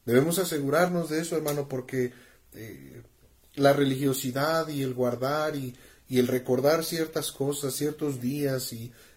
Debemos 0.04 0.38
asegurarnos 0.38 1.10
de 1.10 1.20
eso, 1.20 1.36
hermano, 1.36 1.68
porque 1.68 2.12
eh, 2.54 3.02
la 3.54 3.72
religiosidad 3.72 4.68
y 4.68 4.82
el 4.82 4.94
guardar 4.94 5.56
y, 5.56 5.74
el 6.08 6.28
recordar 6.28 6.84
ciertas 6.84 7.32
cosas, 7.32 7.74
ciertos 7.74 8.20
días 8.20 8.74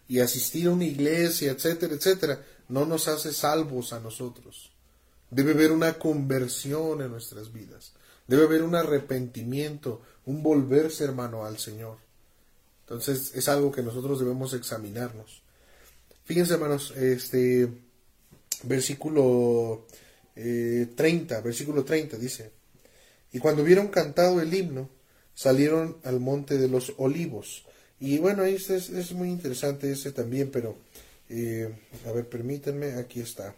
y 0.08 0.20
asistir 0.22 0.68
a 0.68 0.72
una 0.72 0.86
iglesia, 0.86 1.52
etcétera, 1.52 1.94
etcétera, 1.94 2.42
no 2.70 2.86
nos 2.86 3.10
hace 3.10 3.34
salvos 3.34 3.92
a 3.92 4.00
nosotros. 4.00 4.72
Debe 5.30 5.52
haber 5.52 5.72
una 5.72 5.96
conversión 5.96 7.02
en 7.02 7.12
nuestras 7.12 7.52
vidas. 7.52 7.94
Debe 8.28 8.46
haber 8.46 8.64
un 8.64 8.76
arrepentimiento, 8.76 10.02
un 10.26 10.42
volverse, 10.42 11.04
hermano, 11.04 11.46
al 11.46 11.58
Señor. 11.60 11.98
Entonces 12.82 13.32
es 13.36 13.50
algo 13.50 13.72
que 13.72 13.84
nosotros 13.84 14.20
debemos 14.20 14.54
examinarnos. 14.54 15.42
Fíjense, 16.24 16.54
hermanos, 16.54 16.92
este 16.96 17.70
versículo 18.64 19.86
30, 20.34 21.38
eh, 21.38 21.42
versículo 21.42 21.84
30 21.84 22.18
dice, 22.18 22.52
y 23.36 23.40
cuando 23.40 23.64
hubieron 23.64 23.90
cantado 23.90 24.40
el 24.40 24.54
himno, 24.54 24.90
salieron 25.34 25.98
al 26.06 26.22
monte 26.22 26.58
de 26.58 26.70
los 26.70 26.94
olivos. 26.96 27.66
Y 28.00 28.18
bueno, 28.18 28.46
este 28.46 28.78
es, 28.78 28.90
es 28.90 29.12
muy 29.12 29.28
interesante 29.28 29.92
ese 29.92 30.14
también, 30.14 30.52
pero 30.52 30.78
eh, 31.28 31.70
a 32.08 32.14
ver, 32.14 32.30
permítanme, 32.30 32.94
aquí 32.94 33.20
está, 33.20 33.54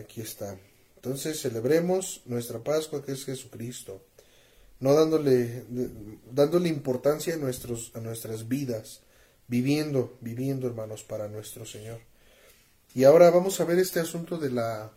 aquí 0.00 0.22
está. 0.22 0.58
Entonces 0.94 1.38
celebremos 1.38 2.22
nuestra 2.24 2.64
Pascua 2.64 3.04
que 3.04 3.12
es 3.12 3.26
Jesucristo, 3.26 4.00
no 4.80 4.94
dándole, 4.94 5.64
dándole 6.32 6.70
importancia 6.70 7.34
a, 7.34 7.36
nuestros, 7.36 7.92
a 7.94 8.00
nuestras 8.00 8.48
vidas, 8.48 9.02
viviendo, 9.46 10.16
viviendo 10.22 10.66
hermanos 10.66 11.04
para 11.04 11.28
nuestro 11.28 11.66
Señor. 11.66 12.00
Y 12.94 13.04
ahora 13.04 13.28
vamos 13.28 13.60
a 13.60 13.66
ver 13.66 13.78
este 13.78 14.00
asunto 14.00 14.38
de 14.38 14.52
la, 14.52 14.90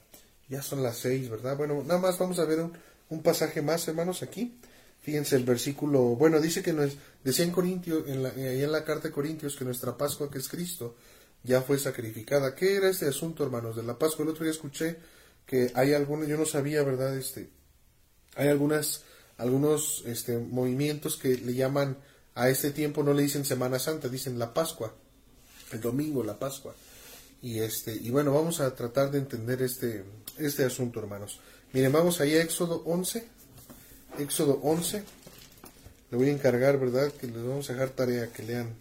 ya 0.47 0.61
son 0.61 0.83
las 0.83 0.99
seis, 0.99 1.29
¿verdad? 1.29 1.57
Bueno, 1.57 1.83
nada 1.83 1.99
más 1.99 2.17
vamos 2.17 2.39
a 2.39 2.45
ver 2.45 2.61
un, 2.61 2.71
un 3.09 3.21
pasaje 3.21 3.61
más, 3.61 3.87
hermanos, 3.87 4.23
aquí. 4.23 4.59
Fíjense 5.01 5.35
el 5.35 5.45
versículo, 5.45 6.01
bueno, 6.15 6.39
dice 6.41 6.61
que 6.61 6.73
nos, 6.73 6.91
decía 7.23 7.45
en 7.45 7.51
Corintios, 7.51 8.07
en 8.07 8.21
la, 8.21 8.33
en 8.33 8.71
la 8.71 8.83
carta 8.83 9.07
de 9.07 9.13
Corintios, 9.13 9.55
que 9.55 9.65
nuestra 9.65 9.97
Pascua, 9.97 10.29
que 10.29 10.39
es 10.39 10.49
Cristo, 10.49 10.95
ya 11.43 11.61
fue 11.61 11.79
sacrificada. 11.79 12.53
¿Qué 12.53 12.75
era 12.75 12.89
este 12.89 13.07
asunto, 13.07 13.43
hermanos, 13.43 13.75
de 13.75 13.83
la 13.83 13.97
Pascua? 13.97 14.23
El 14.23 14.31
otro 14.31 14.43
día 14.43 14.51
escuché 14.51 14.97
que 15.45 15.71
hay 15.73 15.93
algunos, 15.93 16.27
yo 16.27 16.37
no 16.37 16.45
sabía, 16.45 16.83
¿verdad? 16.83 17.17
Este, 17.17 17.49
hay 18.35 18.49
algunas, 18.49 19.03
algunos 19.37 20.03
este, 20.05 20.37
movimientos 20.37 21.17
que 21.17 21.37
le 21.37 21.53
llaman 21.53 21.97
a 22.35 22.49
este 22.49 22.71
tiempo, 22.71 23.03
no 23.03 23.13
le 23.13 23.23
dicen 23.23 23.45
Semana 23.45 23.79
Santa, 23.79 24.09
dicen 24.09 24.37
la 24.37 24.53
Pascua, 24.53 24.93
el 25.71 25.81
domingo, 25.81 26.23
la 26.23 26.37
Pascua. 26.37 26.75
Y 27.41 27.59
este, 27.59 27.95
y 27.95 28.09
bueno, 28.09 28.33
vamos 28.33 28.59
a 28.59 28.75
tratar 28.75 29.11
de 29.11 29.19
entender 29.19 29.61
este, 29.61 30.03
este 30.37 30.65
asunto, 30.65 30.99
hermanos. 30.99 31.39
Miren, 31.73 31.91
vamos 31.91 32.19
ahí 32.19 32.35
a 32.35 32.41
Éxodo 32.41 32.83
11. 32.85 33.27
Éxodo 34.19 34.59
11. 34.63 35.03
Le 36.11 36.17
voy 36.17 36.29
a 36.29 36.31
encargar, 36.31 36.79
¿verdad? 36.79 37.11
Que 37.11 37.27
les 37.27 37.43
vamos 37.43 37.69
a 37.69 37.73
dejar 37.73 37.89
tarea 37.89 38.31
que 38.31 38.43
lean 38.43 38.73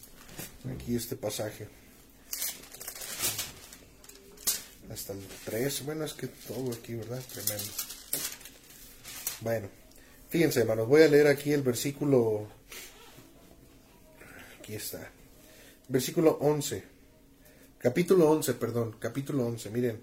aquí 0.75 0.97
este 0.97 1.17
pasaje. 1.17 1.69
hasta 4.91 5.13
el 5.13 5.21
3. 5.45 5.85
Bueno, 5.85 6.05
es 6.05 6.15
que 6.15 6.29
todo 6.29 6.73
aquí, 6.73 6.95
¿verdad? 6.95 7.23
Tremendo. 7.33 7.73
Bueno, 9.41 9.69
fíjense, 10.29 10.61
hermanos, 10.61 10.89
voy 10.89 11.03
a 11.03 11.09
leer 11.09 11.27
aquí 11.27 11.53
el 11.53 11.63
versículo. 11.63 12.49
Aquí 14.59 14.75
está. 14.75 15.11
Versículo 15.89 16.39
11. 16.41 16.85
Capítulo 17.79 18.29
11, 18.31 18.55
perdón, 18.55 18.97
capítulo 18.99 19.47
11. 19.47 19.71
Miren, 19.71 20.01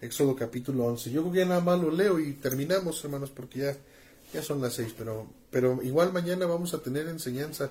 Éxodo 0.00 0.36
capítulo 0.36 0.84
11. 0.86 1.10
Yo 1.10 1.22
creo 1.22 1.32
que 1.32 1.46
nada 1.46 1.60
más 1.60 1.80
lo 1.80 1.90
leo 1.90 2.18
y 2.18 2.34
terminamos, 2.34 3.02
hermanos, 3.04 3.30
porque 3.30 3.60
ya, 3.60 3.76
ya 4.32 4.42
son 4.42 4.60
las 4.60 4.74
6, 4.74 4.94
pero, 4.96 5.26
pero 5.50 5.82
igual 5.82 6.12
mañana 6.12 6.46
vamos 6.46 6.74
a 6.74 6.82
tener 6.82 7.08
enseñanza. 7.08 7.70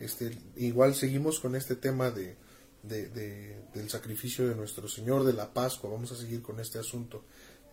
Este, 0.00 0.36
igual 0.56 0.94
seguimos 0.94 1.40
con 1.40 1.54
este 1.56 1.76
tema 1.76 2.10
de, 2.10 2.36
de, 2.82 3.56
del 3.74 3.90
sacrificio 3.90 4.48
de 4.48 4.54
nuestro 4.54 4.88
Señor, 4.88 5.24
de 5.24 5.32
la 5.32 5.52
Pascua. 5.52 5.90
Vamos 5.90 6.12
a 6.12 6.16
seguir 6.16 6.42
con 6.42 6.60
este 6.60 6.78
asunto 6.78 7.24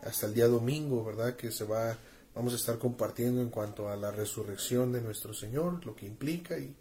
hasta 0.01 0.26
el 0.26 0.34
día 0.34 0.47
domingo, 0.47 1.04
¿verdad? 1.04 1.36
Que 1.36 1.51
se 1.51 1.64
va, 1.64 1.97
vamos 2.36 2.54
a 2.54 2.56
estar 2.58 2.78
compartiendo 2.78 3.41
en 3.41 3.49
cuanto 3.49 3.89
a 3.89 3.95
la 3.95 4.12
resurrección 4.12 4.91
de 4.91 5.01
nuestro 5.01 5.34
Señor, 5.34 5.86
lo 5.86 5.95
que 5.95 6.06
implica 6.06 6.58
y, 6.58 6.76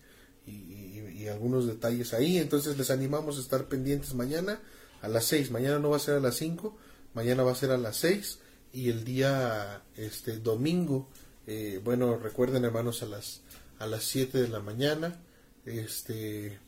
y, 0.47 1.29
algunos 1.29 1.66
detalles 1.66 2.14
ahí. 2.14 2.39
Entonces 2.39 2.77
les 2.77 2.91
animamos 2.91 3.39
a 3.39 3.41
estar 3.41 3.66
pendientes 3.66 4.12
mañana 4.14 4.61
a 5.01 5.09
las 5.09 5.25
6. 5.27 5.51
Mañana 5.53 5.79
no 5.79 5.91
va 5.91 5.97
a 5.97 6.01
ser 6.01 6.16
a 6.16 6.20
las 6.20 6.37
5, 6.37 6.77
mañana 7.15 7.43
va 7.43 7.53
a 7.53 7.57
ser 7.57 7.71
a 7.71 7.79
las 7.79 7.97
6 7.99 8.39
y 8.73 8.91
el 8.91 9.05
día 9.05 9.83
este 9.97 10.39
domingo, 10.39 11.09
eh, 11.47 11.81
bueno, 11.83 12.17
recuerden 12.19 12.65
hermanos 12.65 13.03
a 13.03 13.07
las 13.07 13.43
a 13.79 13.87
las 13.87 14.05
7 14.05 14.41
de 14.41 14.49
la 14.49 14.61
mañana, 14.61 15.21
este 15.67 16.59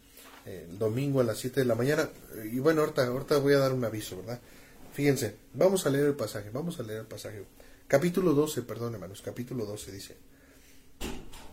el 0.45 0.79
domingo 0.79 1.21
a 1.21 1.25
las 1.25 1.39
7 1.39 1.61
de 1.61 1.67
la 1.67 1.75
mañana. 1.75 2.09
Y 2.53 2.59
bueno, 2.59 2.83
ahorita, 2.83 3.07
ahorita 3.07 3.39
voy 3.39 3.55
a 3.55 3.59
dar 3.59 3.73
un 3.73 3.85
aviso, 3.85 4.19
¿verdad? 4.19 4.41
Fíjense, 4.93 5.37
vamos 5.55 5.87
a 5.87 5.91
leer 5.91 6.07
el 6.07 6.15
pasaje, 6.15 6.51
vamos 6.51 6.79
a 6.79 6.83
leer 6.83 7.01
el 7.01 7.07
pasaje. 7.07 7.45
Capítulo 7.89 8.33
12, 8.33 8.63
perdón 8.63 8.95
hermanos, 8.95 9.23
capítulo 9.23 9.65
12 9.65 9.93
dice. 9.93 10.17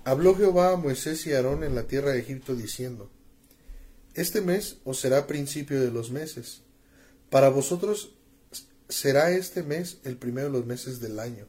Habló 0.03 0.35
Jehová 0.35 0.73
a 0.73 0.77
Moisés 0.77 1.25
y 1.27 1.33
Aarón 1.33 1.63
en 1.63 1.75
la 1.75 1.83
tierra 1.83 2.11
de 2.11 2.19
Egipto 2.19 2.55
diciendo, 2.55 3.09
Este 4.13 4.41
mes 4.41 4.77
os 4.83 4.99
será 4.99 5.27
principio 5.27 5.79
de 5.79 5.91
los 5.91 6.11
meses. 6.11 6.61
Para 7.29 7.49
vosotros 7.49 8.11
será 8.91 9.31
este 9.31 9.63
mes 9.63 9.97
el 10.03 10.17
primero 10.17 10.47
de 10.47 10.53
los 10.53 10.65
meses 10.65 10.99
del 10.99 11.19
año. 11.19 11.47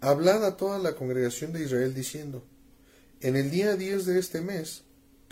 Hablad 0.00 0.44
a 0.44 0.56
toda 0.56 0.78
la 0.78 0.94
congregación 0.94 1.52
de 1.52 1.64
Israel 1.64 1.94
diciendo, 1.94 2.44
En 3.20 3.36
el 3.36 3.50
día 3.50 3.76
10 3.76 4.06
de 4.06 4.18
este 4.18 4.40
mes 4.40 4.82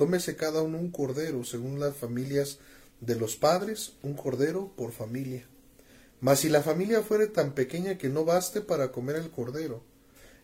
Tómese 0.01 0.35
cada 0.35 0.63
uno 0.63 0.79
un 0.79 0.91
cordero, 0.91 1.45
según 1.45 1.79
las 1.79 1.95
familias 1.95 2.57
de 3.03 3.17
los 3.17 3.37
padres, 3.37 3.93
un 4.03 4.15
cordero 4.15 4.73
por 4.75 4.93
familia. 4.93 5.45
Mas 6.23 6.41
si 6.41 6.49
la 6.49 6.63
familia 6.63 7.03
fuere 7.03 7.27
tan 7.27 7.53
pequeña 7.53 7.99
que 7.99 8.09
no 8.09 8.25
baste 8.25 8.63
para 8.63 8.93
comer 8.93 9.17
el 9.17 9.31
cordero, 9.31 9.83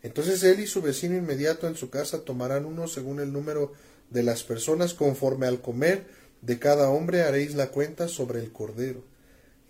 entonces 0.02 0.42
él 0.42 0.60
y 0.60 0.66
su 0.66 0.82
vecino 0.82 1.16
inmediato 1.16 1.66
en 1.66 1.74
su 1.74 1.88
casa 1.88 2.22
tomarán 2.22 2.66
uno 2.66 2.86
según 2.86 3.18
el 3.18 3.32
número 3.32 3.72
de 4.10 4.22
las 4.22 4.42
personas, 4.42 4.92
conforme 4.92 5.46
al 5.46 5.62
comer 5.62 6.06
de 6.42 6.58
cada 6.58 6.90
hombre 6.90 7.22
haréis 7.22 7.54
la 7.54 7.70
cuenta 7.70 8.08
sobre 8.08 8.40
el 8.40 8.52
cordero. 8.52 9.04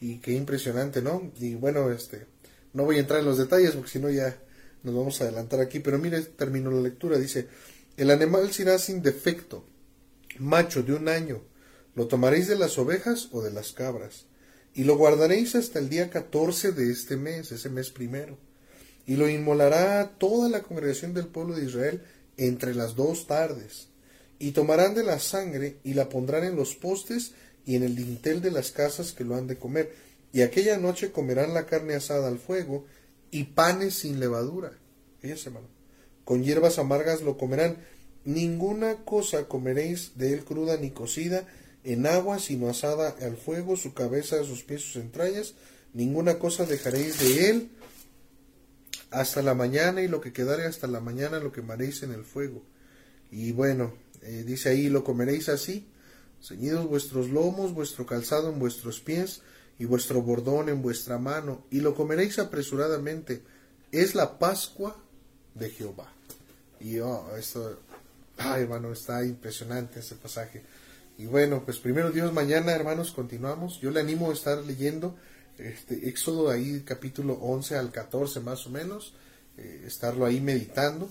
Y 0.00 0.18
qué 0.18 0.32
impresionante, 0.32 1.02
¿no? 1.02 1.32
Y 1.40 1.54
bueno, 1.54 1.90
este, 1.90 2.26
no 2.72 2.84
voy 2.84 2.96
a 2.96 3.00
entrar 3.00 3.20
en 3.20 3.26
los 3.26 3.38
detalles 3.38 3.72
porque 3.72 3.90
si 3.90 3.98
no 3.98 4.10
ya 4.10 4.36
nos 4.82 4.94
vamos 4.94 5.20
a 5.20 5.24
adelantar 5.24 5.60
aquí, 5.60 5.80
pero 5.80 5.98
mire, 5.98 6.20
termino 6.22 6.70
la 6.70 6.80
lectura, 6.80 7.18
dice, 7.18 7.48
el 7.96 8.10
animal 8.10 8.52
será 8.52 8.78
sin 8.78 9.02
defecto, 9.02 9.64
macho 10.38 10.82
de 10.82 10.92
un 10.92 11.08
año, 11.08 11.42
lo 11.94 12.06
tomaréis 12.06 12.46
de 12.46 12.56
las 12.56 12.78
ovejas 12.78 13.30
o 13.32 13.42
de 13.42 13.50
las 13.50 13.72
cabras, 13.72 14.26
y 14.74 14.84
lo 14.84 14.96
guardaréis 14.96 15.54
hasta 15.54 15.78
el 15.78 15.88
día 15.88 16.10
catorce 16.10 16.72
de 16.72 16.92
este 16.92 17.16
mes, 17.16 17.50
ese 17.50 17.70
mes 17.70 17.90
primero, 17.90 18.38
y 19.06 19.16
lo 19.16 19.28
inmolará 19.28 20.18
toda 20.18 20.48
la 20.48 20.62
congregación 20.62 21.14
del 21.14 21.28
pueblo 21.28 21.56
de 21.56 21.64
Israel 21.64 22.02
entre 22.36 22.74
las 22.74 22.94
dos 22.94 23.26
tardes, 23.26 23.88
y 24.38 24.52
tomarán 24.52 24.94
de 24.94 25.02
la 25.02 25.18
sangre 25.18 25.78
y 25.82 25.94
la 25.94 26.08
pondrán 26.10 26.44
en 26.44 26.56
los 26.56 26.74
postes 26.74 27.32
y 27.66 27.76
en 27.76 27.82
el 27.82 27.94
dintel 27.94 28.40
de 28.40 28.50
las 28.50 28.70
casas 28.70 29.12
que 29.12 29.24
lo 29.24 29.34
han 29.34 29.46
de 29.46 29.58
comer, 29.58 29.92
y 30.32 30.40
aquella 30.40 30.78
noche 30.78 31.12
comerán 31.12 31.52
la 31.52 31.66
carne 31.66 31.94
asada 31.94 32.28
al 32.28 32.38
fuego 32.38 32.86
y 33.30 33.44
panes 33.44 33.94
sin 33.94 34.20
levadura. 34.20 34.72
hermano. 35.22 35.68
Con 36.24 36.42
hierbas 36.42 36.78
amargas 36.78 37.22
lo 37.22 37.36
comerán, 37.36 37.76
Ninguna 38.26 39.04
cosa 39.04 39.46
comeréis 39.46 40.18
de 40.18 40.32
él 40.32 40.44
cruda 40.44 40.76
ni 40.76 40.90
cocida 40.90 41.46
en 41.84 42.06
agua, 42.06 42.40
sino 42.40 42.68
asada 42.68 43.14
al 43.22 43.36
fuego, 43.36 43.76
su 43.76 43.94
cabeza, 43.94 44.42
sus 44.42 44.64
pies, 44.64 44.82
sus 44.82 44.96
entrañas. 44.96 45.54
Ninguna 45.94 46.40
cosa 46.40 46.66
dejaréis 46.66 47.20
de 47.20 47.50
él 47.50 47.70
hasta 49.12 49.42
la 49.42 49.54
mañana, 49.54 50.02
y 50.02 50.08
lo 50.08 50.20
que 50.20 50.32
quedare 50.32 50.64
hasta 50.64 50.88
la 50.88 50.98
mañana 50.98 51.38
lo 51.38 51.52
quemaréis 51.52 52.02
en 52.02 52.10
el 52.10 52.24
fuego. 52.24 52.64
Y 53.30 53.52
bueno, 53.52 53.94
eh, 54.22 54.42
dice 54.44 54.70
ahí, 54.70 54.88
lo 54.88 55.04
comeréis 55.04 55.48
así, 55.48 55.86
ceñidos 56.46 56.86
vuestros 56.86 57.28
lomos, 57.28 57.72
vuestro 57.72 58.06
calzado 58.06 58.50
en 58.50 58.58
vuestros 58.58 59.00
pies, 59.00 59.42
y 59.78 59.84
vuestro 59.84 60.22
bordón 60.22 60.68
en 60.68 60.82
vuestra 60.82 61.18
mano, 61.18 61.64
y 61.70 61.80
lo 61.80 61.94
comeréis 61.94 62.38
apresuradamente. 62.38 63.42
Es 63.92 64.14
la 64.14 64.38
Pascua 64.38 64.96
de 65.54 65.70
Jehová. 65.70 66.12
Y 66.80 66.98
oh, 66.98 67.36
esto 67.36 67.78
Ay, 68.38 68.62
hermano, 68.62 68.92
está 68.92 69.24
impresionante 69.24 70.00
ese 70.00 70.14
pasaje. 70.14 70.62
Y 71.18 71.26
bueno, 71.26 71.62
pues 71.64 71.78
primero 71.78 72.10
Dios, 72.10 72.32
mañana, 72.32 72.72
hermanos, 72.72 73.10
continuamos. 73.12 73.80
Yo 73.80 73.90
le 73.90 74.00
animo 74.00 74.30
a 74.30 74.34
estar 74.34 74.58
leyendo 74.58 75.16
este 75.56 76.08
Éxodo 76.08 76.50
ahí, 76.50 76.82
capítulo 76.84 77.34
11 77.34 77.76
al 77.76 77.90
14 77.90 78.40
más 78.40 78.66
o 78.66 78.70
menos, 78.70 79.14
eh, 79.56 79.84
estarlo 79.86 80.26
ahí 80.26 80.40
meditando. 80.40 81.08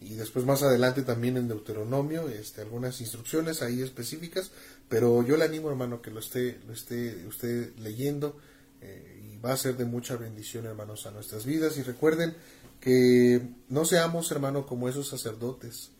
Y 0.00 0.14
después 0.14 0.44
más 0.44 0.62
adelante 0.62 1.02
también 1.02 1.36
en 1.36 1.48
Deuteronomio, 1.48 2.28
este, 2.28 2.60
algunas 2.60 3.00
instrucciones 3.00 3.62
ahí 3.62 3.82
específicas. 3.82 4.52
Pero 4.88 5.22
yo 5.22 5.36
le 5.36 5.44
animo, 5.44 5.68
hermano, 5.68 6.00
que 6.00 6.10
lo 6.10 6.20
esté, 6.20 6.60
lo 6.66 6.72
esté 6.72 7.26
usted 7.26 7.76
leyendo. 7.78 8.38
Eh, 8.80 9.32
y 9.32 9.36
va 9.38 9.52
a 9.52 9.56
ser 9.56 9.76
de 9.76 9.84
mucha 9.84 10.16
bendición, 10.16 10.66
hermanos, 10.66 11.06
a 11.06 11.10
nuestras 11.10 11.44
vidas. 11.44 11.76
Y 11.76 11.82
recuerden 11.82 12.34
que 12.80 13.48
no 13.68 13.84
seamos, 13.84 14.30
hermano, 14.30 14.66
como 14.66 14.88
esos 14.88 15.08
sacerdotes 15.08 15.90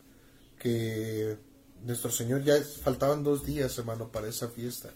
que 0.57 1.37
nuestro 1.85 2.11
Señor 2.11 2.43
ya 2.43 2.55
faltaban 2.81 3.23
dos 3.23 3.45
días, 3.45 3.77
hermano, 3.77 4.11
para 4.11 4.27
esa 4.27 4.49
fiesta. 4.49 4.89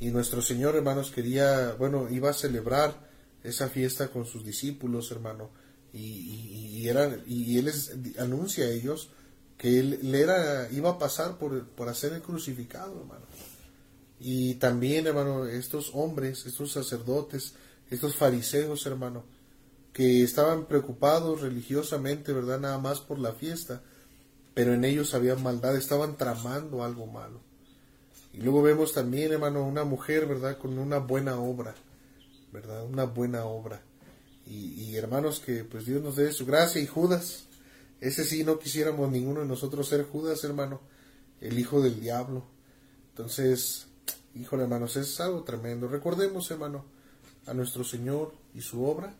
Y 0.00 0.10
nuestro 0.10 0.42
Señor, 0.42 0.74
hermanos, 0.74 1.10
quería, 1.10 1.72
bueno, 1.78 2.08
iba 2.10 2.30
a 2.30 2.34
celebrar 2.34 3.08
esa 3.42 3.68
fiesta 3.68 4.08
con 4.08 4.26
sus 4.26 4.44
discípulos, 4.44 5.10
hermano. 5.12 5.50
Y, 5.92 6.82
y, 6.82 6.88
y 7.26 7.58
Él 7.58 7.64
les 7.66 7.92
anuncia 8.18 8.64
a 8.64 8.70
ellos 8.70 9.10
que 9.58 9.78
Él 9.78 9.98
le 10.02 10.20
era, 10.20 10.68
iba 10.72 10.90
a 10.90 10.98
pasar 10.98 11.38
por, 11.38 11.66
por 11.68 11.88
hacer 11.88 12.12
el 12.12 12.22
crucificado, 12.22 13.00
hermano. 13.00 13.24
Y 14.20 14.54
también, 14.54 15.06
hermano, 15.06 15.46
estos 15.46 15.90
hombres, 15.94 16.46
estos 16.46 16.72
sacerdotes, 16.72 17.54
estos 17.90 18.16
fariseos, 18.16 18.86
hermano, 18.86 19.24
que 19.92 20.22
estaban 20.22 20.66
preocupados 20.66 21.40
religiosamente, 21.40 22.32
¿verdad? 22.32 22.60
Nada 22.60 22.78
más 22.78 23.00
por 23.00 23.18
la 23.18 23.32
fiesta 23.32 23.82
pero 24.54 24.72
en 24.72 24.84
ellos 24.84 25.14
había 25.14 25.34
maldad, 25.34 25.76
estaban 25.76 26.16
tramando 26.16 26.84
algo 26.84 27.06
malo. 27.06 27.40
Y 28.32 28.38
luego 28.38 28.62
vemos 28.62 28.92
también, 28.92 29.32
hermano, 29.32 29.66
una 29.66 29.84
mujer, 29.84 30.26
¿verdad? 30.26 30.58
Con 30.58 30.78
una 30.78 30.98
buena 30.98 31.38
obra, 31.38 31.74
¿verdad? 32.52 32.84
Una 32.84 33.04
buena 33.04 33.44
obra. 33.44 33.82
Y, 34.46 34.94
hermanos, 34.96 35.40
que 35.40 35.64
pues 35.64 35.86
Dios 35.86 36.02
nos 36.02 36.16
dé 36.16 36.30
su 36.30 36.46
gracia 36.46 36.80
y 36.80 36.86
Judas. 36.86 37.46
Ese 38.00 38.24
sí 38.24 38.44
no 38.44 38.58
quisiéramos 38.58 39.10
ninguno 39.10 39.40
de 39.40 39.46
nosotros 39.46 39.88
ser 39.88 40.04
Judas, 40.04 40.44
hermano, 40.44 40.80
el 41.40 41.58
hijo 41.58 41.80
del 41.80 42.00
diablo. 42.00 42.44
Entonces, 43.10 43.86
híjole, 44.34 44.64
hermanos, 44.64 44.96
es 44.96 45.20
algo 45.20 45.42
tremendo. 45.42 45.88
Recordemos, 45.88 46.50
hermano, 46.50 46.84
a 47.46 47.54
nuestro 47.54 47.84
Señor 47.84 48.34
y 48.54 48.60
su 48.60 48.84
obra 48.84 49.14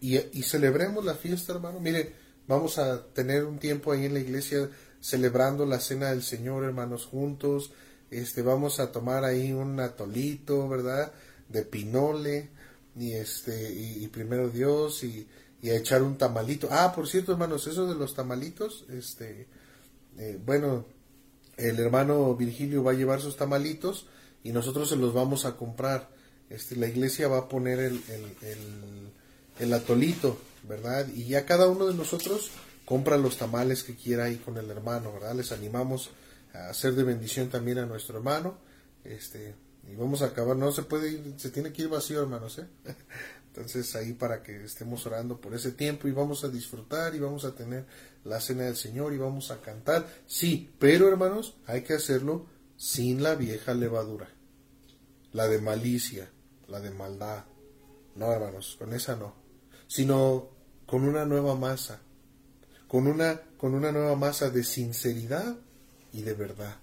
y, 0.00 0.16
y 0.16 0.42
celebremos 0.42 1.04
la 1.04 1.14
fiesta, 1.14 1.52
hermano. 1.52 1.80
Mire, 1.80 2.24
Vamos 2.46 2.76
a 2.76 3.02
tener 3.02 3.44
un 3.44 3.58
tiempo 3.58 3.90
ahí 3.90 4.04
en 4.04 4.14
la 4.14 4.20
iglesia 4.20 4.68
celebrando 5.00 5.64
la 5.64 5.80
cena 5.80 6.10
del 6.10 6.22
Señor, 6.22 6.64
hermanos, 6.64 7.06
juntos. 7.06 7.72
Este, 8.10 8.42
vamos 8.42 8.80
a 8.80 8.92
tomar 8.92 9.24
ahí 9.24 9.52
un 9.52 9.80
atolito, 9.80 10.68
¿verdad? 10.68 11.12
De 11.48 11.62
pinole 11.62 12.50
y 12.96 13.12
este 13.12 13.72
y, 13.72 14.06
primero 14.08 14.50
Dios 14.50 15.04
y, 15.04 15.26
y, 15.64 15.70
a 15.70 15.76
echar 15.76 16.02
un 16.02 16.16
tamalito. 16.16 16.68
Ah, 16.70 16.92
por 16.94 17.08
cierto, 17.08 17.32
hermanos, 17.32 17.66
eso 17.66 17.86
de 17.86 17.94
los 17.94 18.14
tamalitos, 18.14 18.84
este, 18.90 19.48
eh, 20.18 20.38
bueno, 20.44 20.86
el 21.56 21.78
hermano 21.78 22.34
Virgilio 22.34 22.82
va 22.82 22.92
a 22.92 22.94
llevar 22.94 23.20
sus 23.20 23.36
tamalitos 23.36 24.06
y 24.42 24.52
nosotros 24.52 24.88
se 24.88 24.96
los 24.96 25.14
vamos 25.14 25.44
a 25.44 25.56
comprar. 25.56 26.10
Este, 26.50 26.76
la 26.76 26.88
iglesia 26.88 27.28
va 27.28 27.38
a 27.38 27.48
poner 27.48 27.78
el, 27.78 28.02
el, 28.08 28.48
el, 28.48 29.12
el 29.58 29.72
atolito 29.72 30.38
¿verdad? 30.68 31.06
Y 31.14 31.26
ya 31.26 31.46
cada 31.46 31.68
uno 31.68 31.86
de 31.86 31.94
nosotros 31.94 32.50
compra 32.84 33.16
los 33.16 33.36
tamales 33.36 33.82
que 33.82 33.94
quiera 33.94 34.24
ahí 34.24 34.36
con 34.36 34.56
el 34.56 34.70
hermano, 34.70 35.12
¿verdad? 35.12 35.34
Les 35.34 35.52
animamos 35.52 36.10
a 36.52 36.70
hacer 36.70 36.94
de 36.94 37.04
bendición 37.04 37.48
también 37.48 37.78
a 37.78 37.86
nuestro 37.86 38.16
hermano, 38.16 38.58
este, 39.04 39.54
y 39.90 39.94
vamos 39.96 40.22
a 40.22 40.26
acabar, 40.26 40.56
no 40.56 40.72
se 40.72 40.82
puede 40.82 41.12
ir, 41.12 41.34
se 41.36 41.50
tiene 41.50 41.72
que 41.72 41.82
ir 41.82 41.88
vacío, 41.88 42.22
hermanos, 42.22 42.58
¿eh? 42.58 42.66
Entonces 43.54 43.94
ahí 43.94 44.14
para 44.14 44.42
que 44.42 44.64
estemos 44.64 45.06
orando 45.06 45.40
por 45.40 45.54
ese 45.54 45.70
tiempo 45.70 46.08
y 46.08 46.10
vamos 46.10 46.42
a 46.42 46.48
disfrutar 46.48 47.14
y 47.14 47.20
vamos 47.20 47.44
a 47.44 47.54
tener 47.54 47.86
la 48.24 48.40
cena 48.40 48.64
del 48.64 48.74
Señor 48.74 49.12
y 49.12 49.18
vamos 49.18 49.52
a 49.52 49.60
cantar. 49.60 50.08
Sí, 50.26 50.74
pero 50.80 51.06
hermanos, 51.06 51.56
hay 51.66 51.82
que 51.82 51.94
hacerlo 51.94 52.46
sin 52.76 53.22
la 53.22 53.36
vieja 53.36 53.72
levadura, 53.72 54.28
la 55.32 55.46
de 55.46 55.60
malicia, 55.60 56.28
la 56.66 56.80
de 56.80 56.90
maldad. 56.90 57.44
No, 58.16 58.32
hermanos, 58.32 58.74
con 58.76 58.92
esa 58.92 59.14
no, 59.14 59.36
sino 59.86 60.48
con 60.84 61.04
una 61.04 61.24
nueva 61.24 61.54
masa, 61.54 62.00
con 62.88 63.06
una, 63.06 63.40
con 63.56 63.72
una 63.74 63.92
nueva 63.92 64.16
masa 64.16 64.50
de 64.50 64.64
sinceridad 64.64 65.54
y 66.12 66.22
de 66.22 66.34
verdad. 66.34 66.76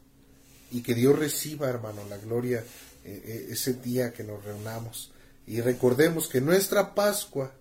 Y 0.72 0.84
que 0.84 0.96
Dios 0.96 1.20
reciba, 1.20 1.68
hermano, 1.68 2.02
la 2.10 2.18
gloria 2.18 2.64
eh, 3.04 3.24
eh, 3.26 3.48
ese 3.50 3.74
día 3.74 4.14
que 4.14 4.24
nos 4.24 4.42
reunamos. 4.46 5.11
Y 5.46 5.62
recordemos 5.62 6.28
que 6.28 6.42
nuestra 6.42 6.94
Pascua 6.94 7.54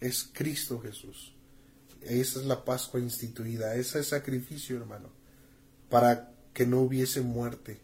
es 0.00 0.28
Cristo 0.32 0.80
Jesús. 0.80 1.34
Esa 2.02 2.40
es 2.40 2.46
la 2.46 2.64
Pascua 2.64 3.00
instituida, 3.00 3.74
ese 3.74 4.00
es 4.00 4.08
sacrificio, 4.08 4.76
hermano, 4.76 5.10
para 5.88 6.32
que 6.54 6.66
no 6.66 6.80
hubiese 6.80 7.20
muerte. 7.20 7.80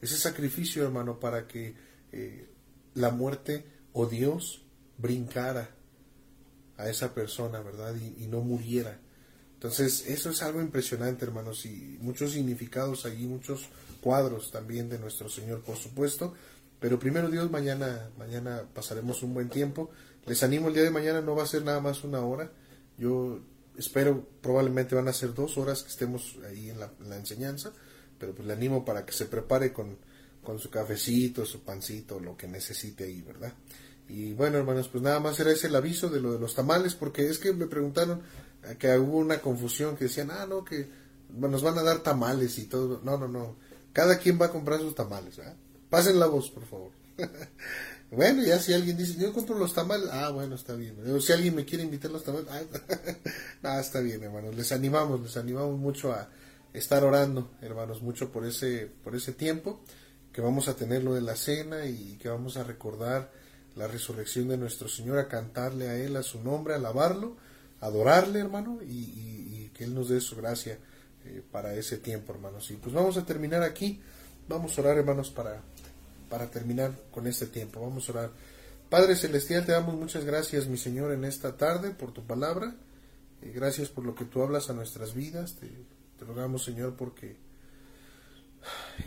Ese 0.00 0.18
sacrificio, 0.18 0.84
hermano, 0.84 1.18
para 1.18 1.46
que 1.46 1.74
eh, 2.12 2.48
la 2.94 3.10
muerte 3.10 3.64
o 3.92 4.06
Dios 4.06 4.62
brincara 4.98 5.70
a 6.76 6.88
esa 6.88 7.14
persona, 7.14 7.60
¿verdad? 7.60 7.94
y 7.96 8.26
no 8.26 8.40
muriera. 8.40 9.00
Entonces, 9.64 10.04
eso 10.08 10.28
es 10.28 10.42
algo 10.42 10.60
impresionante, 10.60 11.24
hermanos, 11.24 11.64
y 11.64 11.96
muchos 12.02 12.32
significados 12.32 13.06
allí, 13.06 13.26
muchos 13.26 13.70
cuadros 14.02 14.50
también 14.50 14.90
de 14.90 14.98
nuestro 14.98 15.30
Señor, 15.30 15.62
por 15.62 15.76
supuesto. 15.76 16.34
Pero 16.84 16.98
primero 16.98 17.30
Dios, 17.30 17.50
mañana, 17.50 18.10
mañana 18.18 18.62
pasaremos 18.74 19.22
un 19.22 19.32
buen 19.32 19.48
tiempo. 19.48 19.90
Les 20.26 20.42
animo 20.42 20.68
el 20.68 20.74
día 20.74 20.82
de 20.82 20.90
mañana, 20.90 21.22
no 21.22 21.34
va 21.34 21.44
a 21.44 21.46
ser 21.46 21.64
nada 21.64 21.80
más 21.80 22.04
una 22.04 22.20
hora. 22.20 22.52
Yo 22.98 23.40
espero, 23.78 24.28
probablemente 24.42 24.94
van 24.94 25.08
a 25.08 25.14
ser 25.14 25.32
dos 25.32 25.56
horas 25.56 25.82
que 25.82 25.88
estemos 25.88 26.36
ahí 26.46 26.68
en 26.68 26.78
la, 26.78 27.16
enseñanza, 27.16 27.72
pero 28.18 28.34
pues 28.34 28.46
le 28.46 28.52
animo 28.52 28.84
para 28.84 29.06
que 29.06 29.14
se 29.14 29.24
prepare 29.24 29.72
con, 29.72 29.96
con 30.42 30.58
su 30.58 30.68
cafecito, 30.68 31.46
su 31.46 31.62
pancito, 31.62 32.20
lo 32.20 32.36
que 32.36 32.48
necesite 32.48 33.04
ahí, 33.04 33.22
¿verdad? 33.22 33.54
Y 34.06 34.34
bueno, 34.34 34.58
hermanos, 34.58 34.88
pues 34.88 35.02
nada 35.02 35.20
más 35.20 35.40
era 35.40 35.52
ese 35.52 35.68
el 35.68 35.76
aviso 35.76 36.10
de 36.10 36.20
lo 36.20 36.34
de 36.34 36.38
los 36.38 36.54
tamales, 36.54 36.94
porque 36.94 37.26
es 37.26 37.38
que 37.38 37.54
me 37.54 37.66
preguntaron, 37.66 38.20
que 38.78 38.98
hubo 38.98 39.16
una 39.16 39.40
confusión 39.40 39.96
que 39.96 40.04
decían, 40.04 40.30
ah, 40.30 40.44
no, 40.46 40.62
que 40.62 40.86
nos 41.30 41.62
van 41.62 41.78
a 41.78 41.82
dar 41.82 42.00
tamales 42.00 42.58
y 42.58 42.66
todo. 42.66 43.00
No, 43.02 43.16
no, 43.16 43.26
no. 43.26 43.56
Cada 43.94 44.18
quien 44.18 44.38
va 44.38 44.46
a 44.46 44.52
comprar 44.52 44.80
sus 44.80 44.94
tamales. 44.94 45.40
Pasen 45.94 46.18
la 46.18 46.26
voz, 46.26 46.50
por 46.50 46.64
favor. 46.66 46.90
bueno, 48.10 48.42
ya 48.42 48.58
si 48.58 48.72
alguien 48.72 48.96
dice, 48.96 49.14
yo 49.16 49.32
compro 49.32 49.56
los 49.56 49.72
tamales, 49.72 50.08
ah, 50.10 50.30
bueno, 50.30 50.56
está 50.56 50.74
bien. 50.74 50.96
O 51.08 51.20
si 51.20 51.32
alguien 51.32 51.54
me 51.54 51.64
quiere 51.64 51.84
invitar 51.84 52.10
los 52.10 52.24
tamales, 52.24 52.48
ah, 53.62 53.78
está 53.80 54.00
bien, 54.00 54.20
hermanos. 54.24 54.56
Les 54.56 54.72
animamos, 54.72 55.20
les 55.20 55.36
animamos 55.36 55.78
mucho 55.78 56.12
a 56.12 56.28
estar 56.72 57.04
orando, 57.04 57.52
hermanos, 57.62 58.02
mucho 58.02 58.32
por 58.32 58.44
ese, 58.44 58.90
por 59.04 59.14
ese 59.14 59.32
tiempo, 59.34 59.82
que 60.32 60.40
vamos 60.40 60.66
a 60.66 60.74
tener 60.74 61.04
lo 61.04 61.14
de 61.14 61.20
la 61.20 61.36
cena 61.36 61.86
y 61.86 62.18
que 62.20 62.28
vamos 62.28 62.56
a 62.56 62.64
recordar 62.64 63.30
la 63.76 63.86
resurrección 63.86 64.48
de 64.48 64.56
nuestro 64.56 64.88
Señor, 64.88 65.18
a 65.18 65.28
cantarle 65.28 65.88
a 65.88 65.96
Él, 65.96 66.16
a 66.16 66.24
su 66.24 66.42
nombre, 66.42 66.74
a 66.74 66.78
alabarlo 66.78 67.36
adorarle, 67.84 68.40
hermano, 68.40 68.80
y, 68.82 69.70
que 69.74 69.84
Él 69.84 69.94
nos 69.94 70.08
dé 70.08 70.20
su 70.20 70.36
gracia 70.36 70.78
eh, 71.24 71.42
para 71.50 71.74
ese 71.74 71.98
tiempo, 71.98 72.32
hermanos. 72.32 72.70
Y 72.70 72.74
pues 72.74 72.94
vamos 72.94 73.16
a 73.16 73.26
terminar 73.26 73.62
aquí. 73.62 74.00
Vamos 74.48 74.78
a 74.78 74.82
orar, 74.82 74.98
hermanos, 74.98 75.30
para, 75.30 75.62
para 76.34 76.50
terminar 76.50 76.90
con 77.12 77.28
este 77.28 77.46
tiempo. 77.46 77.80
Vamos 77.80 78.08
a 78.08 78.12
orar. 78.12 78.32
Padre 78.90 79.14
Celestial, 79.14 79.64
te 79.64 79.70
damos 79.70 79.94
muchas 79.94 80.24
gracias, 80.24 80.66
mi 80.66 80.76
Señor, 80.76 81.12
en 81.12 81.24
esta 81.24 81.56
tarde 81.56 81.92
por 81.92 82.12
tu 82.12 82.26
palabra. 82.26 82.74
Eh, 83.40 83.52
gracias 83.54 83.88
por 83.88 84.04
lo 84.04 84.16
que 84.16 84.24
tú 84.24 84.42
hablas 84.42 84.68
a 84.68 84.72
nuestras 84.72 85.14
vidas. 85.14 85.54
Te, 85.54 85.70
rogamos, 86.18 86.64
Señor, 86.64 86.96
porque 86.96 87.36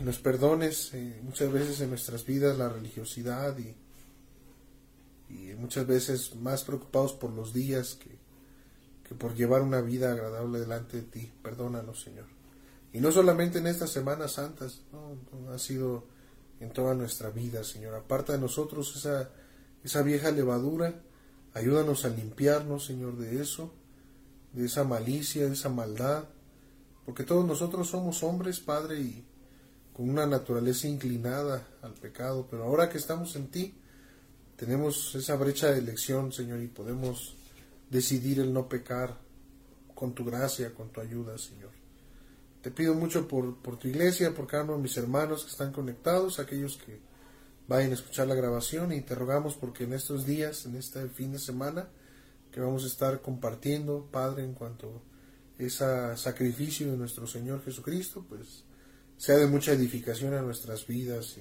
nos 0.00 0.18
perdones 0.18 0.94
eh, 0.94 1.20
muchas 1.22 1.52
veces 1.52 1.82
en 1.82 1.90
nuestras 1.90 2.24
vidas 2.24 2.56
la 2.56 2.70
religiosidad 2.70 3.54
y, 3.58 3.76
y 5.28 5.54
muchas 5.56 5.86
veces 5.86 6.34
más 6.34 6.64
preocupados 6.64 7.12
por 7.12 7.30
los 7.30 7.52
días 7.52 7.94
que, 7.96 8.18
que 9.06 9.14
por 9.14 9.34
llevar 9.34 9.60
una 9.60 9.82
vida 9.82 10.12
agradable 10.12 10.60
delante 10.60 10.96
de 10.96 11.02
ti. 11.02 11.30
Perdónanos, 11.42 12.00
Señor. 12.00 12.38
Y 12.90 13.00
no 13.00 13.12
solamente 13.12 13.58
en 13.58 13.66
estas 13.66 13.90
Semanas 13.90 14.32
Santas, 14.32 14.80
no, 14.92 15.52
ha 15.52 15.58
sido 15.58 16.06
en 16.60 16.70
toda 16.70 16.94
nuestra 16.94 17.30
vida, 17.30 17.64
Señor. 17.64 17.94
Aparta 17.94 18.32
de 18.32 18.38
nosotros 18.38 18.94
esa, 18.96 19.30
esa 19.84 20.02
vieja 20.02 20.30
levadura. 20.30 21.02
Ayúdanos 21.54 22.04
a 22.04 22.08
limpiarnos, 22.08 22.86
Señor, 22.86 23.16
de 23.16 23.40
eso, 23.40 23.72
de 24.52 24.66
esa 24.66 24.84
malicia, 24.84 25.46
de 25.46 25.52
esa 25.52 25.68
maldad. 25.68 26.24
Porque 27.04 27.24
todos 27.24 27.46
nosotros 27.46 27.88
somos 27.88 28.22
hombres, 28.22 28.60
Padre, 28.60 29.00
y 29.00 29.24
con 29.92 30.10
una 30.10 30.26
naturaleza 30.26 30.88
inclinada 30.88 31.66
al 31.82 31.94
pecado. 31.94 32.46
Pero 32.50 32.64
ahora 32.64 32.88
que 32.88 32.98
estamos 32.98 33.34
en 33.36 33.48
ti, 33.48 33.74
tenemos 34.56 35.14
esa 35.14 35.36
brecha 35.36 35.70
de 35.70 35.78
elección, 35.78 36.32
Señor, 36.32 36.60
y 36.60 36.66
podemos 36.66 37.36
decidir 37.90 38.40
el 38.40 38.52
no 38.52 38.68
pecar 38.68 39.16
con 39.94 40.14
tu 40.14 40.24
gracia, 40.24 40.74
con 40.74 40.90
tu 40.90 41.00
ayuda, 41.00 41.38
Señor. 41.38 41.77
Te 42.68 42.74
pido 42.74 42.92
mucho 42.92 43.26
por, 43.26 43.78
tu 43.78 43.88
iglesia, 43.88 44.34
por 44.34 44.46
cada 44.46 44.64
uno 44.64 44.76
de 44.76 44.82
mis 44.82 44.94
hermanos 44.98 45.42
que 45.42 45.50
están 45.50 45.72
conectados, 45.72 46.38
aquellos 46.38 46.76
que 46.76 47.00
vayan 47.66 47.92
a 47.92 47.94
escuchar 47.94 48.26
la 48.26 48.34
grabación 48.34 48.92
y 48.92 49.00
te 49.00 49.14
rogamos 49.14 49.54
porque 49.54 49.84
en 49.84 49.94
estos 49.94 50.26
días, 50.26 50.66
en 50.66 50.76
este 50.76 51.08
fin 51.08 51.32
de 51.32 51.38
semana, 51.38 51.88
que 52.52 52.60
vamos 52.60 52.84
a 52.84 52.88
estar 52.88 53.22
compartiendo, 53.22 54.10
Padre, 54.12 54.44
en 54.44 54.52
cuanto 54.52 55.00
a 55.58 55.62
ese 55.62 56.14
sacrificio 56.18 56.90
de 56.90 56.98
nuestro 56.98 57.26
Señor 57.26 57.64
Jesucristo, 57.64 58.26
pues 58.28 58.64
sea 59.16 59.38
de 59.38 59.46
mucha 59.46 59.72
edificación 59.72 60.34
a 60.34 60.42
nuestras 60.42 60.86
vidas 60.86 61.38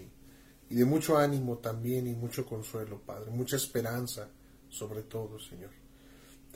y 0.69 0.75
de 0.75 0.85
mucho 0.85 1.17
ánimo 1.17 1.57
también 1.57 2.07
y 2.07 2.13
mucho 2.13 2.45
consuelo, 2.45 3.01
Padre, 3.05 3.31
mucha 3.31 3.57
esperanza 3.57 4.29
sobre 4.69 5.03
todo, 5.03 5.37
Señor. 5.39 5.86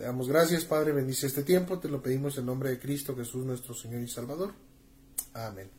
Te 0.02 0.08
damos 0.08 0.28
gracias, 0.28 0.66
Padre, 0.66 0.94
bendice 0.94 1.28
este 1.28 1.44
tiempo, 1.44 1.78
te 1.78 1.88
lo 1.88 2.02
pedimos 2.02 2.36
en 2.40 2.48
nombre 2.48 2.72
de 2.72 2.80
Cristo 2.80 3.16
Jesús 3.16 3.46
nuestro 3.46 3.76
Señor 3.76 4.02
y 4.02 4.08
Salvador. 4.08 4.52
Amén. 5.36 5.70